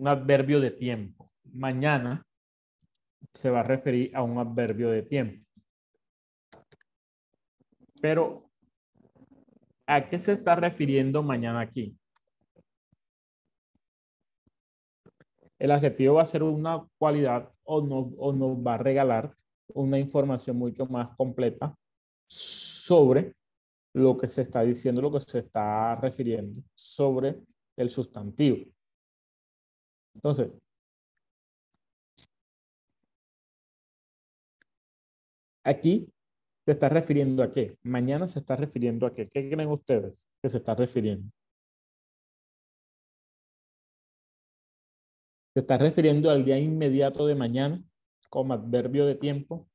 un 0.00 0.08
adverbio 0.08 0.60
de 0.60 0.70
tiempo. 0.70 1.30
Mañana 1.52 2.26
se 3.34 3.50
va 3.50 3.60
a 3.60 3.62
referir 3.62 4.16
a 4.16 4.22
un 4.22 4.38
adverbio 4.38 4.88
de 4.88 5.02
tiempo. 5.02 5.46
Pero, 8.00 8.50
¿a 9.86 10.08
qué 10.08 10.18
se 10.18 10.32
está 10.32 10.54
refiriendo 10.56 11.22
mañana 11.22 11.60
aquí? 11.60 11.99
El 15.60 15.70
adjetivo 15.72 16.14
va 16.14 16.22
a 16.22 16.26
ser 16.26 16.42
una 16.42 16.84
cualidad 16.98 17.52
o, 17.64 17.82
no, 17.82 18.12
o 18.18 18.32
nos 18.32 18.56
va 18.66 18.74
a 18.74 18.78
regalar 18.78 19.36
una 19.74 19.98
información 19.98 20.56
mucho 20.56 20.86
más 20.86 21.14
completa 21.16 21.76
sobre 22.26 23.34
lo 23.94 24.16
que 24.16 24.28
se 24.28 24.42
está 24.42 24.62
diciendo, 24.62 25.02
lo 25.02 25.12
que 25.12 25.20
se 25.20 25.40
está 25.40 25.96
refiriendo 25.96 26.62
sobre 26.74 27.40
el 27.76 27.90
sustantivo. 27.90 28.66
Entonces, 30.14 30.50
aquí 35.64 36.08
se 36.64 36.72
está 36.72 36.88
refiriendo 36.88 37.42
a 37.42 37.52
qué? 37.52 37.76
Mañana 37.82 38.28
se 38.28 38.38
está 38.38 38.56
refiriendo 38.56 39.06
a 39.06 39.14
qué? 39.14 39.28
¿Qué 39.28 39.50
creen 39.50 39.68
ustedes 39.70 40.26
que 40.42 40.48
se 40.48 40.58
está 40.58 40.74
refiriendo? 40.74 41.30
Se 45.60 45.62
está 45.64 45.76
refiriendo 45.76 46.30
al 46.30 46.42
día 46.42 46.58
inmediato 46.58 47.26
de 47.26 47.34
mañana 47.34 47.84
como 48.30 48.54
adverbio 48.54 49.04
de 49.04 49.14
tiempo. 49.14 49.68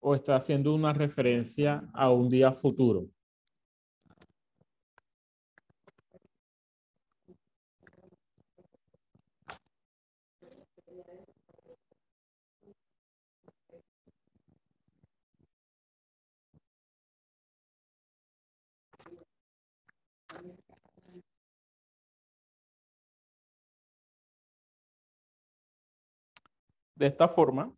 o 0.00 0.14
está 0.14 0.36
haciendo 0.36 0.74
una 0.74 0.92
referencia 0.92 1.88
a 1.94 2.10
un 2.12 2.28
día 2.28 2.52
futuro? 2.52 3.08
De 27.02 27.08
esta 27.08 27.28
forma, 27.28 27.68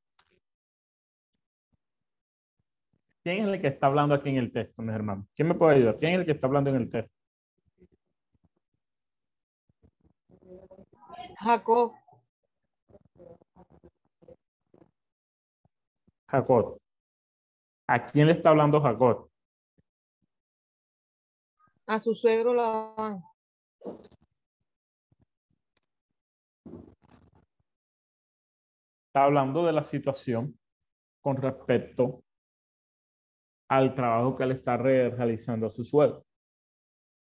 ¿quién 3.22 3.38
es 3.38 3.54
el 3.54 3.58
que 3.58 3.68
está 3.68 3.86
hablando 3.86 4.14
aquí 4.14 4.28
en 4.28 4.36
el 4.36 4.52
texto, 4.52 4.82
mis 4.82 4.94
hermanos? 4.94 5.26
¿Quién 5.34 5.48
me 5.48 5.54
puede 5.54 5.76
ayudar? 5.76 5.98
¿Quién 5.98 6.12
es 6.12 6.18
el 6.18 6.26
que 6.26 6.32
está 6.32 6.46
hablando 6.46 6.68
en 6.68 6.76
el 6.76 6.90
texto? 6.90 7.16
Jacob, 11.38 11.94
Jacob. 16.28 16.78
¿A 17.86 18.04
quién 18.04 18.26
le 18.26 18.34
está 18.34 18.50
hablando 18.50 18.78
Jacob? 18.78 19.30
a 21.86 21.98
su 21.98 22.14
suegro 22.14 22.52
Labán. 22.52 23.24
Está 29.14 29.24
hablando 29.24 29.64
de 29.64 29.72
la 29.72 29.82
situación 29.82 30.58
con 31.22 31.36
respecto 31.36 32.24
al 33.68 33.94
trabajo 33.94 34.34
que 34.34 34.44
él 34.44 34.52
está 34.52 34.78
re- 34.78 35.10
realizando 35.10 35.66
a 35.66 35.70
su 35.70 35.84
suegro. 35.84 36.24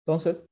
Entonces, 0.04 0.44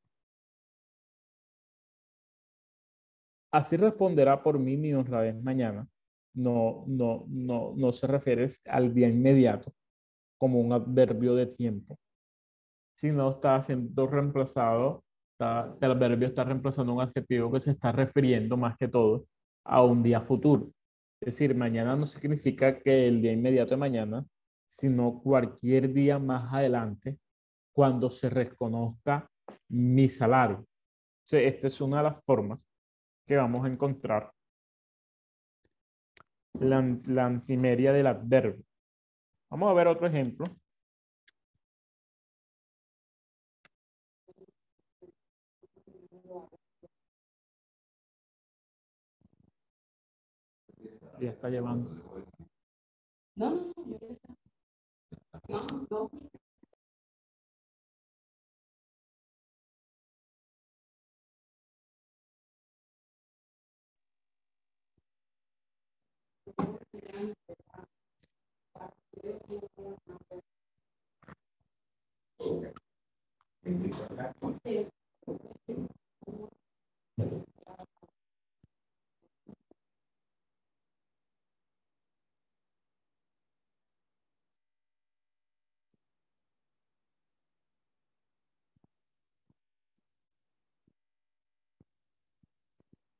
así 3.51 3.77
responderá 3.77 4.43
por 4.43 4.59
mí 4.59 4.77
mi 4.77 4.93
honradez 4.95 5.35
mañana. 5.43 5.87
No, 6.35 6.85
no, 6.87 7.25
no, 7.29 7.73
no 7.77 7.93
se 7.93 8.07
refiere 8.07 8.49
al 8.67 8.95
día 8.95 9.09
inmediato 9.09 9.73
como 10.39 10.61
un 10.61 10.73
adverbio 10.73 11.35
de 11.35 11.47
tiempo, 11.49 11.99
sino 12.95 13.31
está 13.31 13.63
siendo 13.63 14.07
reemplazado, 14.07 15.05
el 15.39 15.91
adverbio 15.93 16.29
está 16.29 16.45
reemplazando 16.45 16.95
un 16.95 17.01
adjetivo 17.03 17.53
que 17.53 17.61
se 17.61 17.73
está 17.73 17.93
refiriendo 17.93 18.57
más 18.57 18.77
que 18.79 18.89
todo 18.89 19.27
a 19.65 19.83
un 19.85 20.03
día 20.03 20.21
futuro. 20.23 20.71
Es 21.21 21.35
decir, 21.35 21.55
mañana 21.55 21.97
no 21.97 22.07
significa 22.07 22.79
que 22.79 23.09
el 23.09 23.21
día 23.21 23.33
inmediato 23.33 23.71
de 23.71 23.77
mañana, 23.77 24.25
sino 24.67 25.21
cualquier 25.21 25.93
día 25.93 26.19
más 26.19 26.53
adelante, 26.53 27.19
cuando 27.73 28.11
se 28.11 28.31
reconozca 28.31 29.31
mi 29.69 30.09
salario. 30.09 30.67
Esta 31.31 31.67
es 31.67 31.81
una 31.81 31.99
de 31.99 32.03
las 32.05 32.23
formas 32.23 32.61
que 33.27 33.37
vamos 33.37 33.65
a 33.65 33.69
encontrar 33.69 34.33
la, 36.61 36.99
la 37.07 37.27
antimeria 37.27 37.93
del 37.93 38.07
adverbio. 38.07 38.65
Vamos 39.51 39.71
a 39.71 39.75
ver 39.75 39.89
otro 39.89 40.07
ejemplo. 40.07 40.47
Ya 51.21 51.31
está 51.31 51.49
llevando. 51.49 51.91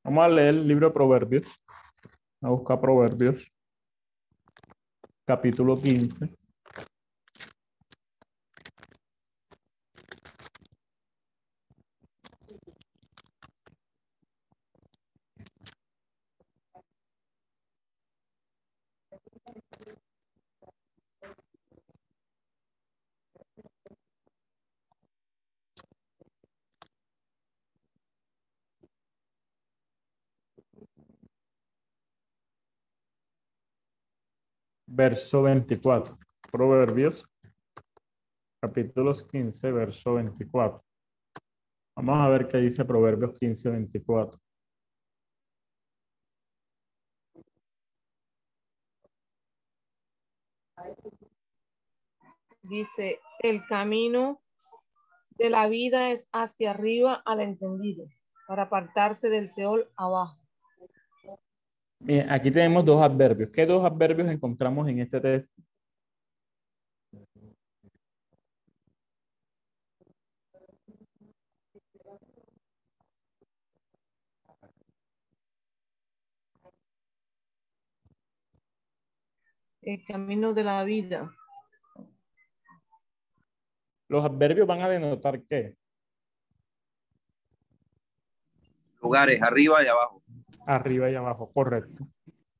Vamos 0.09 0.25
a 0.25 0.29
leer 0.29 0.55
el 0.55 0.67
libro 0.67 0.87
de 0.87 0.95
Proverbios. 0.95 1.45
A 2.41 2.49
buscar 2.49 2.81
Proverbios. 2.81 3.47
Capítulo 5.27 5.79
15. 5.79 6.35
Verso 34.99 35.43
24. 35.43 36.19
Proverbios, 36.51 37.25
capítulos 38.61 39.23
15, 39.23 39.71
verso 39.71 40.15
24. 40.15 40.83
Vamos 41.95 42.19
a 42.19 42.29
ver 42.29 42.49
qué 42.49 42.59
dice 42.59 42.85
Proverbios 42.85 43.39
15, 43.39 43.71
24. 43.71 44.41
Dice, 52.63 53.21
el 53.39 53.65
camino 53.67 54.43
de 55.31 55.49
la 55.49 55.69
vida 55.69 56.11
es 56.11 56.27
hacia 56.33 56.73
arriba 56.73 57.23
al 57.25 57.41
entendido, 57.41 58.09
para 58.49 58.65
apartarse 58.65 59.31
del 59.31 59.49
Seol 59.49 59.89
abajo. 59.97 60.38
Bien, 62.01 62.31
aquí 62.31 62.51
tenemos 62.51 62.85
dos 62.85 63.03
adverbios. 63.03 63.51
¿Qué 63.51 63.67
dos 63.67 63.85
adverbios 63.85 64.29
encontramos 64.29 64.89
en 64.89 65.01
este 65.01 65.21
texto? 65.21 65.63
El 79.83 80.05
camino 80.05 80.53
de 80.53 80.65
la 80.65 80.85
vida. 80.85 81.35
Los 84.09 84.25
adverbios 84.25 84.67
van 84.67 84.83
a 84.83 84.89
denotar 84.89 85.43
qué? 85.45 85.77
Lugares, 89.01 89.41
arriba 89.43 89.83
y 89.83 89.87
abajo. 89.87 90.23
Arriba 90.69 91.11
y 91.11 91.15
abajo, 91.15 91.51
correcto. 91.51 92.07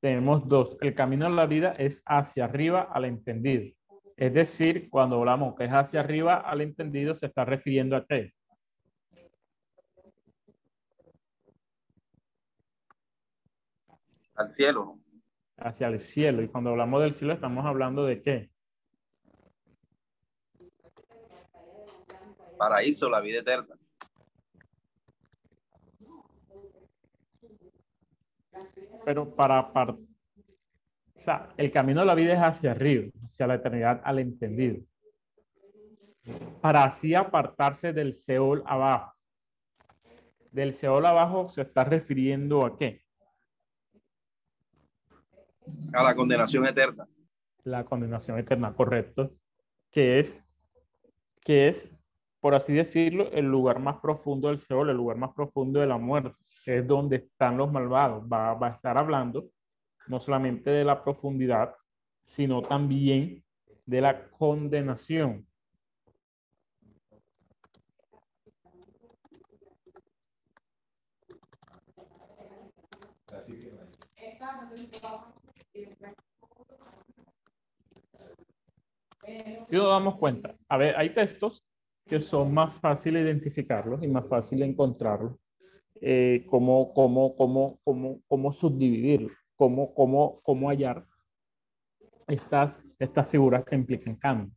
Tenemos 0.01 0.47
dos. 0.49 0.77
El 0.81 0.95
camino 0.95 1.29
de 1.29 1.35
la 1.35 1.45
vida 1.45 1.73
es 1.73 2.01
hacia 2.07 2.45
arriba 2.45 2.81
al 2.91 3.05
entendido. 3.05 3.71
Es 4.17 4.33
decir, 4.33 4.89
cuando 4.89 5.17
hablamos 5.17 5.55
que 5.55 5.65
es 5.65 5.71
hacia 5.71 5.99
arriba 5.99 6.37
al 6.37 6.61
entendido, 6.61 7.13
se 7.13 7.27
está 7.27 7.45
refiriendo 7.45 7.95
a 7.95 8.07
qué? 8.07 8.33
Al 14.33 14.49
cielo. 14.49 14.97
Hacia 15.57 15.89
el 15.89 15.99
cielo. 15.99 16.41
Y 16.41 16.47
cuando 16.47 16.71
hablamos 16.71 17.03
del 17.03 17.13
cielo, 17.13 17.33
estamos 17.33 17.63
hablando 17.63 18.05
de 18.05 18.23
qué? 18.23 18.49
Paraíso, 22.57 23.07
la 23.07 23.21
vida 23.21 23.41
eterna. 23.41 23.78
Pero 29.09 29.33
para, 29.33 29.73
para, 29.73 29.93
o 29.93 29.97
sea, 31.15 31.49
el 31.57 31.71
camino 31.71 32.01
de 32.01 32.05
la 32.05 32.13
vida 32.13 32.33
es 32.33 32.39
hacia 32.39 32.69
arriba, 32.69 33.09
hacia 33.25 33.47
la 33.47 33.55
eternidad 33.55 34.01
al 34.03 34.19
entendido. 34.19 34.83
Para 36.61 36.83
así 36.83 37.15
apartarse 37.15 37.91
del 37.91 38.13
Seol 38.13 38.61
abajo. 38.67 39.15
Del 40.51 40.75
Seol 40.75 41.07
abajo 41.07 41.49
se 41.49 41.63
está 41.63 41.83
refiriendo 41.85 42.63
a 42.63 42.77
qué? 42.77 43.01
A 45.91 46.03
la 46.03 46.13
condenación 46.13 46.67
eterna. 46.67 47.07
La 47.63 47.83
condenación 47.85 48.37
eterna, 48.37 48.75
correcto. 48.75 49.31
Que 49.89 50.19
es, 50.19 50.39
que 51.41 51.69
es, 51.69 51.89
por 52.39 52.53
así 52.53 52.73
decirlo, 52.73 53.31
el 53.31 53.45
lugar 53.45 53.79
más 53.79 53.97
profundo 53.97 54.49
del 54.49 54.59
Seol, 54.59 54.91
el 54.91 54.97
lugar 54.97 55.17
más 55.17 55.33
profundo 55.33 55.79
de 55.79 55.87
la 55.87 55.97
muerte 55.97 56.37
es 56.65 56.87
donde 56.87 57.17
están 57.17 57.57
los 57.57 57.71
malvados. 57.71 58.23
Va, 58.23 58.53
va, 58.53 58.67
a 58.67 58.71
estar 58.71 58.97
hablando 58.97 59.49
no 60.07 60.19
solamente 60.19 60.69
de 60.69 60.83
la 60.83 61.03
profundidad, 61.03 61.75
sino 62.23 62.61
también 62.61 63.43
de 63.85 64.01
la 64.01 64.29
condenación. 64.29 65.45
Si 79.67 79.75
nos 79.75 79.87
damos 79.87 80.17
cuenta, 80.17 80.55
a 80.67 80.77
ver, 80.77 80.95
hay 80.97 81.13
textos 81.13 81.63
que 82.05 82.19
son 82.19 82.51
más 82.53 82.73
fáciles 82.73 83.23
identificarlos 83.23 84.01
y 84.01 84.07
más 84.07 84.27
fácil 84.27 84.63
encontrarlos 84.63 85.35
eh, 86.01 86.45
cómo, 86.49 86.93
cómo, 86.93 87.35
cómo, 87.35 87.79
cómo, 87.83 88.21
cómo 88.27 88.51
subdividirlo, 88.51 89.31
cómo, 89.55 89.93
cómo, 89.93 90.41
cómo 90.43 90.69
hallar 90.69 91.05
estas, 92.27 92.83
estas 92.97 93.27
figuras 93.27 93.65
que 93.65 93.75
implican 93.75 94.15
cambio. 94.15 94.55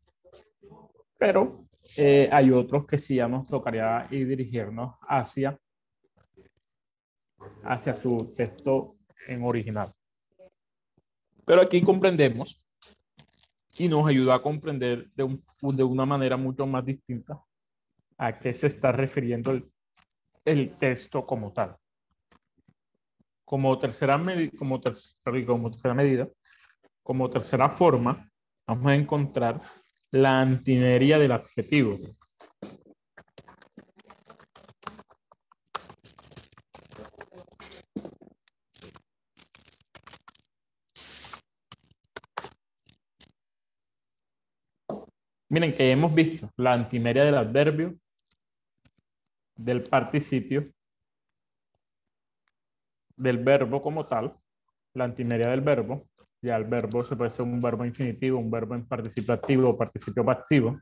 Pero 1.19 1.67
eh, 1.97 2.29
hay 2.31 2.51
otros 2.51 2.87
que 2.87 2.99
sí 2.99 3.17
ya 3.17 3.29
nos 3.29 3.49
tocaría 3.49 4.07
ir 4.11 4.29
dirigirnos 4.29 4.95
hacia, 5.09 5.59
hacia 7.65 7.95
su 7.95 8.35
texto 8.37 8.97
en 9.27 9.43
original. 9.43 9.93
Pero 11.45 11.61
aquí 11.61 11.83
comprendemos 11.83 12.63
y 13.79 13.89
nos 13.89 14.07
ayuda 14.07 14.37
a 14.37 14.43
comprender 14.43 15.11
de, 15.15 15.25
un, 15.25 15.43
de 15.61 15.83
una 15.83 16.07
manera 16.07 16.37
mucho 16.37 16.67
más 16.67 16.85
distinta 16.85 17.41
a 18.19 18.39
qué 18.39 18.55
se 18.55 18.69
está 18.69 18.93
refiriendo 18.93 19.51
el, 19.51 19.72
el 20.45 20.77
texto 20.79 21.25
como 21.27 21.53
tal. 21.53 21.77
Como 23.45 23.79
tercera, 23.79 24.21
como, 24.59 24.81
ter 24.81 24.95
como 25.47 25.71
tercera 25.71 25.95
medida, 25.95 26.29
como 27.03 27.29
tercera 27.29 27.69
forma, 27.69 28.31
vamos 28.67 28.87
a 28.87 28.95
encontrar 28.95 29.61
la 30.11 30.41
antinería 30.41 31.19
del 31.19 31.33
adjetivo. 31.33 31.99
Miren 45.53 45.75
que 45.75 45.91
hemos 45.91 46.15
visto 46.15 46.51
la 46.57 46.73
antimeria 46.73 47.25
del 47.25 47.35
adverbio, 47.35 47.95
del 49.57 49.85
participio, 49.85 50.73
del 53.17 53.39
verbo 53.39 53.83
como 53.83 54.07
tal, 54.07 54.37
la 54.95 55.05
antimeria 55.05 55.49
del 55.49 55.61
verbo, 55.61 56.09
ya 56.41 56.57
el 56.57 56.65
verbo 56.65 57.05
se 57.05 57.17
puede 57.17 57.31
ser 57.31 57.43
un 57.43 57.61
verbo 57.61 57.85
infinitivo, 57.85 58.39
un 58.39 58.51
verbo 58.51 58.75
en 58.75 58.87
participativo 58.87 59.71
o 59.71 59.79
participio 59.79 60.25
pasivo, 60.25 60.81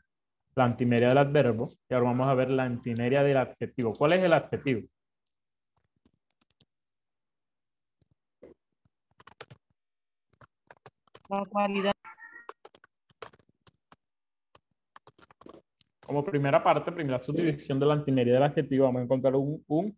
la 0.55 0.65
antimeria 0.65 1.09
del 1.09 1.19
adverbo, 1.19 1.71
y 1.89 1.95
ahora 1.95 2.07
vamos 2.07 2.29
a 2.29 2.35
ver 2.35 2.51
la 2.51 2.65
antimeria 2.65 3.23
del 3.23 3.37
adjetivo. 3.37 3.93
¿Cuál 3.93 4.15
es 4.15 4.25
el 4.25 4.33
adjetivo? 4.33 4.89
La 11.29 11.45
cualidad. 11.45 12.00
Como 16.11 16.25
primera 16.25 16.61
parte, 16.61 16.91
primera 16.91 17.23
subdivisión 17.23 17.79
de 17.79 17.87
la 17.87 17.95
antimeria 17.95 18.35
del 18.35 18.43
adjetivo, 18.43 18.85
vamos 18.87 18.99
a 18.99 19.05
encontrar 19.05 19.37
un, 19.37 19.97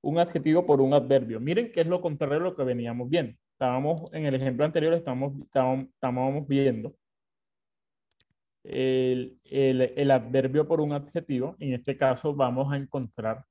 un, 0.00 0.18
adjetivo 0.18 0.64
por 0.64 0.80
un 0.80 0.94
adverbio. 0.94 1.38
Miren 1.38 1.70
qué 1.70 1.82
es 1.82 1.86
lo 1.86 2.00
contrario 2.00 2.38
a 2.38 2.44
lo 2.44 2.56
que 2.56 2.64
veníamos 2.64 3.10
viendo. 3.10 3.36
Estábamos, 3.52 4.10
en 4.14 4.24
el 4.24 4.34
ejemplo 4.36 4.64
anterior, 4.64 4.94
estábamos, 4.94 6.48
viendo 6.48 6.94
el, 8.64 9.38
el, 9.44 9.92
el, 9.96 10.10
adverbio 10.10 10.66
por 10.66 10.80
un 10.80 10.94
adjetivo. 10.94 11.56
En 11.58 11.74
este 11.74 11.98
caso 11.98 12.34
vamos 12.34 12.72
a 12.72 12.78
encontrar 12.78 13.44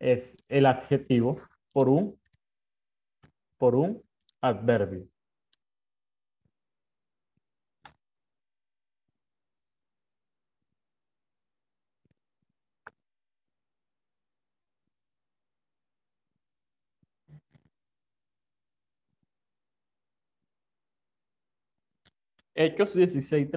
es 0.00 0.24
el 0.48 0.66
adjetivo 0.66 1.40
por 1.70 1.88
un, 1.88 2.18
por 3.56 3.76
un 3.76 4.02
adverbio. 4.40 5.06
Hechos 22.62 22.92
16, 22.92 23.48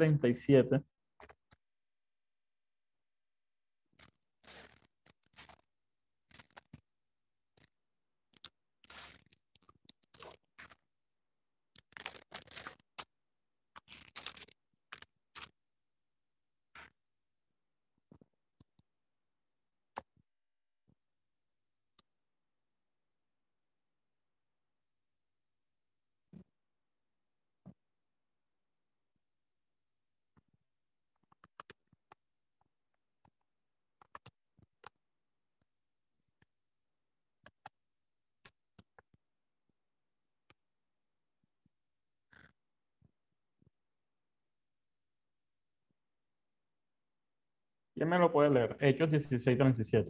me 48.13 48.19
lo 48.19 48.31
puede 48.31 48.49
leer? 48.49 48.77
Hechos 48.79 49.11
16, 49.11 49.57
37. 49.57 50.09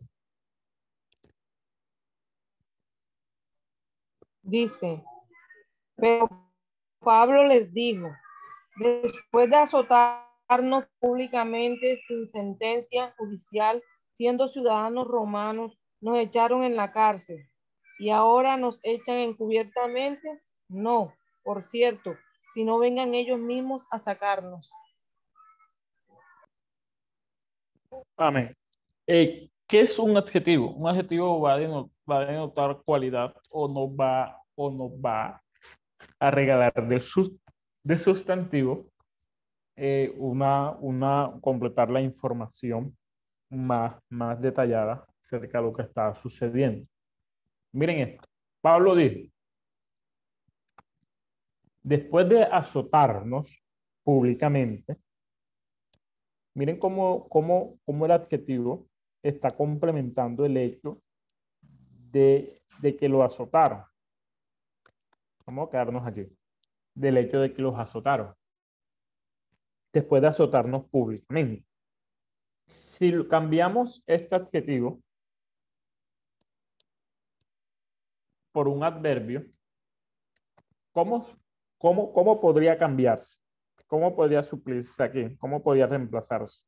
Dice, 4.42 5.04
pero 5.96 6.28
Pablo 7.00 7.46
les 7.46 7.74
dijo, 7.74 8.10
después 8.78 9.50
de 9.50 9.56
azotarnos 9.56 10.86
públicamente 11.00 12.02
sin 12.08 12.30
sentencia 12.30 13.14
judicial, 13.18 13.82
siendo 14.14 14.50
ciudadanos 14.50 15.08
romanos, 15.08 15.80
nos 16.02 16.18
echaron 16.18 16.64
en 16.64 16.76
la 16.76 16.92
cárcel 16.92 17.48
y 18.00 18.10
ahora 18.10 18.58
nos 18.58 18.80
echan 18.84 19.18
encubiertamente. 19.18 20.42
No, 20.68 21.14
por 21.44 21.64
cierto, 21.64 22.16
si 22.54 22.66
no 22.66 22.80
vengan 22.80 23.14
ellos 23.14 23.40
mismos 23.40 23.88
a 23.92 24.00
sacarnos. 24.00 24.72
Amén. 28.18 28.56
Eh, 29.08 29.50
¿Qué 29.68 29.82
es 29.82 29.98
un 29.98 30.16
adjetivo? 30.18 30.72
Un 30.74 30.88
adjetivo 30.88 31.42
va 31.42 31.54
a, 31.54 31.58
denotar, 31.58 31.90
va 32.10 32.82
cualidad 32.86 33.34
o 33.50 33.68
no 33.68 33.96
va, 33.96 34.40
o 34.56 34.70
no 34.70 35.02
va 35.02 35.42
a 36.20 36.32
regalar 36.32 36.74
de, 36.88 37.00
sus, 37.00 37.32
de 37.84 37.98
sustantivo 37.98 38.86
eh, 39.76 40.14
una, 40.18 41.32
completar 41.42 41.90
la 41.90 42.02
información 42.02 42.96
más, 43.50 43.96
más 44.10 44.40
detallada 44.40 45.06
acerca 45.20 45.58
de 45.58 45.64
lo 45.64 45.74
que 45.74 45.82
está 45.82 46.14
sucediendo. 46.16 46.88
Miren 47.72 48.10
esto. 48.10 48.28
Pablo 48.62 48.96
dijo, 48.96 49.28
después 51.82 52.30
de 52.30 52.44
azotarnos 52.44 53.60
públicamente, 54.04 54.98
miren 56.54 56.78
cómo, 56.78 57.28
cómo, 57.30 57.80
cómo 57.86 58.06
el 58.06 58.12
adjetivo 58.12 58.88
está 59.22 59.52
complementando 59.52 60.46
el 60.46 60.58
hecho 60.58 61.02
de, 62.12 62.62
de 62.82 62.96
que 62.96 63.10
lo 63.10 63.24
azotaron. 63.24 63.84
Vamos 65.46 65.68
a 65.68 65.72
quedarnos 65.72 66.06
aquí. 66.06 66.28
Del 66.94 67.18
hecho 67.18 67.40
de 67.40 67.54
que 67.54 67.62
los 67.62 67.78
azotaron. 67.78 68.34
Después 69.92 70.22
de 70.22 70.28
azotarnos 70.28 70.86
públicamente. 70.90 71.66
Si 72.68 73.12
cambiamos 73.28 74.04
este 74.08 74.36
adjetivo 74.36 75.02
por 78.52 78.68
un 78.68 78.84
adverbio, 78.84 79.46
¿cómo, 80.92 81.28
cómo, 81.78 82.14
cómo 82.14 82.40
podría 82.40 82.78
cambiarse? 82.78 83.43
¿Cómo 83.88 84.16
podría 84.16 84.44
suplirse 84.44 85.02
aquí? 85.04 85.36
¿Cómo 85.38 85.64
podría 85.64 85.88
reemplazarse? 85.88 86.66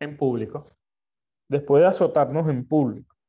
en 0.00 0.16
público, 0.16 0.66
después 1.48 1.82
de 1.82 1.88
azotarnos 1.88 2.48
en 2.48 2.66
público. 2.66 3.19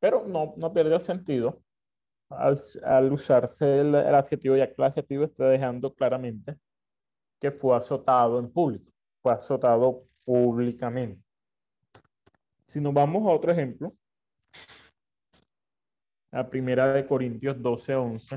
Pero 0.00 0.26
no, 0.26 0.54
no 0.56 0.72
pierde 0.72 0.98
sentido 1.00 1.62
al, 2.30 2.60
al 2.84 3.12
usarse 3.12 3.80
el, 3.80 3.94
el, 3.94 4.14
adjetivo, 4.14 4.54
que 4.54 4.74
el 4.76 4.84
adjetivo 4.84 5.24
está 5.24 5.48
dejando 5.48 5.94
claramente 5.94 6.56
que 7.40 7.50
fue 7.50 7.76
azotado 7.76 8.38
en 8.38 8.52
público, 8.52 8.90
fue 9.22 9.32
azotado 9.32 10.04
públicamente. 10.24 11.22
Si 12.66 12.80
nos 12.80 12.94
vamos 12.94 13.26
a 13.26 13.30
otro 13.30 13.50
ejemplo, 13.50 13.94
la 16.30 16.48
primera 16.48 16.92
de 16.92 17.06
Corintios 17.06 17.60
12, 17.60 17.94
11. 17.94 18.36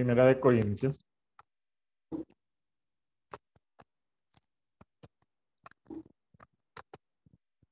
Primera 0.00 0.24
de 0.24 0.40
Corintios. 0.40 0.98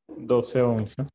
Doce, 0.08 0.60
once. 0.60 1.06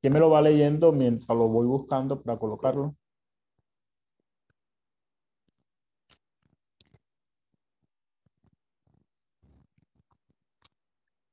¿Quién 0.00 0.12
me 0.12 0.20
lo 0.20 0.30
va 0.30 0.40
leyendo 0.40 0.92
mientras 0.92 1.36
lo 1.36 1.48
voy 1.48 1.66
buscando 1.66 2.22
para 2.22 2.38
colocarlo? 2.38 2.94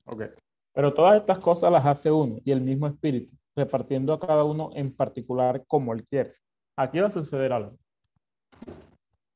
Ok. 0.06 0.24
Pero 0.74 0.92
todas 0.96 1.20
estas 1.20 1.38
cosas 1.38 1.72
las 1.72 1.86
hace 1.86 2.12
uno 2.12 2.38
y 2.44 2.52
el 2.52 2.62
mismo 2.62 2.88
espíritu, 2.88 3.38
repartiendo 3.56 4.12
a 4.12 4.20
cada 4.20 4.44
uno 4.44 4.72
en 4.74 4.96
particular 4.96 5.64
como 5.68 5.94
él 5.94 6.04
quiere. 6.04 6.42
Aquí 6.76 7.00
va 7.00 7.08
a 7.08 7.12
suceder 7.12 7.52
algo. 7.54 7.78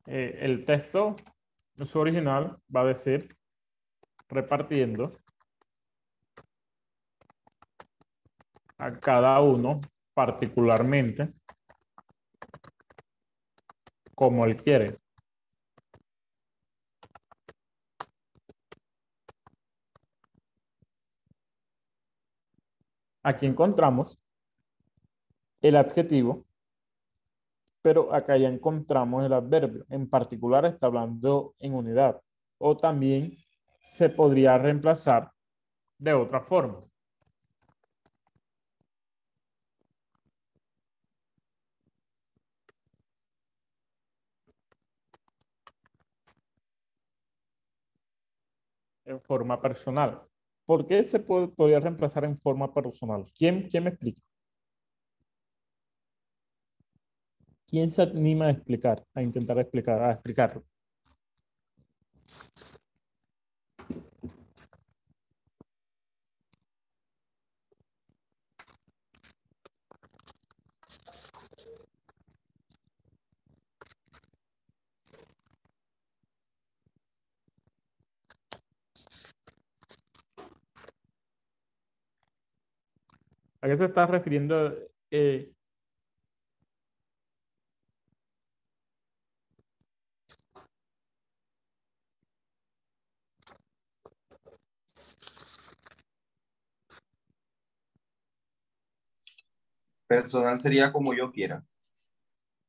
Eh, 0.08 0.40
el 0.42 0.66
texto, 0.66 1.16
su 1.86 2.00
original, 2.00 2.58
va 2.74 2.82
a 2.82 2.86
decir 2.86 3.36
repartiendo 4.30 5.14
a 8.78 9.00
cada 9.00 9.40
uno 9.42 9.80
particularmente 10.14 11.34
como 14.16 14.46
él 14.46 14.56
quiere. 14.56 14.98
Aquí 23.24 23.48
encontramos 23.48 24.20
el 25.62 25.76
adjetivo 25.78 26.45
pero 27.86 28.12
acá 28.12 28.36
ya 28.36 28.50
encontramos 28.50 29.24
el 29.24 29.34
adverbio. 29.34 29.86
En 29.90 30.10
particular 30.10 30.66
está 30.66 30.88
hablando 30.88 31.54
en 31.60 31.76
unidad. 31.76 32.20
O 32.58 32.76
también 32.76 33.38
se 33.80 34.10
podría 34.10 34.58
reemplazar 34.58 35.32
de 36.00 36.14
otra 36.14 36.42
forma. 36.42 36.84
En 49.06 49.20
forma 49.22 49.60
personal. 49.62 50.22
¿Por 50.66 50.86
qué 50.86 51.04
se 51.08 51.20
puede, 51.20 51.48
podría 51.48 51.80
reemplazar 51.80 52.24
en 52.26 52.38
forma 52.38 52.74
personal? 52.74 53.24
¿Quién, 53.36 53.68
quién 53.70 53.84
me 53.86 53.90
explica? 53.92 54.22
¿Quién 57.76 57.90
se 57.90 58.04
anima 58.04 58.46
a 58.46 58.52
explicar, 58.52 58.98
a 59.14 59.22
intentar 59.22 59.60
explicar, 59.60 60.02
a 60.02 60.14
explicarlo? 60.14 60.64
¿A 83.62 83.68
qué 83.68 83.78
se 83.78 83.86
está 83.86 84.08
refiriendo 84.08 84.74
eh, 85.12 85.52
Personal 100.16 100.58
sería 100.58 100.92
como 100.92 101.14
yo 101.14 101.32
quiera. 101.32 101.64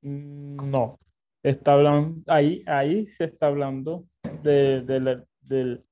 Mm, 0.02 0.70
No, 0.70 0.98
está 1.42 1.72
hablando, 1.74 2.20
ahí, 2.32 2.62
ahí 2.66 3.06
se 3.08 3.24
está 3.24 3.46
hablando 3.48 4.04
de, 4.42 4.82
de 4.82 5.00
la- 5.00 5.24
de, 5.42 5.82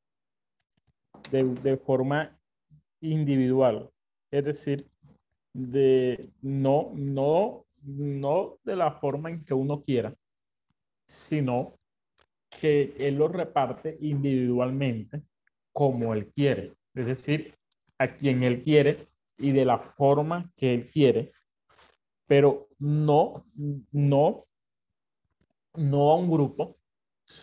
de 1.62 1.76
forma 1.78 2.36
individual, 3.00 3.90
es 4.30 4.44
decir, 4.44 4.88
de 5.52 6.30
no, 6.42 6.92
no, 6.94 7.66
no 7.82 8.58
de 8.64 8.76
la 8.76 8.92
forma 8.92 9.30
en 9.30 9.44
que 9.44 9.54
uno 9.54 9.82
quiera, 9.82 10.14
sino 11.06 11.78
que 12.50 12.94
él 12.98 13.16
lo 13.16 13.28
reparte 13.28 13.96
individualmente 14.00 15.22
como 15.72 16.14
él 16.14 16.32
quiere, 16.34 16.72
es 16.94 17.06
decir, 17.06 17.54
a 17.98 18.08
quien 18.16 18.42
él 18.42 18.62
quiere 18.62 19.08
y 19.38 19.52
de 19.52 19.64
la 19.64 19.78
forma 19.78 20.50
que 20.56 20.74
él 20.74 20.90
quiere, 20.90 21.32
pero 22.26 22.68
no, 22.78 23.44
no, 23.92 24.46
no 25.74 26.10
a 26.10 26.16
un 26.16 26.30
grupo, 26.30 26.76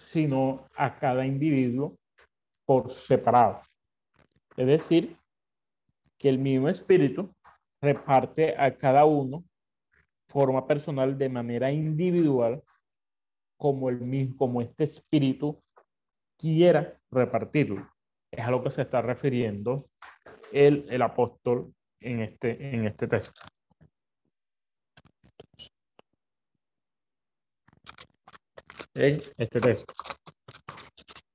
sino 0.06 0.68
a 0.76 0.98
cada 0.98 1.26
individuo 1.26 1.98
por 2.66 2.92
separado. 2.92 3.62
Es 4.58 4.68
decir, 4.68 5.18
que 6.18 6.30
el 6.30 6.38
mismo 6.38 6.70
espíritu 6.70 7.34
reparte 7.82 8.56
a 8.58 8.78
cada 8.78 9.06
uno 9.06 9.44
forma 10.30 10.68
personal 10.68 11.18
de 11.18 11.30
manera 11.30 11.72
individual 11.72 12.64
como 13.58 13.90
el 13.90 14.00
mismo, 14.00 14.38
como 14.38 14.62
este 14.62 14.86
espíritu 14.86 15.62
quiera 16.38 16.98
repartirlo. 17.12 17.88
Es 18.32 18.46
a 18.46 18.52
lo 18.52 18.64
que 18.64 18.72
se 18.72 18.84
está 18.84 19.02
refiriendo 19.02 19.90
el, 20.52 20.88
el 20.90 21.02
apóstol 21.02 21.74
en 22.00 22.22
este, 22.22 22.76
en 22.76 22.86
este 22.86 23.08
texto. 23.08 23.42
En 28.94 29.22
este 29.38 29.62
texto. 29.62 29.94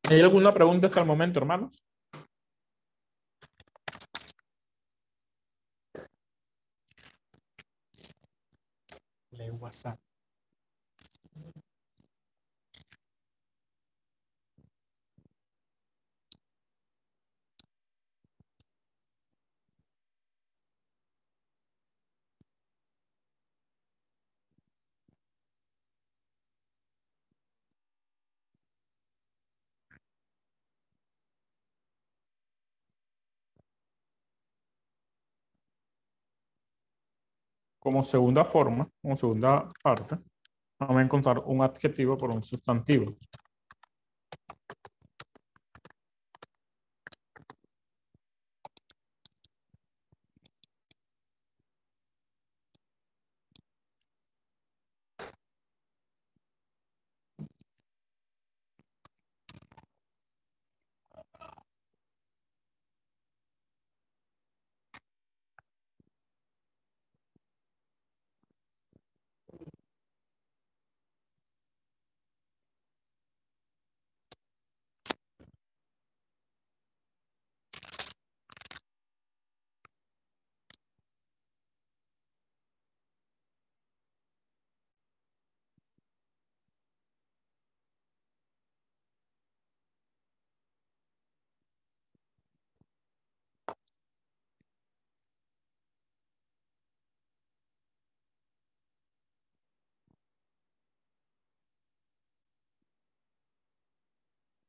¿Hay 0.08 0.20
alguna 0.20 0.52
pregunta 0.52 0.88
hasta 0.88 1.00
el 1.00 1.06
momento, 1.06 1.38
hermanos? 1.38 1.72
Lee 9.30 9.50
WhatsApp. 9.50 9.98
Como 37.86 38.02
segunda 38.02 38.44
forma, 38.44 38.90
como 39.00 39.16
segunda 39.16 39.70
parte, 39.80 40.18
vamos 40.76 40.96
a 40.96 41.02
encontrar 41.02 41.38
un 41.46 41.62
adjetivo 41.62 42.18
por 42.18 42.32
un 42.32 42.42
sustantivo. 42.42 43.14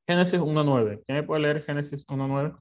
Génesis 0.08 0.40
1.9. 0.40 1.04
¿Quién 1.06 1.18
me 1.18 1.24
puede 1.24 1.42
leer 1.42 1.62
Génesis 1.64 2.06
1.9? 2.08 2.58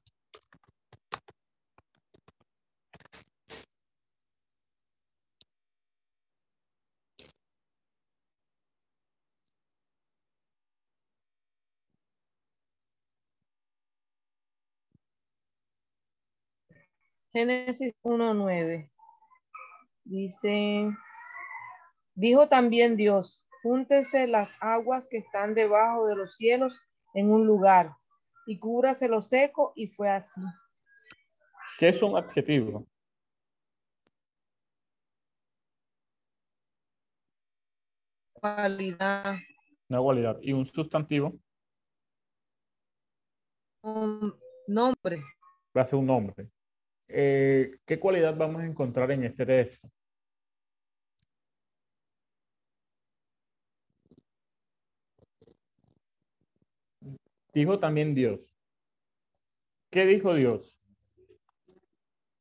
Génesis 17.31 17.93
1.9. 18.03 18.89
Dice, 20.03 20.89
dijo 22.15 22.49
también 22.49 22.97
Dios, 22.97 23.41
júntese 23.63 24.27
las 24.27 24.49
aguas 24.59 25.07
que 25.09 25.17
están 25.17 25.53
debajo 25.53 26.07
de 26.07 26.15
los 26.17 26.35
cielos 26.35 26.81
en 27.13 27.31
un 27.31 27.45
lugar 27.45 27.95
y 28.45 28.57
cúbrase 28.59 29.07
lo 29.07 29.21
seco 29.21 29.73
y 29.75 29.87
fue 29.87 30.09
así. 30.09 30.41
¿Qué 31.77 31.89
es 31.89 32.01
un 32.01 32.17
adjetivo? 32.17 32.87
Cualidad, 38.33 39.35
Una 39.89 39.99
cualidad. 39.99 40.37
¿Y 40.41 40.53
un 40.53 40.65
sustantivo? 40.65 41.33
un 43.81 44.33
nombre, 44.67 45.23
Va 45.75 45.81
a 45.83 45.85
ser 45.85 45.97
un 45.99 46.07
nombre. 46.07 46.49
Eh, 47.07 47.77
¿Qué 47.85 47.99
cualidad 47.99 48.35
vamos 48.35 48.61
a 48.61 48.65
encontrar 48.65 49.09
en 49.11 49.23
este 49.23 49.45
texto? 49.45 49.89
Dijo 57.57 57.79
también 57.79 58.13
Dios. 58.13 58.55
¿Qué 59.89 60.05
dijo 60.05 60.35
Dios? 60.35 60.79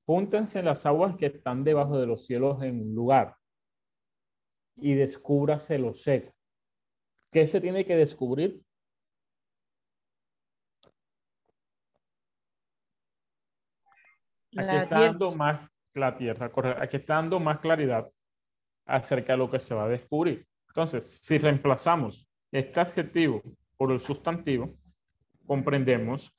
Júntense 0.05 0.63
las 0.63 0.85
aguas 0.85 1.17
que 1.17 1.25
están 1.25 1.65
debajo 1.65 1.99
de 1.99 2.07
los 2.07 2.27
cielos 2.27 2.63
en 2.63 2.83
un 2.83 2.95
lugar 2.95 3.35
y 4.77 4.93
descúbrase 4.93 5.79
lo 5.79 5.95
seco. 5.95 6.35
¿Qué 7.33 7.47
se 7.47 7.63
tiene 7.63 7.87
que 7.87 7.97
descubrir? 7.97 8.61
Aquí 14.55 14.77
está 14.77 15.01
dando 15.01 15.35
más 15.35 15.67
la 15.95 16.15
tierra, 16.19 16.53
correcto. 16.53 16.83
Aquí 16.83 16.97
está 16.99 17.15
dando 17.15 17.41
más 17.41 17.59
claridad 17.61 18.07
acerca 18.85 19.33
de 19.33 19.39
lo 19.39 19.49
que 19.49 19.61
se 19.61 19.75
va 19.75 19.85
a 19.85 19.89
descubrir. 19.89 20.47
Entonces, 20.69 21.21
si 21.23 21.39
reemplazamos 21.39 22.31
este 22.53 22.81
adjetivo 22.81 23.41
por 23.79 23.93
el 23.93 24.01
sustantivo, 24.01 24.77
comprendemos 25.47 26.33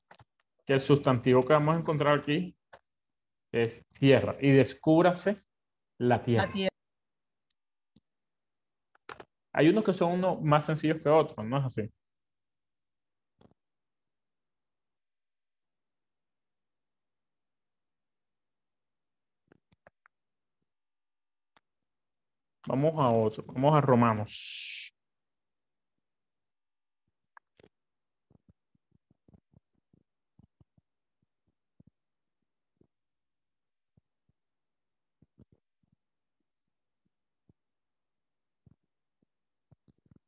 que 0.65 0.73
el 0.73 0.81
sustantivo 0.81 1.45
que 1.45 1.53
vamos 1.53 1.75
a 1.75 1.79
encontrar 1.79 2.19
aquí 2.19 2.55
es 3.51 3.85
tierra 3.93 4.35
y 4.39 4.51
descúbrase 4.51 5.41
la 5.99 6.21
tierra. 6.23 6.45
la 6.45 6.51
tierra. 6.51 6.69
Hay 9.53 9.69
unos 9.69 9.83
que 9.83 9.93
son 9.93 10.13
unos 10.13 10.41
más 10.41 10.65
sencillos 10.65 11.01
que 11.01 11.09
otros, 11.09 11.45
¿no 11.45 11.57
es 11.57 11.65
así? 11.65 11.89
Vamos 22.67 22.93
a 22.99 23.09
otro, 23.09 23.43
vamos 23.47 23.75
a 23.75 23.81
Romanos. 23.81 24.76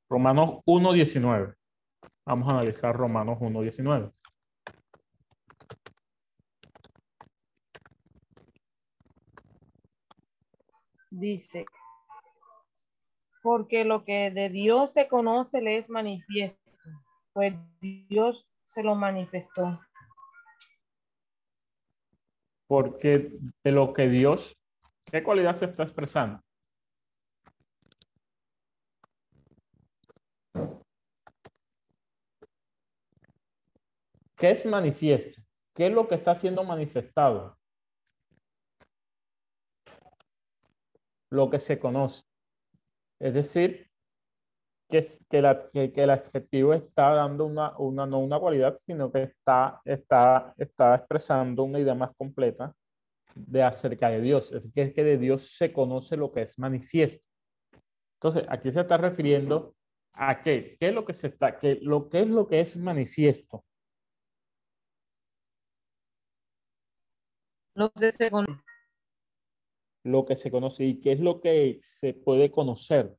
Romanos 0.09 0.61
1.19. 0.65 1.55
Vamos 2.25 2.47
a 2.47 2.51
analizar 2.51 2.95
Romanos 2.95 3.37
1.19. 3.39 4.11
Dice, 11.11 11.65
porque 13.43 13.85
lo 13.85 14.03
que 14.03 14.31
de 14.31 14.49
Dios 14.49 14.93
se 14.93 15.07
conoce 15.07 15.61
le 15.61 15.77
es 15.77 15.89
manifiesto, 15.89 16.71
pues 17.33 17.53
Dios 17.81 18.47
se 18.65 18.83
lo 18.83 18.95
manifestó. 18.95 19.79
Porque 22.67 23.31
de 23.63 23.71
lo 23.71 23.93
que 23.93 24.07
Dios, 24.07 24.55
¿qué 25.05 25.23
cualidad 25.23 25.55
se 25.55 25.65
está 25.65 25.83
expresando? 25.83 26.41
¿Qué 34.39 34.51
es 34.51 34.65
manifiesto? 34.65 35.41
¿Qué 35.75 35.87
es 35.87 35.93
lo 35.93 36.07
que 36.07 36.15
está 36.15 36.33
siendo 36.33 36.63
manifestado? 36.63 37.57
Lo 41.29 41.49
que 41.49 41.59
se 41.59 41.77
conoce. 41.77 42.23
Es 43.19 43.33
decir, 43.33 43.89
que, 44.89 45.05
que, 45.29 45.41
la, 45.41 45.69
que, 45.71 45.91
el 45.93 46.09
adjetivo 46.09 46.73
está 46.73 47.09
dando 47.09 47.45
una, 47.45 47.77
una, 47.77 48.05
no 48.05 48.19
una 48.19 48.39
cualidad, 48.39 48.79
sino 48.85 49.11
que 49.11 49.23
está, 49.23 49.81
está, 49.83 50.53
está 50.57 50.95
expresando 50.95 51.63
una 51.65 51.79
idea 51.79 51.93
más 51.93 52.15
completa 52.15 52.73
de 53.35 53.61
acerca 53.61 54.09
de 54.09 54.21
Dios. 54.21 54.53
Es 54.53 54.63
que, 54.73 54.93
que 54.93 55.03
de 55.03 55.17
Dios 55.17 55.57
se 55.57 55.73
conoce 55.73 56.15
lo 56.15 56.31
que 56.31 56.43
es 56.43 56.57
manifiesto. 56.57 57.23
Entonces, 58.15 58.45
aquí 58.47 58.71
se 58.71 58.79
está 58.79 58.95
refiriendo 58.95 59.75
a 60.13 60.41
qué, 60.41 60.77
qué 60.79 60.87
es 60.87 60.93
lo 60.93 61.03
que 61.03 61.13
se 61.13 61.27
está, 61.27 61.59
que 61.59 61.77
lo 61.81 62.07
que 62.07 62.21
es 62.21 62.27
lo 62.27 62.47
que 62.47 62.61
es 62.61 62.77
manifiesto. 62.77 63.65
Lo 67.79 67.89
que 67.91 68.11
se 68.11 68.29
conoce. 68.29 68.61
Lo 70.03 70.25
que 70.25 70.35
se 70.35 70.51
conoce 70.51 70.83
y 70.83 70.99
qué 70.99 71.13
es 71.13 71.21
lo 71.21 71.39
que 71.39 71.79
se 71.81 72.13
puede 72.13 72.51
conocer. 72.51 73.15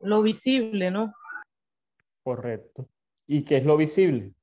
Lo 0.00 0.20
visible, 0.22 0.90
¿no? 0.90 1.14
Correcto. 2.24 2.88
¿Y 3.28 3.44
qué 3.44 3.58
es 3.58 3.64
lo 3.64 3.76
visible? 3.76 4.34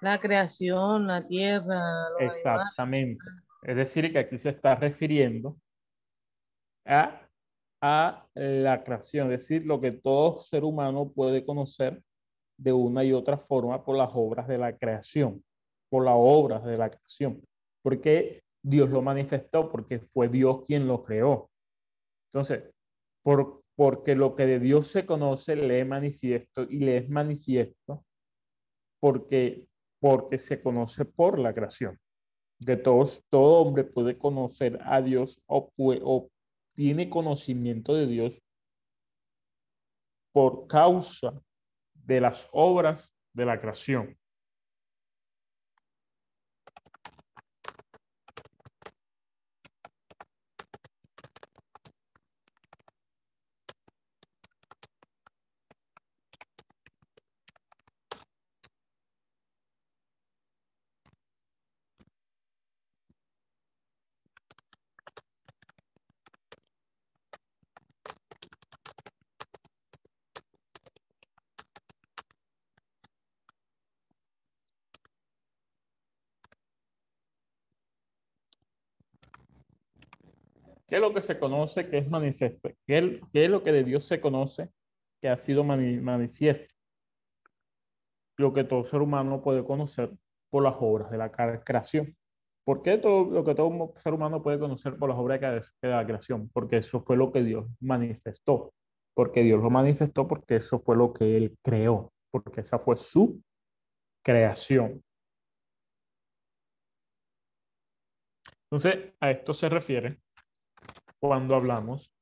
La 0.00 0.20
creación, 0.20 1.06
la 1.06 1.24
tierra. 1.24 1.80
Exactamente. 2.18 3.24
Es 3.62 3.76
decir, 3.76 4.10
que 4.10 4.18
aquí 4.18 4.38
se 4.38 4.48
está 4.48 4.74
refiriendo 4.74 5.56
a, 6.86 7.28
a 7.80 8.26
la 8.34 8.82
creación, 8.82 9.32
es 9.32 9.42
decir, 9.42 9.66
lo 9.66 9.80
que 9.80 9.92
todo 9.92 10.38
ser 10.38 10.64
humano 10.64 11.10
puede 11.12 11.44
conocer 11.44 12.02
de 12.58 12.72
una 12.72 13.04
y 13.04 13.12
otra 13.12 13.36
forma 13.36 13.84
por 13.84 13.96
las 13.96 14.10
obras 14.14 14.48
de 14.48 14.58
la 14.58 14.76
creación, 14.76 15.44
por 15.90 16.04
las 16.04 16.14
obras 16.16 16.64
de 16.64 16.76
la 16.76 16.90
creación. 16.90 17.42
Porque 17.82 18.42
Dios 18.62 18.90
lo 18.90 19.02
manifestó, 19.02 19.70
porque 19.70 20.00
fue 20.00 20.28
Dios 20.28 20.64
quien 20.66 20.88
lo 20.88 21.02
creó. 21.02 21.50
Entonces, 22.32 22.64
por, 23.22 23.62
porque 23.76 24.14
lo 24.14 24.34
que 24.34 24.46
de 24.46 24.58
Dios 24.58 24.88
se 24.88 25.06
conoce 25.06 25.54
le 25.54 25.80
es 25.80 25.86
manifiesto 25.86 26.62
y 26.62 26.78
le 26.78 26.98
es 26.98 27.08
manifiesto 27.08 28.04
porque, 29.00 29.66
porque 30.00 30.38
se 30.38 30.60
conoce 30.60 31.04
por 31.04 31.38
la 31.38 31.52
creación. 31.52 31.98
De 32.58 32.76
todos, 32.76 33.22
todo 33.28 33.60
hombre 33.60 33.84
puede 33.84 34.16
conocer 34.16 34.78
a 34.82 35.02
Dios 35.02 35.40
o, 35.46 35.70
o 35.76 36.28
tiene 36.76 37.08
conocimiento 37.08 37.94
de 37.94 38.06
Dios 38.06 38.42
por 40.32 40.66
causa 40.68 41.42
de 41.94 42.20
las 42.20 42.48
obras 42.52 43.12
de 43.32 43.46
la 43.46 43.58
creación. 43.58 44.16
Que 81.16 81.22
se 81.22 81.38
conoce 81.38 81.88
que 81.88 81.98
es 81.98 82.10
manifiesto? 82.10 82.70
¿Qué 82.86 83.20
es, 83.32 83.50
lo 83.50 83.62
que 83.62 83.72
de 83.72 83.84
Dios 83.84 84.04
se 84.04 84.20
conoce 84.20 84.70
que 85.22 85.30
ha 85.30 85.38
sido 85.38 85.64
manifiesto? 85.64 86.74
Lo 88.36 88.52
que 88.52 88.64
todo 88.64 88.84
ser 88.84 89.00
humano 89.00 89.42
puede 89.42 89.64
conocer 89.64 90.12
por 90.50 90.62
las 90.62 90.76
obras 90.78 91.10
de 91.10 91.16
la 91.16 91.32
creación. 91.64 92.14
¿Por 92.66 92.82
qué 92.82 92.98
todo 92.98 93.30
lo 93.30 93.44
que 93.44 93.54
todo 93.54 93.94
ser 93.96 94.12
humano 94.12 94.42
puede 94.42 94.58
conocer 94.58 94.98
por 94.98 95.08
las 95.08 95.18
obras 95.18 95.40
de 95.80 95.88
la 95.88 96.04
creación? 96.04 96.50
Porque 96.52 96.78
eso 96.78 97.00
fue 97.00 97.16
lo 97.16 97.32
que 97.32 97.42
Dios 97.42 97.66
manifestó. 97.80 98.74
Porque 99.14 99.42
Dios 99.42 99.62
lo 99.62 99.70
manifestó 99.70 100.28
porque 100.28 100.56
eso 100.56 100.80
fue 100.80 100.96
lo 100.96 101.14
que 101.14 101.38
Él 101.38 101.56
creó. 101.62 102.12
Porque 102.30 102.60
esa 102.60 102.78
fue 102.78 102.98
su 102.98 103.40
creación. 104.22 105.02
Entonces, 108.64 109.14
a 109.20 109.30
esto 109.30 109.54
se 109.54 109.70
refiere 109.70 110.18
cuando 111.26 111.56
hablamos 111.56 112.12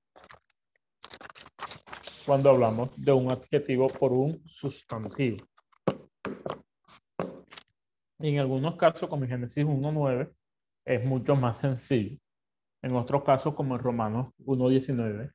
cuando 2.24 2.48
hablamos 2.48 2.88
de 2.96 3.12
un 3.12 3.30
adjetivo 3.30 3.88
por 3.88 4.12
un 4.12 4.42
sustantivo. 4.46 5.46
en 8.18 8.38
algunos 8.38 8.76
casos, 8.76 9.10
como 9.10 9.24
en 9.24 9.30
Génesis 9.30 9.62
1.9, 9.62 10.32
es 10.86 11.04
mucho 11.04 11.36
más 11.36 11.58
sencillo. 11.58 12.16
En 12.82 12.96
otros 12.96 13.24
casos, 13.24 13.54
como 13.54 13.76
en 13.76 13.82
Romanos 13.82 14.32
1.19, 14.38 15.30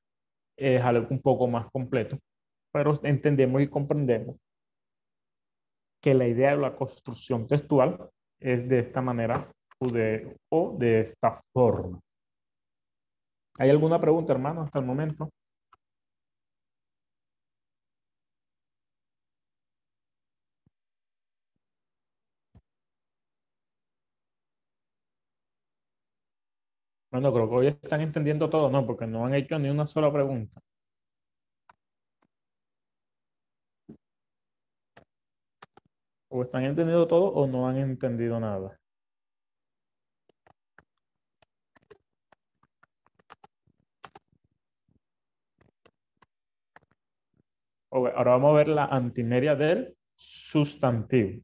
es 0.58 0.82
algo 0.82 1.08
un 1.12 1.22
poco 1.22 1.48
más 1.48 1.70
completo. 1.72 2.18
Pero 2.74 3.00
entendemos 3.04 3.62
y 3.62 3.68
comprendemos 3.68 4.38
que 6.02 6.16
la 6.16 6.28
idea 6.28 6.56
de 6.56 6.62
la 6.62 6.76
construcción 6.76 7.46
textual 7.46 8.10
es 8.40 8.68
de 8.68 8.80
esta 8.80 9.02
manera 9.02 9.48
o 9.80 9.86
de, 9.86 10.36
o 10.50 10.76
de 10.76 11.02
esta 11.02 11.40
forma. 11.54 12.00
¿Hay 13.60 13.70
alguna 13.70 14.02
pregunta, 14.02 14.34
hermano, 14.34 14.64
hasta 14.64 14.80
el 14.80 14.86
momento? 14.86 15.30
Bueno, 27.12 27.32
creo 27.32 27.48
que 27.50 27.56
hoy 27.56 27.68
están 27.68 28.02
entendiendo 28.02 28.50
todo, 28.50 28.70
¿no? 28.72 28.84
Porque 28.86 29.06
no 29.06 29.24
han 29.26 29.36
hecho 29.36 29.60
ni 29.60 29.70
una 29.70 29.86
sola 29.86 30.12
pregunta. 30.12 30.60
O 36.32 36.42
están 36.42 36.64
entendiendo 36.64 37.06
todo 37.08 37.26
o 37.26 37.46
no 37.46 37.68
han 37.68 37.78
entendido 37.78 38.40
nada. 38.40 38.80
Ahora 47.92 48.32
vamos 48.32 48.52
a 48.52 48.58
ver 48.58 48.68
la 48.68 48.86
antimeria 48.86 49.56
del 49.56 49.96
sustantivo. 50.14 51.42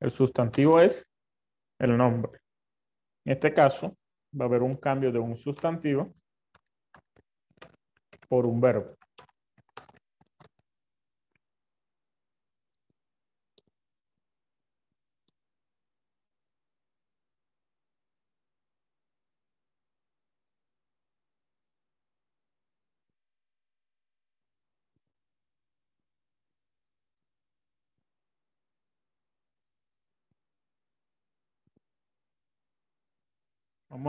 El 0.00 0.10
sustantivo 0.10 0.80
es 0.80 1.06
el 1.78 1.96
nombre. 1.96 2.40
En 3.24 3.34
este 3.34 3.52
caso, 3.52 3.96
va 4.38 4.46
a 4.46 4.48
haber 4.48 4.62
un 4.62 4.76
cambio 4.76 5.12
de 5.12 5.18
un 5.18 5.36
sustantivo 5.36 6.14
por 8.28 8.46
un 8.46 8.60
verbo. 8.60 8.99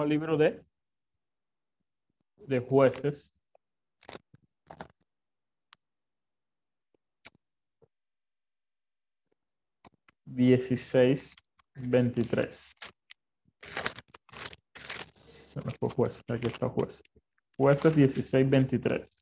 Libro 0.06 0.38
de 0.38 0.64
de 2.48 2.60
jueces. 2.60 3.34
Dieciséis, 10.26 11.34
veintitrés. 11.76 12.72
Se 15.14 15.60
me 15.60 15.72
fue 15.80 15.90
juez, 15.90 16.22
aquí 16.30 16.48
está 16.48 16.70
juez. 16.70 17.02
Jueces 17.58 17.96
dieciséis, 17.96 18.50
veintitrés. 18.50 19.21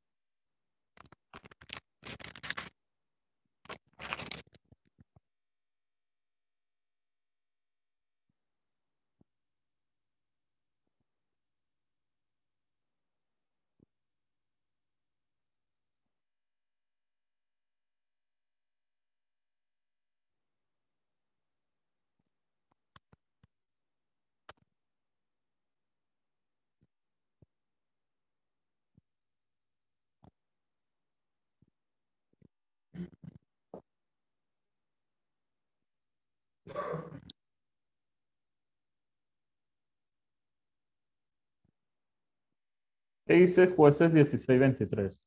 ¿Qué 43.29 43.35
dice 43.35 43.67
jueces 43.67 44.11
16:23? 44.11 45.19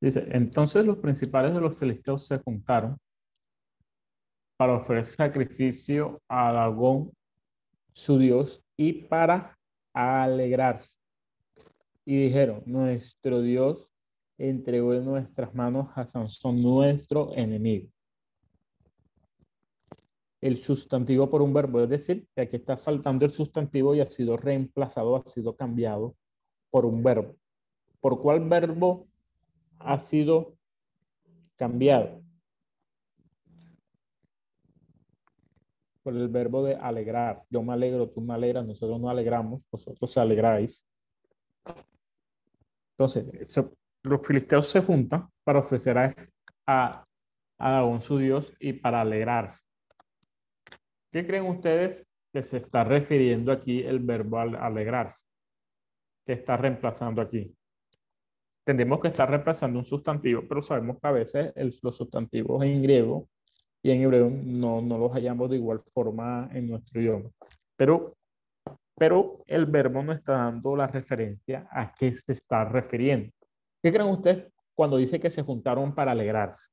Dice, 0.00 0.26
entonces 0.30 0.86
los 0.86 0.96
principales 0.96 1.52
de 1.52 1.60
los 1.60 1.76
filisteos 1.76 2.26
se 2.26 2.38
juntaron 2.38 2.96
para 4.56 4.76
ofrecer 4.76 5.14
sacrificio 5.28 6.22
a 6.26 6.50
Dagón, 6.54 7.12
su 7.92 8.18
Dios, 8.18 8.64
y 8.78 8.94
para 8.94 9.58
alegrarse. 9.92 10.96
Y 12.06 12.24
dijeron, 12.24 12.62
nuestro 12.64 13.42
Dios 13.42 13.86
entregó 14.38 14.94
en 14.94 15.04
nuestras 15.04 15.54
manos 15.54 15.90
a 15.96 16.06
Sansón, 16.06 16.62
nuestro 16.62 17.36
enemigo. 17.36 17.90
El 20.40 20.56
sustantivo 20.56 21.28
por 21.28 21.42
un 21.42 21.52
verbo, 21.52 21.82
es 21.82 21.90
decir, 21.90 22.26
que 22.34 22.40
aquí 22.40 22.56
está 22.56 22.78
faltando 22.78 23.26
el 23.26 23.32
sustantivo 23.32 23.94
y 23.94 24.00
ha 24.00 24.06
sido 24.06 24.38
reemplazado, 24.38 25.14
ha 25.14 25.20
sido 25.26 25.54
cambiado 25.54 26.16
por 26.70 26.84
un 26.86 27.02
verbo. 27.02 27.36
¿Por 28.00 28.20
cuál 28.20 28.48
verbo 28.48 29.06
ha 29.78 29.98
sido 29.98 30.54
cambiado? 31.56 32.22
Por 36.02 36.14
el 36.16 36.28
verbo 36.28 36.64
de 36.64 36.76
alegrar. 36.76 37.42
Yo 37.50 37.62
me 37.62 37.72
alegro, 37.72 38.08
tú 38.08 38.20
me 38.20 38.34
alegras, 38.34 38.66
nosotros 38.66 39.00
nos 39.00 39.10
alegramos, 39.10 39.62
vosotros 39.70 40.10
se 40.10 40.20
alegráis. 40.20 40.86
Entonces, 42.92 43.56
los 44.02 44.26
filisteos 44.26 44.66
se 44.66 44.80
juntan 44.80 45.28
para 45.44 45.60
ofrecer 45.60 45.98
a, 45.98 46.14
a, 46.66 47.04
a 47.58 48.00
su 48.00 48.18
Dios 48.18 48.52
y 48.58 48.72
para 48.72 49.02
alegrarse. 49.02 49.62
¿Qué 51.10 51.26
creen 51.26 51.46
ustedes 51.46 52.06
que 52.32 52.42
se 52.42 52.58
está 52.58 52.84
refiriendo 52.84 53.52
aquí 53.52 53.82
el 53.82 54.00
verbo 54.00 54.38
alegrarse? 54.38 55.27
Que 56.28 56.34
está 56.34 56.58
reemplazando 56.58 57.22
aquí. 57.22 57.56
Entendemos 58.60 59.00
que 59.00 59.08
está 59.08 59.24
reemplazando 59.24 59.78
un 59.78 59.84
sustantivo, 59.86 60.42
pero 60.46 60.60
sabemos 60.60 60.98
que 61.00 61.08
a 61.08 61.12
veces 61.12 61.54
los 61.82 61.96
sustantivos 61.96 62.62
en 62.64 62.82
griego 62.82 63.30
y 63.82 63.92
en 63.92 64.02
hebreo 64.02 64.28
no, 64.28 64.82
no 64.82 64.98
los 64.98 65.10
hallamos 65.12 65.48
de 65.48 65.56
igual 65.56 65.82
forma 65.94 66.50
en 66.52 66.68
nuestro 66.68 67.00
idioma. 67.00 67.30
Pero, 67.76 68.18
pero 68.94 69.42
el 69.46 69.64
verbo 69.64 70.02
no 70.02 70.12
está 70.12 70.32
dando 70.34 70.76
la 70.76 70.86
referencia 70.86 71.66
a 71.70 71.94
qué 71.94 72.14
se 72.14 72.32
está 72.32 72.66
refiriendo. 72.66 73.32
¿Qué 73.82 73.90
creen 73.90 74.10
ustedes 74.10 74.52
cuando 74.74 74.98
dice 74.98 75.18
que 75.18 75.30
se 75.30 75.42
juntaron 75.42 75.94
para 75.94 76.12
alegrarse? 76.12 76.68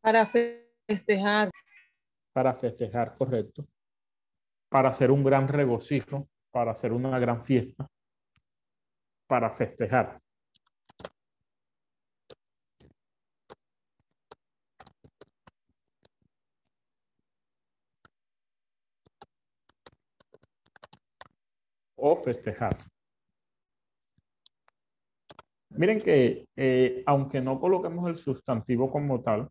Para 0.00 0.26
festejar. 0.26 1.52
Para 2.32 2.52
festejar, 2.54 3.16
correcto. 3.16 3.64
Para 4.68 4.88
hacer 4.88 5.12
un 5.12 5.22
gran 5.22 5.46
regocijo 5.46 6.28
para 6.50 6.72
hacer 6.72 6.92
una 6.92 7.18
gran 7.18 7.44
fiesta, 7.44 7.88
para 9.26 9.50
festejar. 9.50 10.20
O 21.96 22.22
festejar. 22.22 22.76
Miren 25.70 26.00
que 26.00 26.46
eh, 26.56 27.02
aunque 27.06 27.40
no 27.40 27.60
coloquemos 27.60 28.08
el 28.08 28.16
sustantivo 28.16 28.90
como 28.90 29.20
tal, 29.22 29.48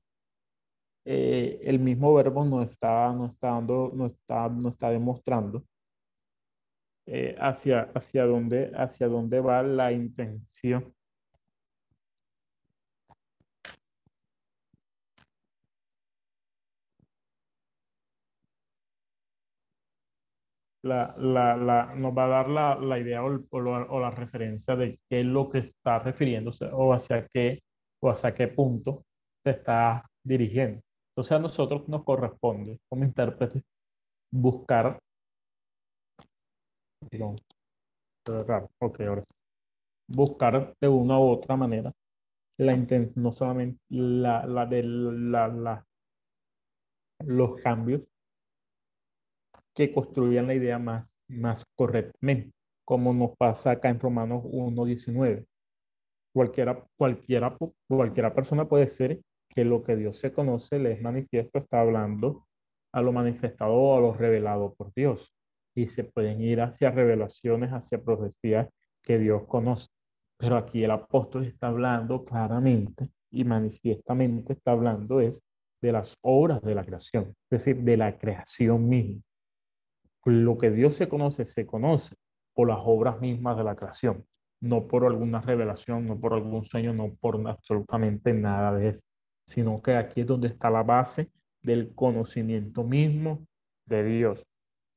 eh, 1.05 1.59
el 1.63 1.79
mismo 1.79 2.13
verbo 2.13 2.43
no 2.45 2.61
está, 2.63 3.13
no 3.13 3.27
está 3.27 3.49
dando, 3.49 3.91
no 3.93 4.07
está, 4.07 4.49
no 4.49 4.69
está 4.69 4.89
demostrando 4.89 5.63
eh, 7.07 7.35
hacia, 7.39 7.89
hacia, 7.95 8.25
dónde, 8.25 8.71
hacia 8.75 9.07
dónde 9.07 9.39
va 9.39 9.63
la 9.63 9.91
intención. 9.93 10.93
La, 20.83 21.13
la, 21.17 21.55
la, 21.57 21.95
nos 21.95 22.13
va 22.17 22.25
a 22.25 22.27
dar 22.27 22.49
la, 22.49 22.75
la 22.75 22.99
idea 22.99 23.23
o, 23.23 23.39
o, 23.51 23.99
la 23.99 24.11
referencia 24.11 24.75
de 24.75 24.99
qué 25.09 25.19
es 25.21 25.25
lo 25.25 25.49
que 25.49 25.59
está 25.59 25.99
refiriéndose 25.99 26.69
o 26.71 26.93
hacia 26.93 27.27
qué, 27.27 27.61
o 28.01 28.09
hacia 28.09 28.33
qué 28.33 28.47
punto 28.47 29.05
se 29.43 29.51
está 29.51 30.03
dirigiendo. 30.23 30.81
Entonces 31.11 31.31
a 31.33 31.39
nosotros 31.39 31.87
nos 31.89 32.03
corresponde 32.03 32.79
como 32.89 33.03
intérprete 33.03 33.63
buscar 34.31 34.99
Ok, 38.79 39.01
ahora 39.01 39.23
Buscar 40.09 40.75
de 40.79 40.87
una 40.87 41.19
u 41.19 41.29
otra 41.29 41.55
manera 41.55 41.93
la 42.57 42.75
no 43.15 43.31
solamente 43.31 43.79
la, 43.89 44.45
la 44.45 44.65
de 44.65 44.83
la, 44.83 45.47
la, 45.47 45.85
los 47.19 47.55
cambios 47.61 48.01
que 49.75 49.91
construyan 49.91 50.47
la 50.47 50.55
idea 50.55 50.79
más, 50.79 51.07
más 51.27 51.63
correctamente, 51.75 52.51
como 52.83 53.13
nos 53.13 53.37
pasa 53.37 53.71
acá 53.71 53.89
en 53.89 53.99
Romanos 53.99 54.43
1.19. 54.45 55.45
Cualquiera, 56.33 56.83
cualquiera, 56.97 57.55
cualquiera 57.87 58.33
persona 58.33 58.67
puede 58.67 58.87
ser 58.87 59.21
que 59.49 59.63
lo 59.63 59.83
que 59.83 59.95
Dios 59.95 60.17
se 60.17 60.33
conoce, 60.33 60.79
le 60.79 60.93
es 60.93 61.01
manifiesto, 61.01 61.59
está 61.59 61.81
hablando 61.81 62.47
a 62.91 63.01
lo 63.01 63.11
manifestado 63.11 63.73
o 63.73 63.97
a 63.97 64.01
lo 64.01 64.13
revelado 64.13 64.73
por 64.73 64.91
Dios 64.95 65.36
y 65.77 65.87
se 65.89 66.03
pueden 66.03 66.41
ir 66.41 66.59
hacia 66.59 66.89
revelaciones, 66.89 67.69
hacia 67.69 68.01
profecías 68.01 68.67
que 69.03 69.19
Dios 69.19 69.43
conoce. 69.47 69.87
Pero 70.37 70.57
aquí 70.57 70.83
el 70.83 70.89
apóstol 70.89 71.45
está 71.45 71.67
hablando 71.67 72.25
claramente 72.25 73.11
y 73.29 73.43
manifiestamente 73.43 74.53
está 74.53 74.71
hablando 74.71 75.21
es 75.21 75.43
de 75.79 75.91
las 75.91 76.15
obras 76.21 76.63
de 76.63 76.73
la 76.73 76.83
creación, 76.83 77.35
es 77.51 77.63
decir, 77.63 77.83
de 77.83 77.95
la 77.95 78.17
creación 78.17 78.89
misma. 78.89 79.21
Lo 80.25 80.57
que 80.57 80.71
Dios 80.71 80.95
se 80.95 81.07
conoce, 81.07 81.45
se 81.45 81.67
conoce 81.67 82.15
por 82.55 82.67
las 82.69 82.79
obras 82.81 83.21
mismas 83.21 83.55
de 83.55 83.63
la 83.63 83.75
creación, 83.75 84.25
no 84.59 84.87
por 84.87 85.05
alguna 85.05 85.41
revelación, 85.41 86.07
no 86.07 86.19
por 86.19 86.33
algún 86.33 86.63
sueño, 86.63 86.91
no 86.91 87.13
por 87.21 87.39
absolutamente 87.47 88.33
nada 88.33 88.73
de 88.73 88.89
eso, 88.89 89.03
sino 89.45 89.79
que 89.79 89.95
aquí 89.95 90.21
es 90.21 90.27
donde 90.27 90.47
está 90.47 90.71
la 90.71 90.81
base 90.81 91.29
del 91.61 91.93
conocimiento 91.93 92.83
mismo 92.83 93.45
de 93.85 94.03
Dios. 94.03 94.46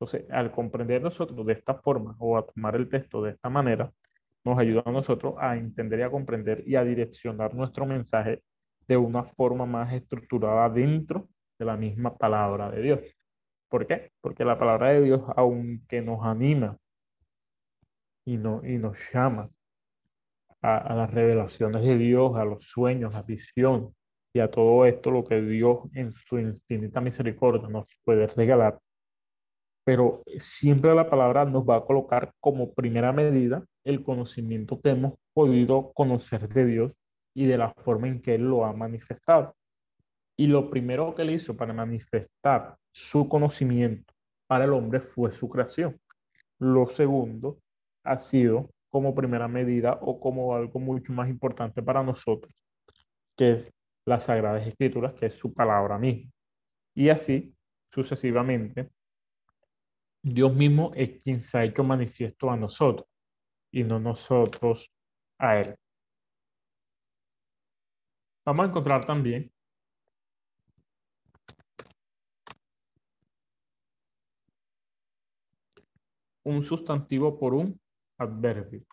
Entonces, 0.01 0.31
al 0.31 0.51
comprender 0.51 1.02
nosotros 1.02 1.44
de 1.47 1.52
esta 1.52 1.74
forma 1.74 2.16
o 2.18 2.39
a 2.39 2.47
tomar 2.47 2.74
el 2.74 2.89
texto 2.89 3.22
de 3.22 3.32
esta 3.32 3.51
manera, 3.51 3.93
nos 4.44 4.59
ayuda 4.59 4.82
a 4.86 4.90
nosotros 4.90 5.35
a 5.39 5.59
entender 5.59 5.98
y 5.98 6.02
a 6.02 6.10
comprender 6.10 6.64
y 6.66 6.77
a 6.77 6.85
direccionar 6.85 7.55
nuestro 7.55 7.85
mensaje 7.85 8.43
de 8.89 8.97
una 8.97 9.24
forma 9.24 9.66
más 9.66 9.93
estructurada 9.93 10.70
dentro 10.70 11.28
de 11.59 11.66
la 11.66 11.77
misma 11.77 12.16
palabra 12.16 12.70
de 12.70 12.81
Dios. 12.81 13.01
¿Por 13.68 13.86
qué? 13.86 14.10
Porque 14.22 14.43
la 14.43 14.59
palabra 14.59 14.89
de 14.89 15.02
Dios, 15.02 15.22
aunque 15.36 16.01
nos 16.01 16.24
anima 16.24 16.78
y, 18.24 18.39
no, 18.39 18.62
y 18.64 18.78
nos 18.78 18.97
llama 19.12 19.51
a, 20.62 20.78
a 20.78 20.94
las 20.94 21.10
revelaciones 21.10 21.82
de 21.82 21.98
Dios, 21.98 22.36
a 22.36 22.47
los 22.47 22.64
sueños, 22.64 23.14
a 23.16 23.22
visión 23.22 23.94
y 24.32 24.40
a 24.40 24.51
todo 24.51 24.86
esto, 24.86 25.10
lo 25.10 25.24
que 25.24 25.43
Dios 25.43 25.81
en 25.93 26.10
su 26.12 26.39
infinita 26.39 27.02
misericordia 27.02 27.68
nos 27.68 27.86
puede 28.02 28.27
regalar, 28.28 28.81
pero 29.91 30.23
siempre 30.39 30.95
la 30.95 31.11
palabra 31.11 31.45
nos 31.45 31.69
va 31.69 31.79
a 31.79 31.85
colocar 31.85 32.33
como 32.39 32.73
primera 32.75 33.12
medida 33.12 33.65
el 33.83 34.05
conocimiento 34.05 34.81
que 34.81 34.91
hemos 34.91 35.15
podido 35.33 35.91
conocer 35.95 36.49
de 36.49 36.65
Dios 36.65 36.93
y 37.35 37.47
de 37.47 37.59
la 37.59 37.75
forma 37.75 38.07
en 38.07 38.23
que 38.23 38.37
Él 38.37 38.43
lo 38.43 38.65
ha 38.65 38.73
manifestado. 38.73 39.57
Y 40.37 40.47
lo 40.47 40.71
primero 40.71 41.12
que 41.12 41.23
Él 41.23 41.31
hizo 41.31 41.57
para 41.57 41.73
manifestar 41.73 42.77
su 42.93 43.29
conocimiento 43.29 44.15
para 44.47 44.65
el 44.65 44.75
hombre 44.75 45.01
fue 45.01 45.33
su 45.33 45.49
creación. 45.49 45.99
Lo 46.61 46.87
segundo 46.87 47.59
ha 48.05 48.17
sido 48.17 48.71
como 48.91 49.12
primera 49.12 49.49
medida 49.49 49.99
o 50.03 50.21
como 50.21 50.55
algo 50.55 50.79
mucho 50.79 51.12
más 51.12 51.29
importante 51.29 51.83
para 51.83 52.05
nosotros, 52.05 52.55
que 53.37 53.53
es 53.55 53.73
las 54.07 54.23
Sagradas 54.23 54.69
Escrituras, 54.69 55.15
que 55.15 55.27
es 55.27 55.35
su 55.35 55.53
palabra 55.53 55.99
misma. 55.99 56.31
Y 56.95 57.09
así 57.09 57.53
sucesivamente, 57.93 58.89
Dios 60.23 60.55
mismo 60.55 60.93
es 60.95 61.23
quien 61.23 61.41
se 61.43 61.59
ha 61.59 61.65
hecho 61.65 61.83
manifiesto 61.83 62.51
a 62.51 62.57
nosotros 62.57 63.09
y 63.73 63.85
no 63.85 63.99
nosotros 63.99 64.91
a 65.39 65.61
Él. 65.61 65.77
Vamos 68.45 68.67
a 68.67 68.69
encontrar 68.69 69.07
también 69.07 69.51
un 76.45 76.63
sustantivo 76.63 77.39
por 77.39 77.55
un 77.55 77.81
adverbio. 78.19 78.85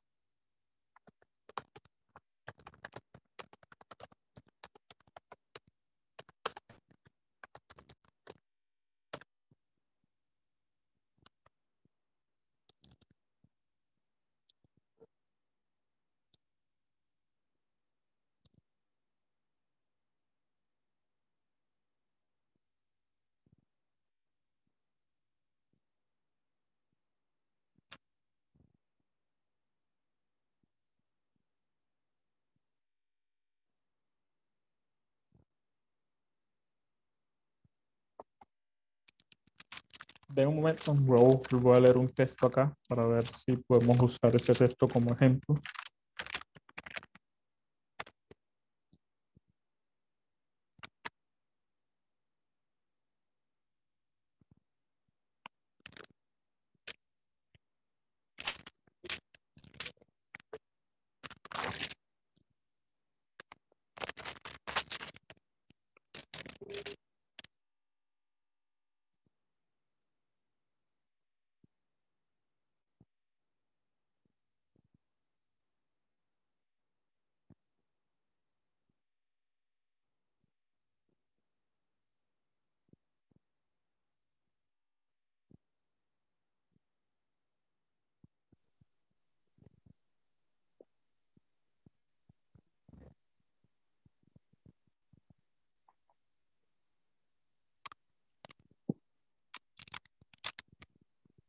De 40.41 40.47
un 40.47 40.55
momento, 40.55 40.93
voy, 40.93 41.75
a 41.75 41.79
leer 41.79 41.97
un 41.97 42.09
texto 42.09 42.45
acá 42.45 42.71
para 42.87 43.05
ver 43.07 43.25
si 43.43 43.57
podemos 43.57 43.99
usar 43.99 44.35
ese 44.35 44.53
texto 44.53 44.87
como 44.87 45.13
ejemplo. 45.13 45.55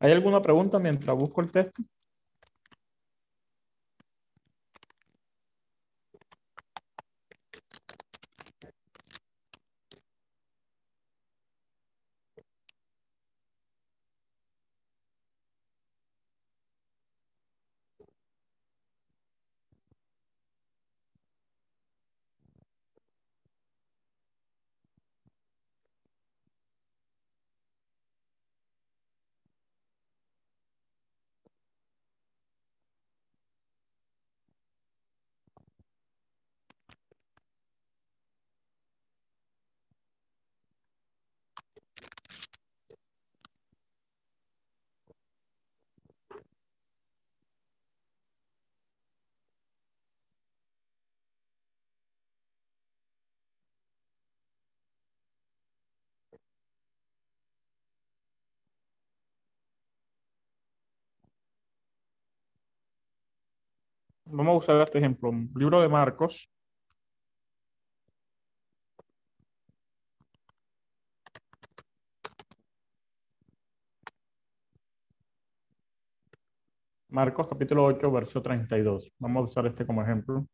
¿Hay 0.09 0.15
alguna 0.15 0.41
pregunta 0.41 0.79
mientras 0.79 1.15
busco 1.15 1.43
el 1.43 1.53
texto? 1.53 1.83
Vamos 64.31 64.55
a 64.55 64.59
usar 64.59 64.81
este 64.83 64.99
ejemplo, 64.99 65.31
libro 65.55 65.81
de 65.81 65.89
Marcos. 65.89 66.49
Marcos 77.11 77.47
capítulo 77.49 77.85
8, 77.85 78.11
verso 78.13 78.41
32. 78.43 79.11
Vamos 79.19 79.41
a 79.43 79.45
usar 79.45 79.67
este 79.67 79.87
como 79.87 80.03
ejemplo. 80.03 80.47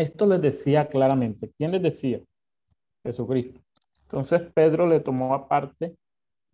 Esto 0.00 0.24
les 0.24 0.40
decía 0.40 0.88
claramente. 0.88 1.52
¿Quién 1.58 1.72
les 1.72 1.82
decía? 1.82 2.20
Jesucristo. 3.02 3.60
Entonces 4.04 4.40
Pedro 4.54 4.86
le 4.86 5.00
tomó 5.00 5.34
aparte 5.34 5.94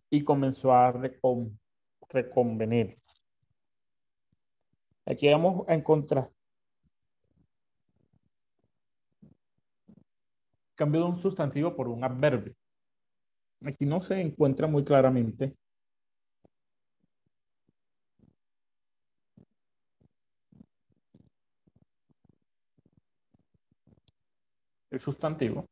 y 0.09 0.21
comenzó 0.21 0.73
a 0.73 0.91
reconvenir. 2.09 2.97
Aquí 5.05 5.29
vamos 5.29 5.65
a 5.69 5.75
encontrar 5.75 6.29
cambio 10.75 10.99
de 11.03 11.07
un 11.07 11.15
sustantivo 11.15 11.73
por 11.73 11.87
un 11.87 12.03
adverbio. 12.03 12.53
Aquí 13.65 13.85
no 13.85 14.01
se 14.01 14.19
encuentra 14.19 14.67
muy 14.67 14.83
claramente 14.83 15.55
sustantivo, 24.99 25.65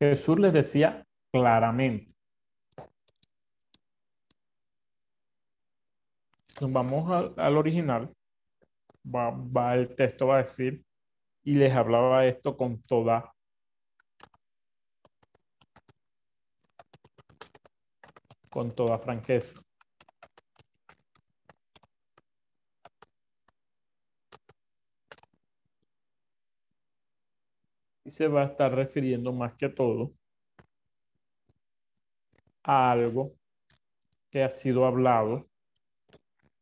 Jesús 0.00 0.38
les 0.38 0.52
decía 0.52 1.04
claramente. 1.32 2.14
Vamos 6.60 7.34
al, 7.36 7.56
original, 7.56 8.12
va, 9.04 9.30
va, 9.30 9.74
el 9.74 9.94
texto 9.94 10.26
va 10.26 10.36
a 10.36 10.42
decir, 10.42 10.84
y 11.44 11.54
les 11.54 11.72
hablaba 11.72 12.26
esto 12.26 12.56
con 12.56 12.82
toda 12.82 13.32
con 18.50 18.74
toda 18.74 18.98
franqueza. 18.98 19.60
Se 28.08 28.28
va 28.28 28.42
a 28.42 28.46
estar 28.46 28.74
refiriendo 28.74 29.32
más 29.32 29.54
que 29.54 29.68
todo 29.68 30.12
a 32.62 32.90
algo 32.92 33.34
que 34.30 34.42
ha 34.42 34.50
sido 34.50 34.84
hablado 34.84 35.48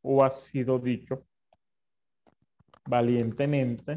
o 0.03 0.25
ha 0.25 0.31
sido 0.31 0.79
dicho 0.79 1.27
valientemente, 2.85 3.97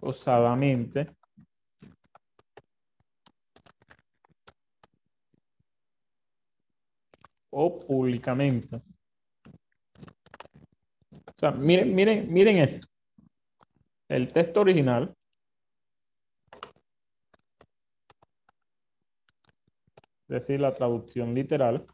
osadamente, 0.00 1.08
o 7.50 7.78
públicamente. 7.78 8.76
O 11.26 11.32
sea, 11.36 11.52
miren, 11.52 11.94
miren, 11.94 12.32
miren 12.32 12.58
esto. 12.58 12.88
El 14.08 14.32
texto 14.32 14.60
original 14.60 15.14
decir, 20.28 20.60
la 20.60 20.74
traducción 20.74 21.34
literal 21.34 21.86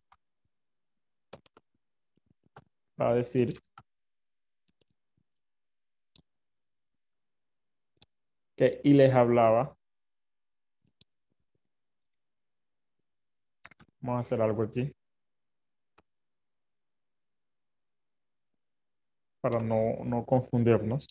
va 3.00 3.10
a 3.10 3.14
decir 3.14 3.60
que 8.56 8.80
y 8.84 8.92
les 8.94 9.12
hablaba. 9.14 9.76
Vamos 14.00 14.18
a 14.18 14.20
hacer 14.20 14.40
algo 14.42 14.62
aquí. 14.62 14.92
Para 19.42 19.60
no, 19.60 20.02
no 20.04 20.24
confundirnos. 20.24 21.06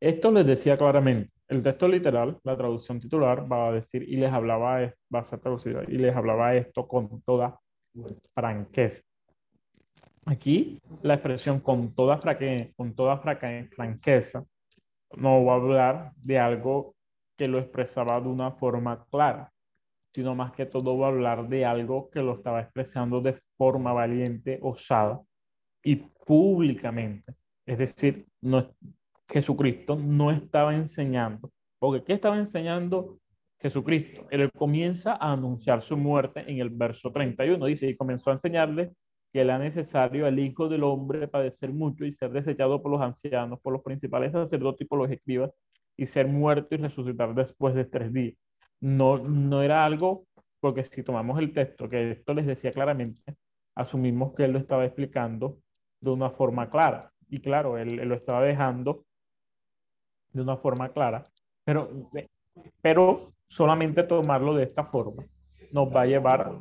Esto 0.00 0.30
les 0.32 0.46
decía 0.46 0.78
claramente. 0.78 1.35
El 1.48 1.62
texto 1.62 1.86
literal, 1.86 2.40
la 2.42 2.56
traducción 2.56 2.98
titular, 2.98 3.50
va 3.50 3.68
a 3.68 3.72
decir 3.72 4.02
y 4.02 4.16
les 4.16 4.32
hablaba, 4.32 4.92
va 5.14 5.20
a 5.20 5.24
ser 5.24 5.38
traducida, 5.38 5.84
y 5.86 5.96
les 5.96 6.14
hablaba 6.14 6.56
esto 6.56 6.88
con 6.88 7.22
toda 7.22 7.60
franqueza. 8.34 9.04
Aquí 10.24 10.80
la 11.02 11.14
expresión 11.14 11.60
con 11.60 11.94
toda, 11.94 12.18
franqueza 12.18 14.44
no 15.16 15.44
va 15.44 15.52
a 15.52 15.56
hablar 15.56 16.12
de 16.16 16.38
algo 16.40 16.96
que 17.36 17.46
lo 17.46 17.60
expresaba 17.60 18.20
de 18.20 18.28
una 18.28 18.50
forma 18.50 19.06
clara, 19.08 19.52
sino 20.12 20.34
más 20.34 20.52
que 20.52 20.66
todo 20.66 20.98
va 20.98 21.06
a 21.06 21.10
hablar 21.10 21.48
de 21.48 21.64
algo 21.64 22.10
que 22.10 22.22
lo 22.22 22.34
estaba 22.34 22.60
expresando 22.60 23.20
de 23.20 23.40
forma 23.56 23.92
valiente, 23.92 24.58
osada 24.62 25.20
y 25.84 25.96
públicamente. 25.96 27.34
Es 27.64 27.78
decir, 27.78 28.26
no, 28.40 28.74
Jesucristo 29.28 29.96
no 29.96 30.30
estaba 30.30 30.74
enseñando, 30.74 31.50
porque 31.78 32.04
¿qué 32.04 32.12
estaba 32.14 32.38
enseñando 32.38 33.18
Jesucristo? 33.58 34.26
Él 34.30 34.50
comienza 34.52 35.14
a 35.14 35.32
anunciar 35.32 35.82
su 35.82 35.96
muerte 35.96 36.44
en 36.46 36.60
el 36.60 36.70
verso 36.70 37.10
31, 37.10 37.64
dice, 37.66 37.88
y 37.88 37.96
comenzó 37.96 38.30
a 38.30 38.34
enseñarle 38.34 38.92
que 39.32 39.40
era 39.40 39.58
necesario 39.58 40.26
al 40.26 40.38
Hijo 40.38 40.68
del 40.68 40.84
Hombre 40.84 41.28
padecer 41.28 41.72
mucho 41.72 42.04
y 42.04 42.12
ser 42.12 42.30
desechado 42.30 42.80
por 42.82 42.92
los 42.92 43.00
ancianos, 43.00 43.60
por 43.60 43.72
los 43.72 43.82
principales 43.82 44.32
sacerdotes 44.32 44.82
y 44.82 44.88
por 44.88 44.98
los 44.98 45.10
escribas, 45.10 45.50
y 45.96 46.06
ser 46.06 46.28
muerto 46.28 46.74
y 46.74 46.78
resucitar 46.78 47.34
después 47.34 47.74
de 47.74 47.84
tres 47.84 48.12
días. 48.12 48.36
No, 48.80 49.18
no 49.18 49.62
era 49.62 49.84
algo, 49.84 50.26
porque 50.60 50.84
si 50.84 51.02
tomamos 51.02 51.38
el 51.38 51.52
texto, 51.52 51.88
que 51.88 52.12
esto 52.12 52.34
les 52.34 52.46
decía 52.46 52.70
claramente, 52.70 53.22
asumimos 53.74 54.34
que 54.34 54.44
él 54.44 54.52
lo 54.52 54.58
estaba 54.58 54.84
explicando 54.84 55.58
de 56.00 56.10
una 56.10 56.30
forma 56.30 56.70
clara. 56.70 57.12
Y 57.28 57.40
claro, 57.40 57.78
él 57.78 57.96
lo 57.96 58.14
estaba 58.14 58.42
dejando 58.42 59.04
de 60.36 60.42
una 60.42 60.56
forma 60.56 60.90
clara, 60.90 61.24
pero, 61.64 62.10
pero 62.80 63.32
solamente 63.48 64.02
tomarlo 64.02 64.54
de 64.54 64.64
esta 64.64 64.84
forma 64.84 65.24
nos 65.72 65.88
va 65.94 66.02
a 66.02 66.06
llevar 66.06 66.60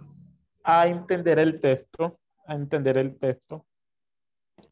a 0.63 0.87
entender 0.87 1.39
el 1.39 1.61
texto, 1.61 2.19
a 2.47 2.55
entender 2.55 2.97
el 2.97 3.17
texto 3.17 3.65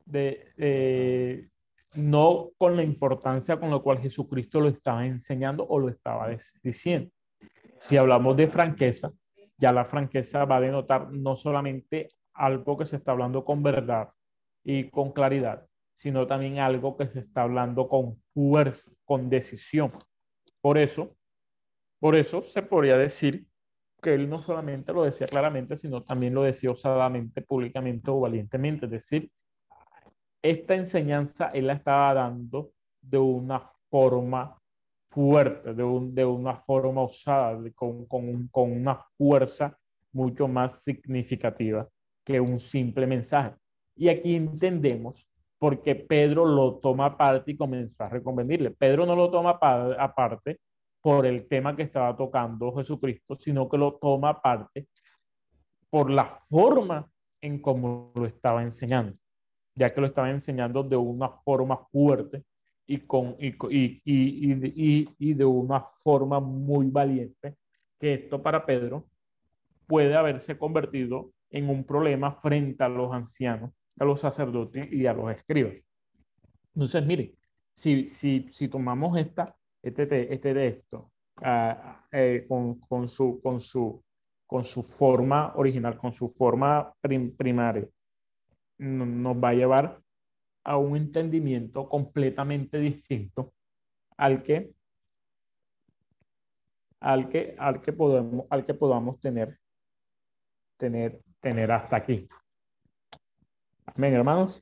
de, 0.06 1.50
no 1.94 2.50
con 2.58 2.76
la 2.76 2.84
importancia 2.84 3.60
con 3.60 3.70
la 3.70 3.80
cual 3.80 4.00
Jesucristo 4.00 4.60
lo 4.60 4.70
estaba 4.70 5.06
enseñando 5.06 5.66
o 5.68 5.80
lo 5.80 5.90
estaba 5.90 6.30
diciendo. 6.64 7.12
Si 7.76 7.98
hablamos 7.98 8.38
de 8.38 8.48
franqueza, 8.48 9.12
ya 9.58 9.72
la 9.72 9.86
franqueza 9.86 10.46
va 10.46 10.58
a 10.58 10.62
denotar 10.62 11.12
no 11.12 11.36
solamente 11.36 12.10
algo 12.34 12.78
que 12.78 12.86
se 12.86 12.96
está 12.96 13.12
hablando 13.12 13.46
con 13.46 13.62
verdad 13.62 14.10
y 14.64 14.90
con 14.90 15.12
claridad, 15.12 15.68
sino 15.94 16.26
también 16.26 16.60
algo 16.60 16.98
que 16.98 17.08
se 17.08 17.20
está 17.20 17.44
hablando 17.44 17.88
con 17.88 18.23
fuerza, 18.34 18.92
con 19.06 19.30
decisión. 19.30 19.92
Por 20.62 20.78
eso, 20.78 21.16
por 22.00 22.16
eso 22.16 22.42
se 22.42 22.62
podría 22.62 22.98
decir 22.98 23.46
que 24.02 24.14
él 24.14 24.30
no 24.30 24.42
solamente 24.42 24.92
lo 24.94 25.04
decía 25.04 25.28
claramente, 25.28 25.78
sino 25.78 26.04
también 26.04 26.34
lo 26.34 26.44
decía 26.44 26.72
osadamente, 26.72 27.42
públicamente 27.42 28.12
o 28.12 28.20
valientemente. 28.20 28.86
Es 28.86 28.92
decir, 28.92 29.32
esta 30.42 30.76
enseñanza 30.76 31.48
él 31.54 31.68
la 31.68 31.74
estaba 31.74 32.14
dando 32.14 32.72
de 33.02 33.18
una 33.18 33.72
forma 33.90 34.58
fuerte, 35.10 35.74
de, 35.74 35.84
un, 35.84 36.14
de 36.14 36.26
una 36.26 36.56
forma 36.56 37.02
osada, 37.02 37.60
con, 37.76 38.06
con, 38.06 38.48
con 38.48 38.72
una 38.72 38.96
fuerza 39.18 39.78
mucho 40.12 40.48
más 40.48 40.82
significativa 40.84 41.88
que 42.24 42.40
un 42.40 42.60
simple 42.60 43.08
mensaje. 43.08 43.56
Y 43.96 44.10
aquí 44.10 44.36
entendemos 44.36 45.30
porque 45.64 45.96
Pedro 45.96 46.44
lo 46.44 46.76
toma 46.80 47.06
aparte 47.06 47.52
y 47.52 47.56
comenzó 47.56 48.04
a 48.04 48.10
reconvenirle. 48.10 48.72
Pedro 48.72 49.06
no 49.06 49.16
lo 49.16 49.32
toma 49.32 49.52
aparte 49.98 50.60
por 51.00 51.26
el 51.26 51.48
tema 51.48 51.74
que 51.74 51.84
estaba 51.84 52.18
tocando 52.18 52.76
Jesucristo, 52.76 53.34
sino 53.38 53.70
que 53.70 53.78
lo 53.78 53.94
toma 53.94 54.32
aparte 54.32 54.88
por 55.90 56.12
la 56.12 56.38
forma 56.50 57.10
en 57.40 57.62
cómo 57.62 58.12
lo 58.14 58.26
estaba 58.26 58.62
enseñando, 58.62 59.18
ya 59.74 59.94
que 59.94 60.02
lo 60.02 60.08
estaba 60.08 60.30
enseñando 60.32 60.84
de 60.84 60.98
una 60.98 61.30
forma 61.30 61.78
fuerte 61.78 62.44
y, 62.86 62.98
con, 62.98 63.38
y, 63.40 63.56
y, 64.04 65.10
y 65.18 65.34
de 65.34 65.46
una 65.46 65.80
forma 65.80 66.42
muy 66.42 66.90
valiente, 66.90 67.56
que 67.98 68.16
esto 68.16 68.44
para 68.44 68.66
Pedro 68.66 69.08
puede 69.88 70.14
haberse 70.14 70.58
convertido 70.58 71.32
en 71.52 71.70
un 71.70 71.86
problema 71.86 72.34
frente 72.34 72.84
a 72.84 72.90
los 72.90 73.14
ancianos 73.14 73.72
a 74.00 74.06
los 74.06 74.20
sacerdotes 74.20 74.92
y 74.92 75.06
a 75.06 75.14
los 75.14 75.32
escribas. 75.32 75.76
Entonces, 76.74 77.06
mire, 77.06 77.36
si, 77.74 78.08
si, 78.08 78.48
si 78.52 78.68
tomamos 78.68 79.18
esta, 79.18 79.56
este, 79.82 80.34
este 80.34 80.54
texto 80.54 81.12
ah, 81.38 82.06
eh, 82.12 82.46
con, 82.48 82.80
con, 82.80 83.08
su, 83.08 83.40
con, 83.42 83.60
su, 83.60 84.04
con 84.46 84.64
su 84.64 84.84
forma 84.84 85.54
original, 85.56 85.98
con 85.98 86.14
su 86.14 86.30
forma 86.30 86.94
primaria, 87.02 87.88
nos 88.78 89.36
va 89.38 89.50
a 89.50 89.54
llevar 89.54 90.00
a 90.64 90.78
un 90.78 90.96
entendimiento 90.96 91.90
completamente 91.90 92.80
distinto 92.80 93.54
al 94.18 94.44
que 94.44 94.72
al 97.00 97.28
que 97.28 97.56
al 97.60 97.82
que 97.82 97.92
podemos 97.92 98.46
al 98.50 98.64
que 98.64 98.74
podamos 98.74 99.20
tener 99.20 99.60
tener 100.78 101.22
tener 101.42 101.72
hasta 101.72 101.98
aquí. 101.98 102.28
Amén, 103.86 104.14
hermanos. 104.14 104.62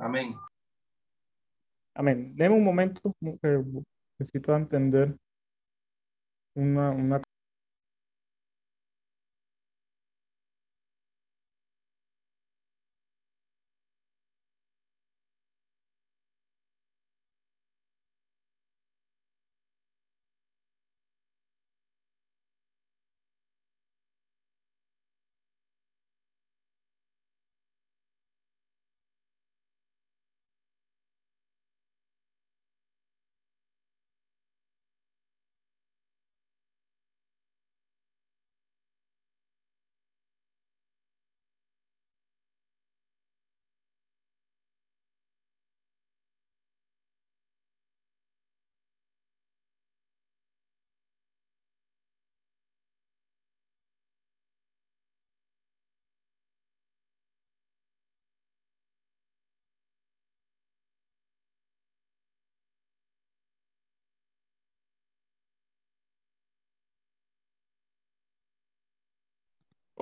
Amén. 0.00 0.34
Amén. 1.94 2.34
Deme 2.34 2.54
un 2.54 2.64
momento, 2.64 3.14
necesito 4.18 4.56
entender 4.56 5.14
una, 6.54 6.90
una 6.90 7.20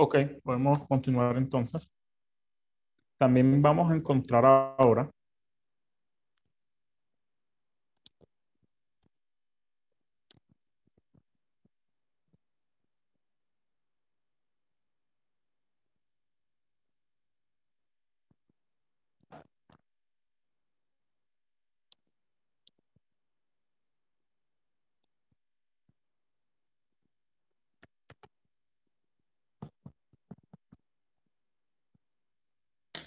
Ok, 0.01 0.15
podemos 0.45 0.87
continuar 0.87 1.37
entonces. 1.37 1.89
También 3.19 3.61
vamos 3.63 3.91
a 3.91 3.97
encontrar 3.97 4.45
ahora 4.45 5.11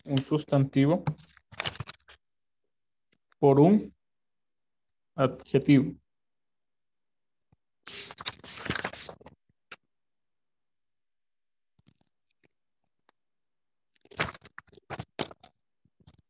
un 0.05 0.09
sustantivo 0.21 1.03
por 3.39 3.59
un 3.59 3.93
adjetivo. 5.15 5.93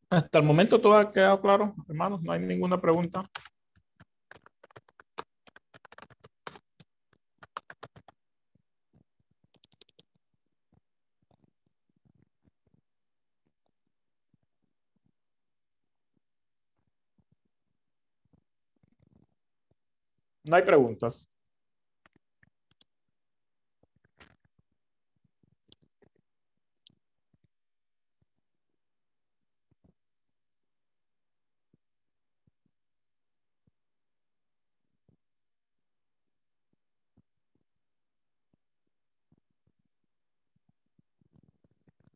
Hasta 0.09 0.39
el 0.39 0.45
momento 0.45 0.81
todo 0.81 0.97
ha 0.97 1.09
quedado 1.09 1.39
claro, 1.39 1.73
hermanos, 1.87 2.21
no 2.21 2.33
hay 2.33 2.41
ninguna 2.41 2.81
pregunta. 2.81 3.29
No 20.43 20.55
hay 20.55 20.63
preguntas. 20.63 21.27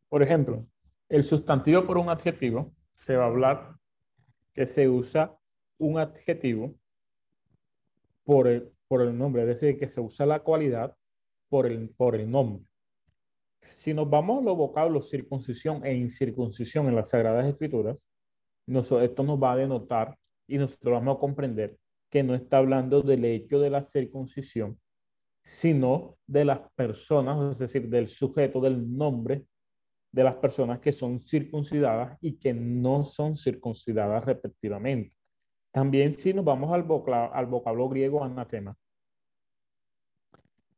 Por 0.10 0.24
ejemplo, 0.24 0.66
el 1.10 1.24
sustantivo 1.24 1.86
por 1.86 1.98
un 1.98 2.10
adjetivo 2.10 2.74
se 2.94 3.16
va 3.18 3.26
a 3.26 3.28
hablar 3.28 3.76
que 4.54 4.68
se 4.68 4.90
usa 4.90 5.38
un 5.78 6.00
adjetivo 6.00 6.76
por 8.26 8.48
el, 8.48 8.70
por 8.88 9.02
el 9.02 9.18
nombre, 9.18 9.44
es 9.44 9.48
decir, 9.48 9.80
que 9.80 9.88
se 9.88 10.02
usa 10.02 10.26
la 10.26 10.40
cualidad 10.40 10.96
por 11.50 11.68
el, 11.68 11.90
por 11.90 12.16
el 12.16 12.30
nombre. 12.30 12.66
Si 13.62 13.94
nos 13.94 14.10
vamos 14.10 14.42
a 14.42 14.46
los 14.46 14.58
vocablos 14.58 15.10
circuncisión 15.10 15.86
e 15.86 15.96
incircuncisión 15.96 16.88
en 16.88 16.96
las 16.96 17.10
Sagradas 17.10 17.48
Escrituras, 17.48 18.10
esto 18.68 19.24
nos 19.24 19.42
va 19.42 19.54
a 19.54 19.58
denotar 19.58 20.18
y 20.48 20.58
nosotros 20.58 20.94
vamos 20.94 21.18
a 21.18 21.20
comprender 21.20 21.78
que 22.10 22.24
no 22.24 22.36
está 22.36 22.58
hablando 22.58 23.02
del 23.02 23.26
hecho 23.26 23.60
de 23.60 23.70
la 23.70 23.86
circuncisión, 23.86 24.80
sino 25.44 26.18
de 26.28 26.46
las 26.46 26.60
personas, 26.76 27.54
es 27.54 27.60
decir, 27.60 27.90
del 27.90 28.08
sujeto, 28.08 28.60
del 28.62 28.96
nombre 28.96 29.46
de 30.12 30.24
las 30.24 30.36
personas 30.36 30.80
que 30.80 30.92
son 30.92 31.20
circuncidadas 31.20 32.18
y 32.22 32.38
que 32.38 32.54
no 32.54 33.04
son 33.04 33.36
circuncidadas 33.36 34.24
respectivamente. 34.24 35.15
También 35.76 36.18
si 36.18 36.34
nos 36.34 36.46
vamos 36.46 36.72
al, 36.72 36.86
al 37.34 37.46
vocablo 37.48 37.90
griego 37.90 38.24
anatema, 38.24 38.78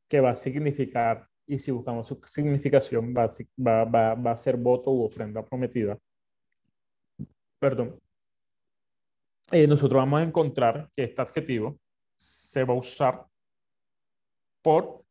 que 0.07 0.19
va 0.19 0.31
a 0.31 0.35
significar, 0.35 1.29
y 1.45 1.59
si 1.59 1.69
buscamos 1.69 2.07
su 2.07 2.19
significación, 2.25 3.13
va 3.15 3.25
a, 3.25 3.85
va, 3.85 4.15
va, 4.15 4.31
a 4.31 4.37
ser 4.37 4.57
voto 4.57 4.89
u 4.89 5.03
ofrenda 5.03 5.45
prometida. 5.45 5.99
Perdón. 7.59 7.99
Eh, 9.51 9.67
nosotros 9.67 9.99
vamos 9.99 10.19
a 10.19 10.23
encontrar 10.23 10.89
que 10.95 11.03
este 11.03 11.21
adjetivo 11.21 11.77
se 12.15 12.63
va 12.63 12.73
a 12.73 12.77
usar 12.77 13.27
por 14.63 15.03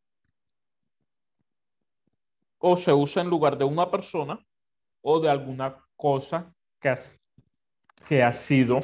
o 2.58 2.76
se 2.76 2.92
usa 2.92 3.22
en 3.22 3.30
lugar 3.30 3.56
de 3.56 3.64
una 3.64 3.88
persona 3.88 4.44
o 5.02 5.20
de 5.20 5.30
alguna 5.30 5.80
cosa 5.94 6.52
que, 6.80 6.92
que 8.08 8.24
ha 8.24 8.32
sido 8.32 8.80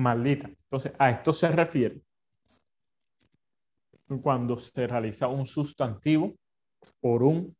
maldita. 0.00 0.48
Entonces, 0.48 0.92
a 0.98 1.10
esto 1.10 1.32
se 1.32 1.48
refiere 1.48 2.00
cuando 4.22 4.58
se 4.58 4.86
realiza 4.86 5.28
un 5.28 5.46
sustantivo 5.46 6.34
por 7.00 7.22
un 7.22 7.56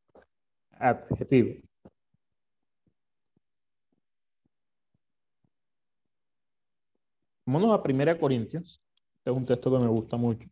adjetivo. 0.73 1.61
Vámonos 7.47 7.79
a 7.79 7.83
1 7.83 8.19
Corintios. 8.19 8.81
Este 9.19 9.31
es 9.31 9.37
un 9.37 9.47
texto 9.47 9.71
que 9.71 9.79
me 9.85 9.89
gusta 9.89 10.17
mucho. 10.17 10.49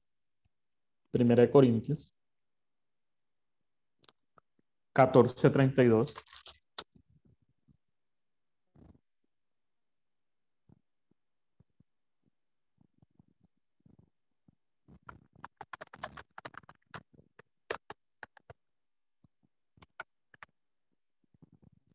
1 1.12 1.50
Corintios 1.50 2.12
14:32. 4.92 6.12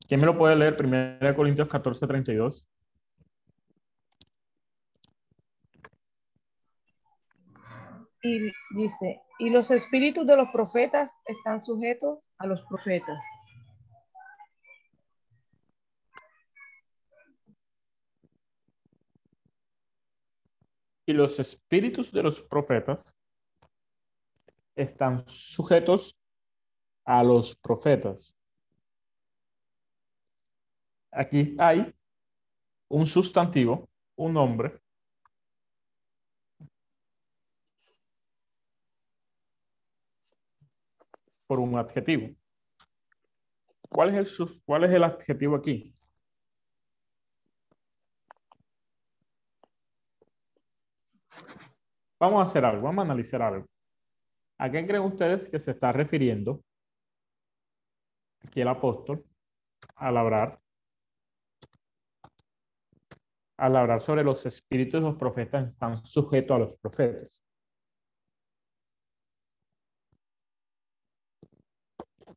¿Quién 0.07 0.19
me 0.19 0.25
lo 0.25 0.37
puede 0.37 0.55
leer? 0.55 0.75
1 0.79 1.35
Corintios 1.35 1.67
14, 1.67 2.07
32. 2.07 2.65
Y 8.21 8.51
dice, 8.75 9.21
y 9.39 9.49
los 9.49 9.69
espíritus 9.71 10.25
de 10.25 10.37
los 10.37 10.47
profetas 10.49 11.19
están 11.25 11.59
sujetos 11.59 12.19
a 12.37 12.47
los 12.47 12.61
profetas. 12.63 13.23
Y 21.05 21.11
los 21.11 21.37
espíritus 21.39 22.13
de 22.13 22.23
los 22.23 22.41
profetas 22.41 23.17
están 24.75 25.27
sujetos 25.27 26.17
a 27.03 27.23
los 27.23 27.57
profetas. 27.57 28.37
Aquí 31.15 31.55
hay 31.59 31.93
un 32.89 33.05
sustantivo, 33.05 33.87
un 34.15 34.33
nombre, 34.33 34.79
por 41.45 41.59
un 41.59 41.77
adjetivo. 41.77 42.35
¿Cuál 43.89 44.09
es 44.15 44.39
el, 44.39 44.61
cuál 44.65 44.85
es 44.85 44.91
el 44.91 45.03
adjetivo 45.03 45.55
aquí? 45.55 45.95
Vamos 52.19 52.39
a 52.39 52.43
hacer 52.43 52.65
algo, 52.65 52.83
vamos 52.83 53.03
a 53.03 53.05
analizar 53.05 53.41
algo. 53.41 53.67
¿A 54.57 54.71
qué 54.71 54.85
creen 54.87 55.03
ustedes 55.03 55.47
que 55.47 55.59
se 55.59 55.71
está 55.71 55.91
refiriendo 55.91 56.63
aquí 58.41 58.61
el 58.61 58.67
apóstol 58.67 59.23
al 59.95 60.17
hablar 60.17 60.62
al 63.57 63.75
hablar 63.75 64.01
sobre 64.01 64.23
los 64.23 64.45
espíritus 64.45 65.01
los 65.01 65.15
profetas 65.15 65.69
están 65.69 66.03
sujetos 66.05 66.55
a 66.55 66.59
los 66.59 66.79
profetas. 66.79 67.45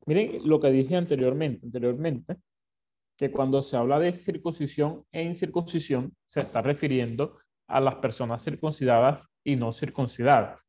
Miren 0.07 0.49
lo 0.49 0.61
que 0.61 0.71
dije 0.71 0.97
anteriormente, 0.97 1.67
anteriormente, 1.67 2.37
que 3.17 3.33
cuando 3.33 3.63
se 3.63 3.77
habla 3.77 3.99
de 3.99 4.13
circuncisión 4.13 5.05
e 5.11 5.23
incircuncisión, 5.23 6.15
se 6.25 6.43
está 6.43 6.63
refiriendo 6.63 7.39
a 7.67 7.81
las 7.81 7.97
personas 7.97 8.45
circuncidadas 8.45 9.29
y 9.43 9.57
no 9.57 9.73
circuncidadas, 9.73 10.65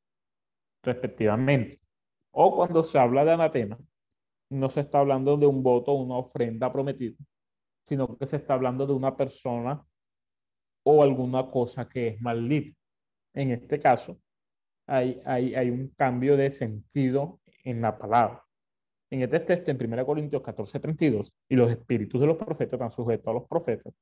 respectivamente. 0.82 1.82
O 2.32 2.56
cuando 2.56 2.82
se 2.82 2.98
habla 2.98 3.26
de 3.26 3.34
anatema, 3.34 3.78
no 4.50 4.70
se 4.70 4.80
está 4.80 5.00
hablando 5.00 5.38
de 5.38 5.46
un 5.46 5.62
voto 5.62 5.92
o 5.92 6.02
una 6.02 6.18
ofrenda 6.18 6.72
prometida, 6.72 7.18
sino 7.84 8.18
que 8.18 8.26
se 8.26 8.38
está 8.38 8.54
hablando 8.54 8.88
de 8.88 8.94
una 8.94 9.16
persona 9.16 9.86
o 10.90 11.04
alguna 11.04 11.52
cosa 11.52 11.90
que 11.90 12.08
es 12.08 12.22
maldita. 12.22 12.78
En 13.34 13.52
este 13.52 13.78
caso, 13.80 14.18
hay, 14.88 15.22
hay, 15.26 15.54
hay 15.54 15.70
un 15.70 15.90
cambio 15.98 16.38
de 16.38 16.50
sentido 16.50 17.42
en 17.66 17.82
la 17.82 17.98
palabra. 17.98 18.42
En 19.10 19.22
este 19.22 19.42
texto, 19.42 19.72
en 19.72 19.78
1 19.82 20.06
Corintios 20.06 20.42
14, 20.42 20.80
32, 20.80 21.34
y 21.50 21.56
los 21.56 21.70
espíritus 21.70 22.22
de 22.22 22.28
los 22.28 22.38
profetas 22.38 22.74
están 22.74 22.92
sujetos 22.92 23.28
a 23.28 23.34
los 23.34 23.48
profetas, 23.48 23.94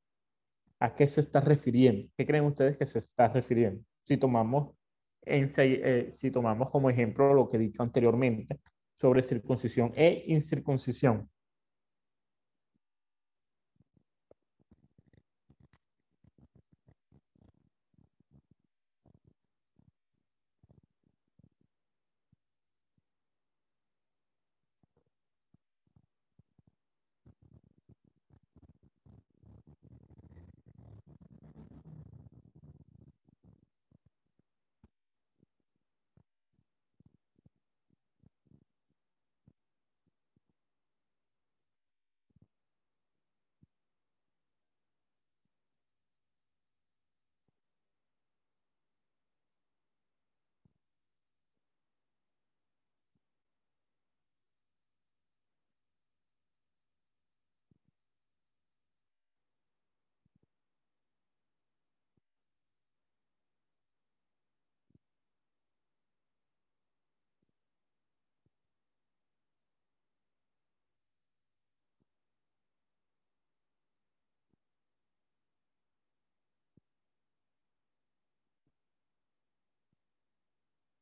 ¿a 0.80 0.94
qué 0.94 1.08
se 1.08 1.22
está 1.22 1.42
refiriendo? 1.42 2.08
¿Qué 2.16 2.26
creen 2.26 2.46
ustedes 2.46 2.78
que 2.78 2.86
se 2.86 3.00
está 3.00 3.30
refiriendo? 3.30 3.84
Si 4.04 4.18
tomamos, 4.18 4.76
en, 5.24 5.54
eh, 5.58 6.12
si 6.14 6.30
tomamos 6.30 6.70
como 6.70 6.92
ejemplo 6.92 7.34
lo 7.34 7.48
que 7.48 7.58
he 7.58 7.60
dicho 7.60 7.82
anteriormente 7.82 8.60
sobre 9.00 9.24
circuncisión 9.24 9.92
e 9.96 10.24
incircuncisión. 10.28 11.30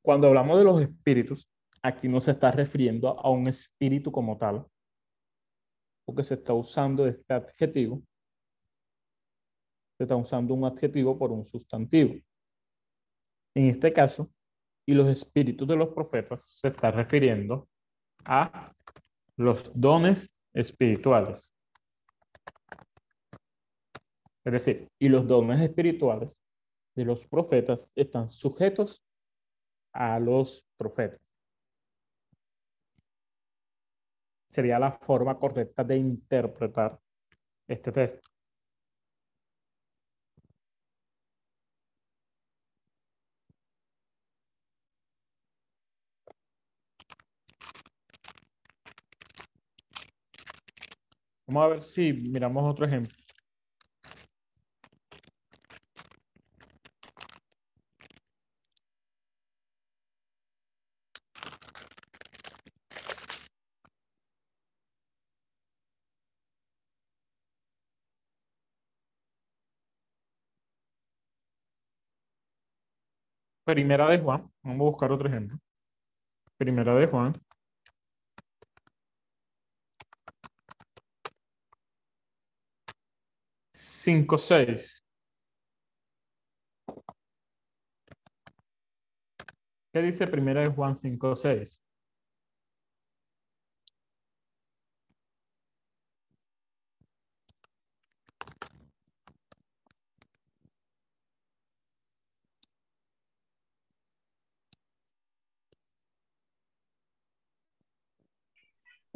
Cuando 0.04 0.28
hablamos 0.28 0.58
de 0.58 0.66
los 0.66 0.82
espíritus, 0.82 1.50
aquí 1.82 2.10
no 2.10 2.20
se 2.20 2.32
está 2.32 2.52
refiriendo 2.52 3.18
a 3.18 3.30
un 3.30 3.48
espíritu 3.48 4.12
como 4.12 4.38
tal, 4.38 4.68
porque 6.06 6.24
se 6.24 6.34
está 6.34 6.54
usando 6.54 7.08
este 7.08 7.34
adjetivo, 7.34 8.04
se 9.98 10.04
está 10.04 10.18
usando 10.18 10.54
un 10.54 10.66
adjetivo 10.66 11.18
por 11.18 11.32
un 11.32 11.46
sustantivo. 11.46 12.16
En 13.56 13.68
este 13.70 13.94
caso, 13.94 14.30
y 14.86 14.94
los 14.94 15.08
espíritus 15.08 15.66
de 15.66 15.78
los 15.78 15.90
profetas 15.94 16.44
se 16.44 16.68
está 16.68 16.92
refiriendo 16.92 17.70
a 18.26 18.74
los 19.38 19.72
dones 19.74 20.30
espirituales. 20.54 21.56
Es 24.44 24.52
decir, 24.52 24.90
y 25.00 25.08
los 25.08 25.26
dones 25.26 25.62
espirituales 25.62 26.44
de 26.94 27.06
los 27.06 27.26
profetas 27.26 27.90
están 27.96 28.30
sujetos 28.30 29.02
a 29.94 30.20
los 30.20 30.66
profetas. 30.78 31.20
Sería 34.48 34.80
la 34.80 34.92
forma 34.92 35.38
correcta 35.38 35.84
de 35.84 35.98
interpretar 35.98 37.00
este 37.68 37.92
texto. 37.92 38.30
Vamos 51.48 51.64
a 51.64 51.68
ver 51.68 51.84
si 51.84 52.14
miramos 52.14 52.64
otro 52.72 52.86
ejemplo. 52.86 53.23
Primera 73.74 74.08
de 74.08 74.20
Juan, 74.20 74.48
vamos 74.62 74.82
a 74.82 74.90
buscar 74.92 75.12
otro 75.12 75.28
ejemplo. 75.28 75.58
Primera 76.58 76.94
de 76.94 77.08
Juan. 77.08 77.34
Cinco, 83.74 84.38
seis. 84.38 85.02
¿Qué 89.92 90.02
dice 90.04 90.28
Primera 90.28 90.62
de 90.62 90.68
Juan 90.68 90.96
cinco, 90.96 91.36
seis? 91.36 91.83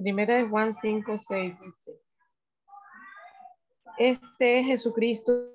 Primera 0.07 0.37
de 0.37 0.45
Juan 0.45 0.73
5, 0.73 1.19
6 1.19 1.59
dice, 1.59 1.99
este 3.97 4.59
es 4.59 4.65
Jesucristo 4.65 5.51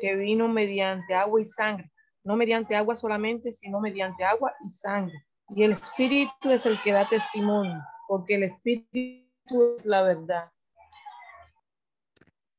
que 0.00 0.14
vino 0.14 0.46
mediante 0.46 1.12
agua 1.12 1.40
y 1.40 1.44
sangre, 1.44 1.90
no 2.22 2.36
mediante 2.36 2.76
agua 2.76 2.94
solamente, 2.94 3.52
sino 3.52 3.80
mediante 3.80 4.22
agua 4.22 4.54
y 4.64 4.70
sangre. 4.70 5.24
Y 5.56 5.64
el 5.64 5.72
Espíritu 5.72 6.50
es 6.52 6.66
el 6.66 6.80
que 6.82 6.92
da 6.92 7.08
testimonio, 7.08 7.82
porque 8.06 8.36
el 8.36 8.44
Espíritu 8.44 9.74
es 9.74 9.84
la 9.84 10.02
verdad. 10.02 10.52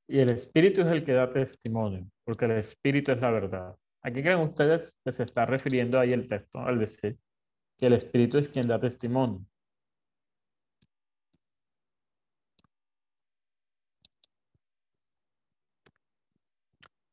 Y 0.05 0.19
el 0.19 0.31
Espíritu 0.31 0.81
es 0.81 0.87
el 0.87 1.05
que 1.05 1.13
da 1.13 1.31
testimonio, 1.31 2.11
porque 2.25 2.43
el 2.43 2.51
Espíritu 2.57 3.13
es 3.13 3.21
la 3.21 3.31
verdad. 3.31 3.73
¿A 4.01 4.11
qué 4.11 4.21
creen 4.21 4.39
ustedes 4.39 4.93
que 5.05 5.13
se 5.13 5.23
está 5.23 5.45
refiriendo 5.45 5.97
ahí 5.97 6.11
el 6.11 6.27
texto 6.27 6.59
al 6.59 6.77
decir 6.77 7.17
que 7.77 7.87
el 7.87 7.93
Espíritu 7.93 8.37
es 8.37 8.49
quien 8.49 8.67
da 8.67 8.81
testimonio? 8.81 9.45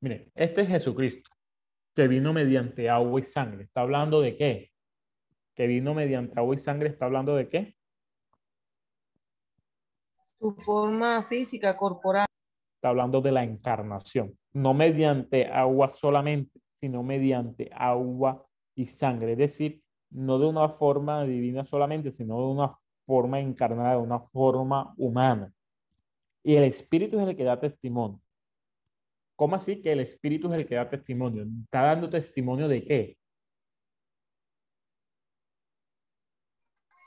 Mire, 0.07 0.31
este 0.37 0.61
es 0.61 0.69
Jesucristo, 0.69 1.29
que 1.93 2.07
vino 2.07 2.33
mediante 2.33 2.89
agua 2.89 3.19
y 3.19 3.25
sangre. 3.25 3.65
¿Está 3.65 3.81
hablando 3.81 4.21
de 4.21 4.37
qué? 4.37 4.71
Que 5.57 5.67
vino 5.67 5.95
mediante 5.95 6.39
agua 6.39 6.55
y 6.55 6.59
sangre, 6.59 6.91
¿está 6.91 7.07
hablando 7.07 7.35
de 7.35 7.49
qué? 7.49 7.75
Su 10.39 10.55
forma 10.65 11.25
física, 11.25 11.77
corporal. 11.77 12.27
Está 12.77 12.91
hablando 12.91 13.21
de 13.21 13.33
la 13.33 13.43
encarnación. 13.43 14.39
No 14.53 14.75
mediante 14.75 15.47
agua 15.47 15.89
solamente, 15.89 16.61
sino 16.79 17.03
mediante 17.03 17.69
agua 17.75 18.47
y 18.77 18.87
sangre. 18.87 19.33
Es 19.33 19.39
decir, 19.39 19.83
no 20.11 20.39
de 20.39 20.47
una 20.47 20.69
forma 20.69 21.25
divina 21.25 21.65
solamente, 21.65 22.13
sino 22.13 22.37
de 22.37 22.47
una 22.47 22.79
forma 23.07 23.41
encarnada, 23.41 23.97
de 23.97 24.03
una 24.03 24.21
forma 24.21 24.95
humana. 24.99 25.53
Y 26.45 26.55
el 26.55 26.63
Espíritu 26.63 27.19
es 27.19 27.27
el 27.27 27.37
que 27.37 27.43
da 27.43 27.59
testimonio. 27.59 28.21
¿Cómo 29.37 29.55
así 29.57 29.83
que 29.83 29.93
el 29.93 30.01
Espíritu 30.01 30.49
es 30.49 30.59
el 30.59 30.67
que 30.67 30.75
da 30.75 30.89
testimonio? 30.89 31.47
¿Está 31.65 31.83
dando 31.83 32.09
testimonio 32.09 32.69
de 32.69 32.83
qué? 32.83 33.19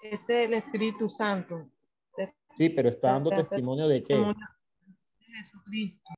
Es 0.04 0.30
el 0.30 0.54
Espíritu 0.54 1.10
Santo. 1.10 1.72
Sí, 2.56 2.70
pero 2.70 2.90
está 2.90 3.14
dando 3.14 3.32
testimonio 3.32 3.88
de 3.88 4.04
qué? 4.04 4.16
De 4.16 4.36
Jesucristo. 5.34 6.14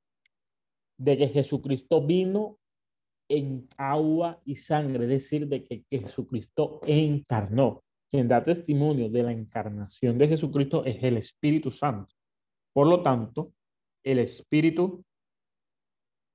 De 0.98 1.16
que 1.16 1.28
Jesucristo 1.28 2.06
vino 2.06 2.58
en 3.28 3.68
agua 3.78 4.40
y 4.44 4.56
sangre, 4.56 5.04
es 5.04 5.10
decir, 5.10 5.46
de 5.48 5.64
que, 5.64 5.84
que 5.84 5.98
Jesucristo 6.00 6.80
encarnó. 6.86 7.82
Quien 8.10 8.28
da 8.28 8.44
testimonio 8.44 9.08
de 9.08 9.22
la 9.22 9.32
encarnación 9.32 10.18
de 10.18 10.28
Jesucristo 10.28 10.84
es 10.84 11.02
el 11.02 11.16
Espíritu 11.16 11.70
Santo. 11.70 12.14
Por 12.74 12.86
lo 12.86 13.02
tanto, 13.02 13.52
el 14.04 14.18
Espíritu 14.18 15.02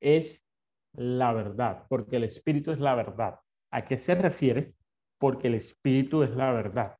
es 0.01 0.43
la 0.93 1.33
verdad, 1.33 1.85
porque 1.89 2.17
el 2.17 2.23
Espíritu 2.23 2.71
es 2.71 2.79
la 2.79 2.95
verdad. 2.95 3.39
¿A 3.71 3.85
qué 3.85 3.97
se 3.97 4.15
refiere? 4.15 4.73
Porque 5.19 5.47
el 5.47 5.55
Espíritu 5.55 6.23
es 6.23 6.31
la 6.31 6.51
verdad. 6.51 6.97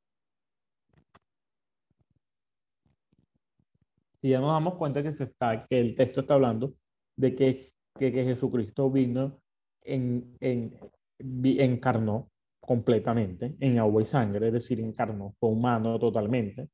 Si 4.21 4.29
ya 4.29 4.39
nos 4.39 4.51
damos 4.51 4.75
cuenta 4.75 5.03
que, 5.03 5.13
se 5.13 5.25
está, 5.25 5.59
que 5.67 5.79
el 5.79 5.95
texto 5.95 6.21
está 6.21 6.33
hablando 6.33 6.73
de 7.15 7.35
que, 7.35 7.65
que, 7.97 8.11
que 8.11 8.23
Jesucristo 8.23 8.89
vino 8.89 9.39
en, 9.81 10.35
en, 10.39 10.77
encarnó 11.19 12.29
completamente 12.59 13.55
en 13.59 13.79
agua 13.79 14.01
y 14.01 14.05
sangre, 14.05 14.47
es 14.47 14.53
decir, 14.53 14.79
encarnó, 14.79 15.33
fue 15.39 15.49
humano 15.49 15.97
totalmente. 15.99 16.69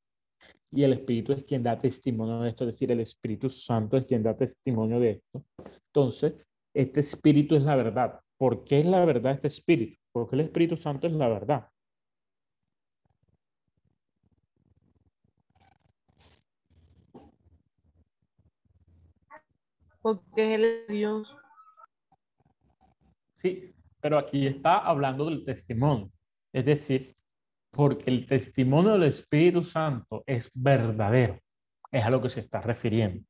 Y 0.71 0.83
el 0.83 0.93
Espíritu 0.93 1.33
es 1.33 1.43
quien 1.43 1.63
da 1.63 1.79
testimonio 1.79 2.39
de 2.39 2.49
esto, 2.49 2.63
es 2.63 2.71
decir, 2.71 2.91
el 2.91 3.01
Espíritu 3.01 3.49
Santo 3.49 3.97
es 3.97 4.05
quien 4.05 4.23
da 4.23 4.35
testimonio 4.35 4.99
de 4.99 5.11
esto. 5.11 5.45
Entonces, 5.95 6.33
este 6.73 7.01
Espíritu 7.01 7.55
es 7.55 7.61
la 7.61 7.75
verdad. 7.75 8.19
¿Por 8.35 8.63
qué 8.63 8.79
es 8.79 8.85
la 8.87 9.05
verdad 9.05 9.33
este 9.33 9.47
Espíritu? 9.47 9.99
Porque 10.11 10.35
el 10.35 10.41
Espíritu 10.41 10.75
Santo 10.75 11.05
es 11.05 11.13
la 11.13 11.27
verdad. 11.27 11.69
Porque 20.01 20.55
es 20.55 20.87
Dios. 20.87 21.37
Sí, 23.35 23.75
pero 24.01 24.17
aquí 24.17 24.47
está 24.47 24.79
hablando 24.79 25.29
del 25.29 25.45
testimonio. 25.45 26.11
Es 26.51 26.65
decir, 26.65 27.15
porque 27.71 28.09
el 28.09 28.25
testimonio 28.25 28.93
del 28.93 29.03
Espíritu 29.03 29.63
Santo 29.63 30.23
es 30.25 30.49
verdadero. 30.55 31.39
Es 31.91 32.03
a 32.03 32.09
lo 32.09 32.19
que 32.19 32.29
se 32.29 32.39
está 32.39 32.61
refiriendo. 32.61 33.23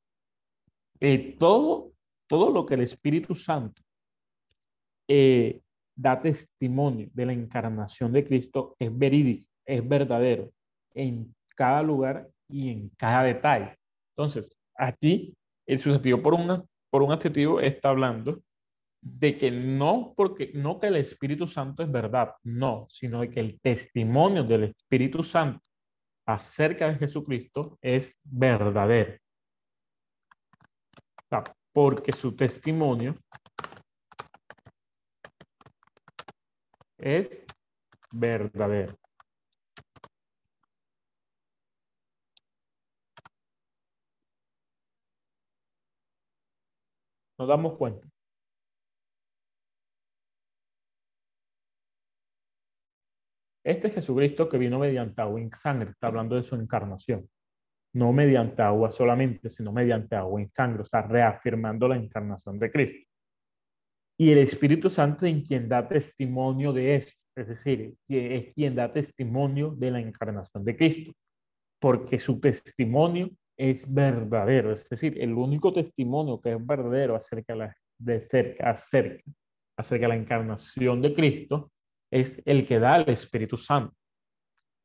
Eh, 1.02 1.36
todo, 1.38 1.93
todo 2.34 2.50
lo 2.50 2.66
que 2.66 2.74
el 2.74 2.82
Espíritu 2.82 3.36
Santo 3.36 3.80
eh, 5.08 5.62
da 5.96 6.20
testimonio 6.20 7.08
de 7.14 7.28
la 7.28 7.34
encarnación 7.34 8.12
de 8.12 8.26
Cristo 8.26 8.76
es 8.80 8.90
verídico, 8.98 9.48
es 9.64 9.88
verdadero 9.88 10.52
en 10.96 11.32
cada 11.56 11.84
lugar 11.84 12.28
y 12.50 12.72
en 12.72 12.90
cada 12.98 13.22
detalle. 13.22 13.78
Entonces, 14.16 14.52
aquí 14.74 15.38
el 15.68 15.78
sustantivo 15.78 16.24
por, 16.24 16.34
una, 16.34 16.64
por 16.90 17.04
un 17.04 17.12
adjetivo 17.12 17.60
está 17.60 17.90
hablando 17.90 18.42
de 19.00 19.38
que 19.38 19.52
no 19.52 20.16
porque 20.18 20.50
no 20.56 20.80
que 20.80 20.88
el 20.88 20.96
Espíritu 20.96 21.46
Santo 21.46 21.84
es 21.84 21.92
verdad, 21.92 22.34
no, 22.42 22.88
sino 22.90 23.22
de 23.22 23.30
que 23.30 23.42
el 23.42 23.60
testimonio 23.62 24.44
del 24.44 24.64
Espíritu 24.64 25.22
Santo 25.22 25.62
acerca 26.26 26.88
de 26.88 26.96
Jesucristo 26.96 27.78
es 27.80 28.12
verdadero. 28.24 29.20
Porque 31.74 32.14
su 32.14 32.36
testimonio 32.36 33.16
es 36.98 37.46
verdadero. 38.12 38.96
Nos 47.38 47.48
damos 47.48 47.78
cuenta. 47.78 48.08
Este 53.66 53.90
Jesucristo 53.90 54.48
que 54.50 54.58
vino 54.58 54.78
mediante 54.80 55.22
agua 55.22 55.42
y 55.42 55.50
sangre, 55.60 55.92
está 55.92 56.08
hablando 56.08 56.36
de 56.36 56.44
su 56.44 56.56
encarnación. 56.56 57.30
No 57.94 58.12
mediante 58.12 58.62
agua 58.62 58.92
solamente, 58.92 59.50
sino 59.50 59.72
mediante 59.72 60.16
agua 60.16 60.42
y 60.42 60.48
sangre, 60.48 60.82
o 60.82 60.86
sea, 60.86 61.04
reafirmando 61.04 61.88
la 61.88 61.96
encarnación 61.96 62.60
de 62.60 62.72
Cristo. 62.72 63.10
Y 64.18 64.32
el 64.32 64.40
Espíritu 64.40 64.90
Santo 64.90 65.26
en 65.26 65.42
quien 65.42 65.68
da 65.68 65.88
testimonio 65.88 66.72
de 66.74 66.96
esto, 66.96 67.14
es 67.36 67.48
decir, 67.48 67.96
es 68.08 68.54
quien 68.54 68.76
da 68.76 68.92
testimonio 68.92 69.72
de 69.72 69.92
la 69.92 70.00
encarnación 70.00 70.64
de 70.64 70.78
Cristo, 70.78 71.14
porque 71.80 72.20
su 72.20 72.40
testimonio 72.40 73.30
es 73.58 73.92
verdadero, 73.92 74.72
es 74.72 74.88
decir, 74.90 75.22
el 75.22 75.34
único 75.34 75.74
testimonio 75.74 76.40
que 76.42 76.54
es 76.54 76.66
verdadero 76.66 77.16
acerca 77.16 77.54
de, 77.54 77.60
la, 77.60 77.78
de 78.00 78.22
cerca, 78.28 78.72
acerca, 78.72 79.24
acerca 79.78 80.06
de 80.06 80.10
la 80.10 80.16
encarnación 80.16 81.02
de 81.02 81.14
Cristo 81.14 81.72
es 82.12 82.42
el 82.46 82.66
que 82.66 82.80
da 82.80 82.98
el 82.98 83.10
Espíritu 83.10 83.58
Santo. 83.58 83.96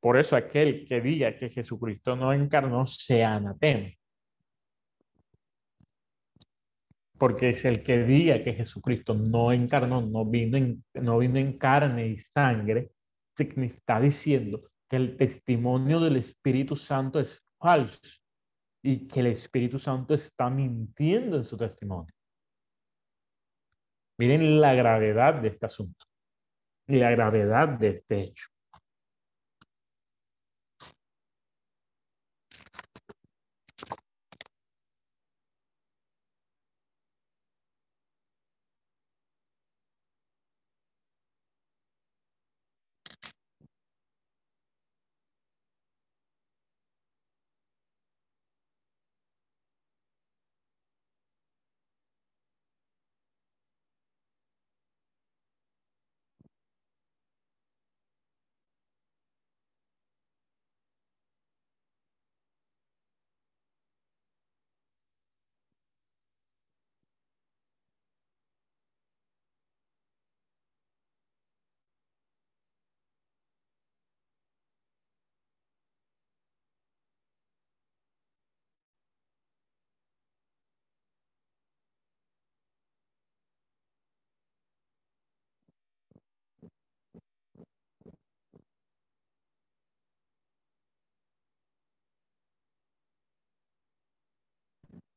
Por 0.01 0.17
eso 0.17 0.37
aquel 0.37 0.87
que 0.87 1.01
diga 1.01 1.37
que 1.37 1.51
Jesucristo 1.51 2.15
no 2.15 2.33
encarnó 2.33 2.87
sea 2.87 3.35
anatema. 3.35 3.91
Porque 7.19 7.51
es 7.51 7.65
el 7.65 7.83
que 7.83 8.05
diga 8.05 8.43
que 8.43 8.55
Jesucristo 8.55 9.15
no 9.15 9.53
encarnó, 9.53 10.01
no 10.01 10.25
vino 10.25 10.57
en, 10.57 10.85
no 10.95 11.19
vino 11.19 11.39
en 11.39 11.59
carne 11.59 12.07
y 12.07 12.19
sangre, 12.33 12.93
está 13.37 14.01
diciendo 14.01 14.63
que 14.89 14.97
el 14.97 15.17
testimonio 15.17 16.01
del 16.01 16.17
Espíritu 16.17 16.77
Santo 16.77 17.21
es 17.21 17.45
falso 17.59 18.19
y 18.83 19.07
que 19.07 19.21
el 19.21 19.27
Espíritu 19.29 19.79
Santo 19.79 20.15
está 20.15 20.49
mintiendo 20.49 21.37
en 21.37 21.45
su 21.45 21.57
testimonio. 21.57 22.15
Miren 24.19 24.61
la 24.61 24.75
gravedad 24.75 25.35
de 25.35 25.49
este 25.49 25.67
asunto 25.67 26.07
y 26.87 26.97
la 26.97 27.11
gravedad 27.11 27.69
de 27.69 27.89
este 27.89 28.21
hecho. 28.23 28.49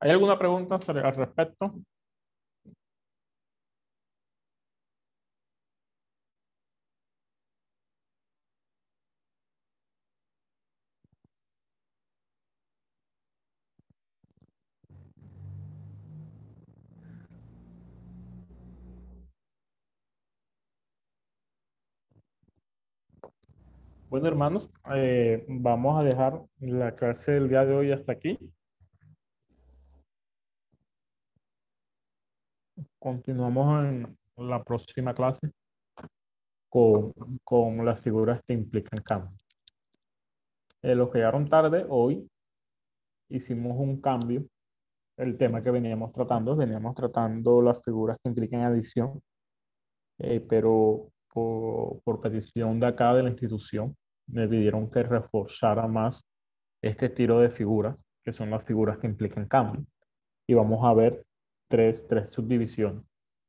¿Hay 0.02 0.10
alguna 0.12 0.38
pregunta 0.38 0.76
al 0.76 1.16
respecto? 1.16 1.76
Bueno, 24.10 24.28
hermanos, 24.28 24.70
eh, 24.96 25.46
vamos 25.48 26.00
a 26.00 26.04
dejar 26.04 26.42
la 26.60 26.96
clase 26.96 27.32
del 27.34 27.50
día 27.50 27.66
de 27.66 27.74
hoy 27.76 27.92
hasta 27.92 28.12
aquí. 28.12 28.38
Continuamos 33.02 33.84
en 33.84 34.16
la 34.38 34.64
próxima 34.64 35.16
clase 35.16 35.50
con, 36.70 37.12
con 37.44 37.84
las 37.84 38.00
figuras 38.00 38.44
que 38.46 38.54
implican 38.54 39.02
cambio. 39.02 39.36
Eh, 40.84 40.94
los 40.94 41.10
que 41.10 41.18
llegaron 41.18 41.50
tarde, 41.50 41.84
hoy 41.90 42.30
hicimos 43.28 43.76
un 43.80 44.00
cambio. 44.00 44.46
El 45.18 45.36
tema 45.36 45.64
que 45.64 45.72
veníamos 45.72 46.14
tratando, 46.14 46.56
veníamos 46.56 46.94
tratando 46.94 47.60
las 47.64 47.82
figuras 47.84 48.20
que 48.22 48.30
implican 48.30 48.62
adición, 48.62 49.20
eh, 50.20 50.46
pero 50.48 51.10
por, 51.34 52.22
petición 52.22 52.80
de 52.80 52.86
acá 52.86 53.16
de 53.16 53.24
la 53.24 53.30
institución, 53.30 53.96
me 54.28 54.48
pidieron 54.48 54.92
que 54.92 55.02
reforzara 55.02 55.88
más 55.88 56.24
este 56.84 57.08
estilo 57.08 57.40
de 57.40 57.50
figuras, 57.50 57.98
que 58.24 58.32
son 58.32 58.52
las 58.52 58.64
figuras 58.64 59.00
que 59.00 59.08
implican 59.08 59.48
cambio. 59.48 59.88
Y 60.46 60.54
vamos 60.54 60.86
a 60.86 60.94
ver 60.94 61.26
tres, 61.72 62.06
tres 62.08 62.30
subdivisiones. 62.30 63.04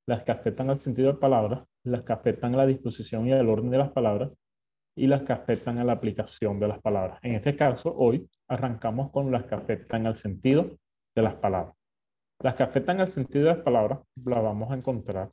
Las 0.06 0.22
que 0.22 0.32
afectan 0.32 0.70
al 0.70 0.80
sentido 0.80 1.12
de 1.12 1.18
palabras, 1.18 1.64
las 1.84 2.02
que 2.04 2.12
afectan 2.14 2.54
a 2.54 2.58
la 2.58 2.66
disposición 2.66 3.26
y 3.26 3.32
al 3.32 3.48
orden 3.50 3.70
de 3.70 3.78
las 3.78 3.90
palabras, 3.90 4.30
y 4.96 5.06
las 5.06 5.22
que 5.22 5.32
afectan 5.32 5.78
a 5.78 5.84
la 5.84 5.92
aplicación 5.92 6.60
de 6.60 6.68
las 6.68 6.80
palabras. 6.80 7.18
En 7.22 7.34
este 7.34 7.56
caso, 7.56 7.94
hoy 7.94 8.28
arrancamos 8.48 9.10
con 9.10 9.30
las 9.30 9.44
que 9.44 9.54
afectan 9.54 10.06
al 10.06 10.16
sentido 10.16 10.78
de 11.14 11.22
las 11.22 11.34
palabras. 11.34 11.74
Las 12.40 12.54
que 12.54 12.62
afectan 12.62 13.00
al 13.00 13.10
sentido 13.10 13.44
de 13.44 13.54
las 13.54 13.64
palabras 13.64 14.00
las 14.24 14.42
vamos 14.42 14.70
a 14.70 14.76
encontrar 14.76 15.30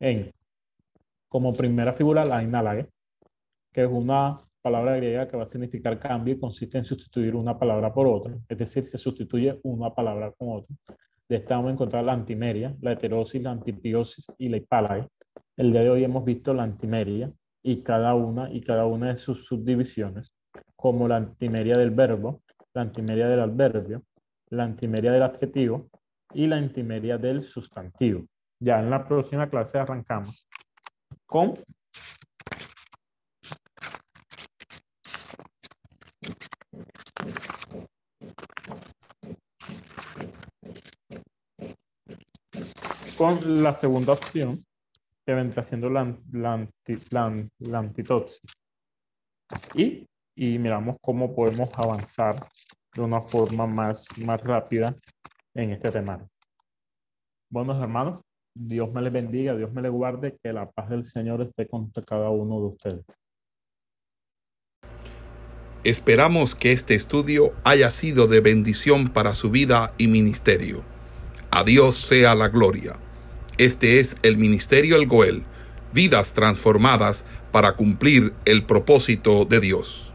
en, 0.00 0.32
como 1.28 1.52
primera 1.52 1.92
figura, 1.92 2.24
la 2.24 2.42
inalague, 2.42 2.88
que 3.72 3.82
es 3.82 3.90
una 3.90 4.40
palabra 4.62 4.96
griega 4.96 5.28
que 5.28 5.36
va 5.36 5.44
a 5.44 5.48
significar 5.48 5.98
cambio 5.98 6.34
y 6.34 6.40
consiste 6.40 6.78
en 6.78 6.84
sustituir 6.84 7.34
una 7.34 7.58
palabra 7.58 7.92
por 7.92 8.06
otra, 8.06 8.34
es 8.48 8.58
decir, 8.58 8.84
se 8.84 8.98
sustituye 8.98 9.58
una 9.62 9.94
palabra 9.94 10.32
con 10.32 10.48
otra. 10.58 10.74
De 11.28 11.36
esta 11.36 11.56
vamos 11.56 11.68
a 11.68 11.72
encontrar 11.74 12.04
la 12.04 12.14
antimeria, 12.14 12.74
la 12.80 12.92
heterosis, 12.92 13.42
la 13.42 13.50
antipiosis 13.50 14.24
y 14.38 14.48
la 14.48 14.56
hipálague. 14.56 15.08
El 15.58 15.72
día 15.72 15.82
de 15.82 15.90
hoy 15.90 16.04
hemos 16.04 16.24
visto 16.24 16.54
la 16.54 16.62
antimeria 16.62 17.30
y 17.62 17.82
cada 17.82 18.14
una 18.14 18.50
y 18.50 18.62
cada 18.62 18.86
una 18.86 19.08
de 19.08 19.18
sus 19.18 19.44
subdivisiones, 19.44 20.32
como 20.74 21.06
la 21.06 21.16
antimeria 21.16 21.76
del 21.76 21.90
verbo, 21.90 22.40
la 22.72 22.80
antimeria 22.80 23.28
del 23.28 23.40
adverbio, 23.40 24.04
la 24.48 24.64
antimeria 24.64 25.12
del 25.12 25.22
adjetivo 25.22 25.90
y 26.32 26.46
la 26.46 26.56
antimeria 26.56 27.18
del 27.18 27.42
sustantivo. 27.42 28.24
Ya 28.58 28.80
en 28.80 28.88
la 28.88 29.06
próxima 29.06 29.50
clase 29.50 29.78
arrancamos 29.78 30.48
con 31.26 31.58
con 43.18 43.64
la 43.64 43.74
segunda 43.74 44.12
opción, 44.12 44.64
que 45.26 45.34
vendrá 45.34 45.64
siendo 45.64 45.90
la, 45.90 46.16
la, 46.30 46.68
la, 47.10 47.78
antitoxis. 47.78 48.40
Y, 49.74 50.06
y 50.36 50.58
miramos 50.58 50.98
cómo 51.02 51.34
podemos 51.34 51.68
avanzar 51.74 52.48
de 52.94 53.02
una 53.02 53.20
forma 53.20 53.66
más, 53.66 54.06
más 54.18 54.40
rápida 54.40 54.94
en 55.52 55.72
este 55.72 55.90
tema. 55.90 56.24
Buenos 57.50 57.82
hermanos, 57.82 58.20
Dios 58.54 58.92
me 58.92 59.02
les 59.02 59.12
bendiga, 59.12 59.56
Dios 59.56 59.72
me 59.72 59.82
les 59.82 59.90
guarde, 59.90 60.38
que 60.40 60.52
la 60.52 60.70
paz 60.70 60.88
del 60.88 61.04
Señor 61.04 61.42
esté 61.42 61.66
con 61.66 61.90
cada 61.90 62.30
uno 62.30 62.60
de 62.60 62.66
ustedes. 62.66 63.04
Esperamos 65.82 66.54
que 66.54 66.70
este 66.70 66.94
estudio 66.94 67.52
haya 67.64 67.90
sido 67.90 68.28
de 68.28 68.40
bendición 68.40 69.08
para 69.08 69.34
su 69.34 69.50
vida 69.50 69.92
y 69.98 70.06
ministerio. 70.06 70.84
A 71.50 71.64
Dios 71.64 71.96
sea 71.96 72.34
la 72.34 72.48
gloria. 72.48 72.98
Este 73.58 73.98
es 73.98 74.16
el 74.22 74.36
Ministerio 74.36 74.94
El 74.94 75.08
Goel, 75.08 75.42
vidas 75.92 76.32
transformadas 76.32 77.24
para 77.50 77.74
cumplir 77.74 78.32
el 78.44 78.64
propósito 78.64 79.46
de 79.46 79.58
Dios. 79.58 80.07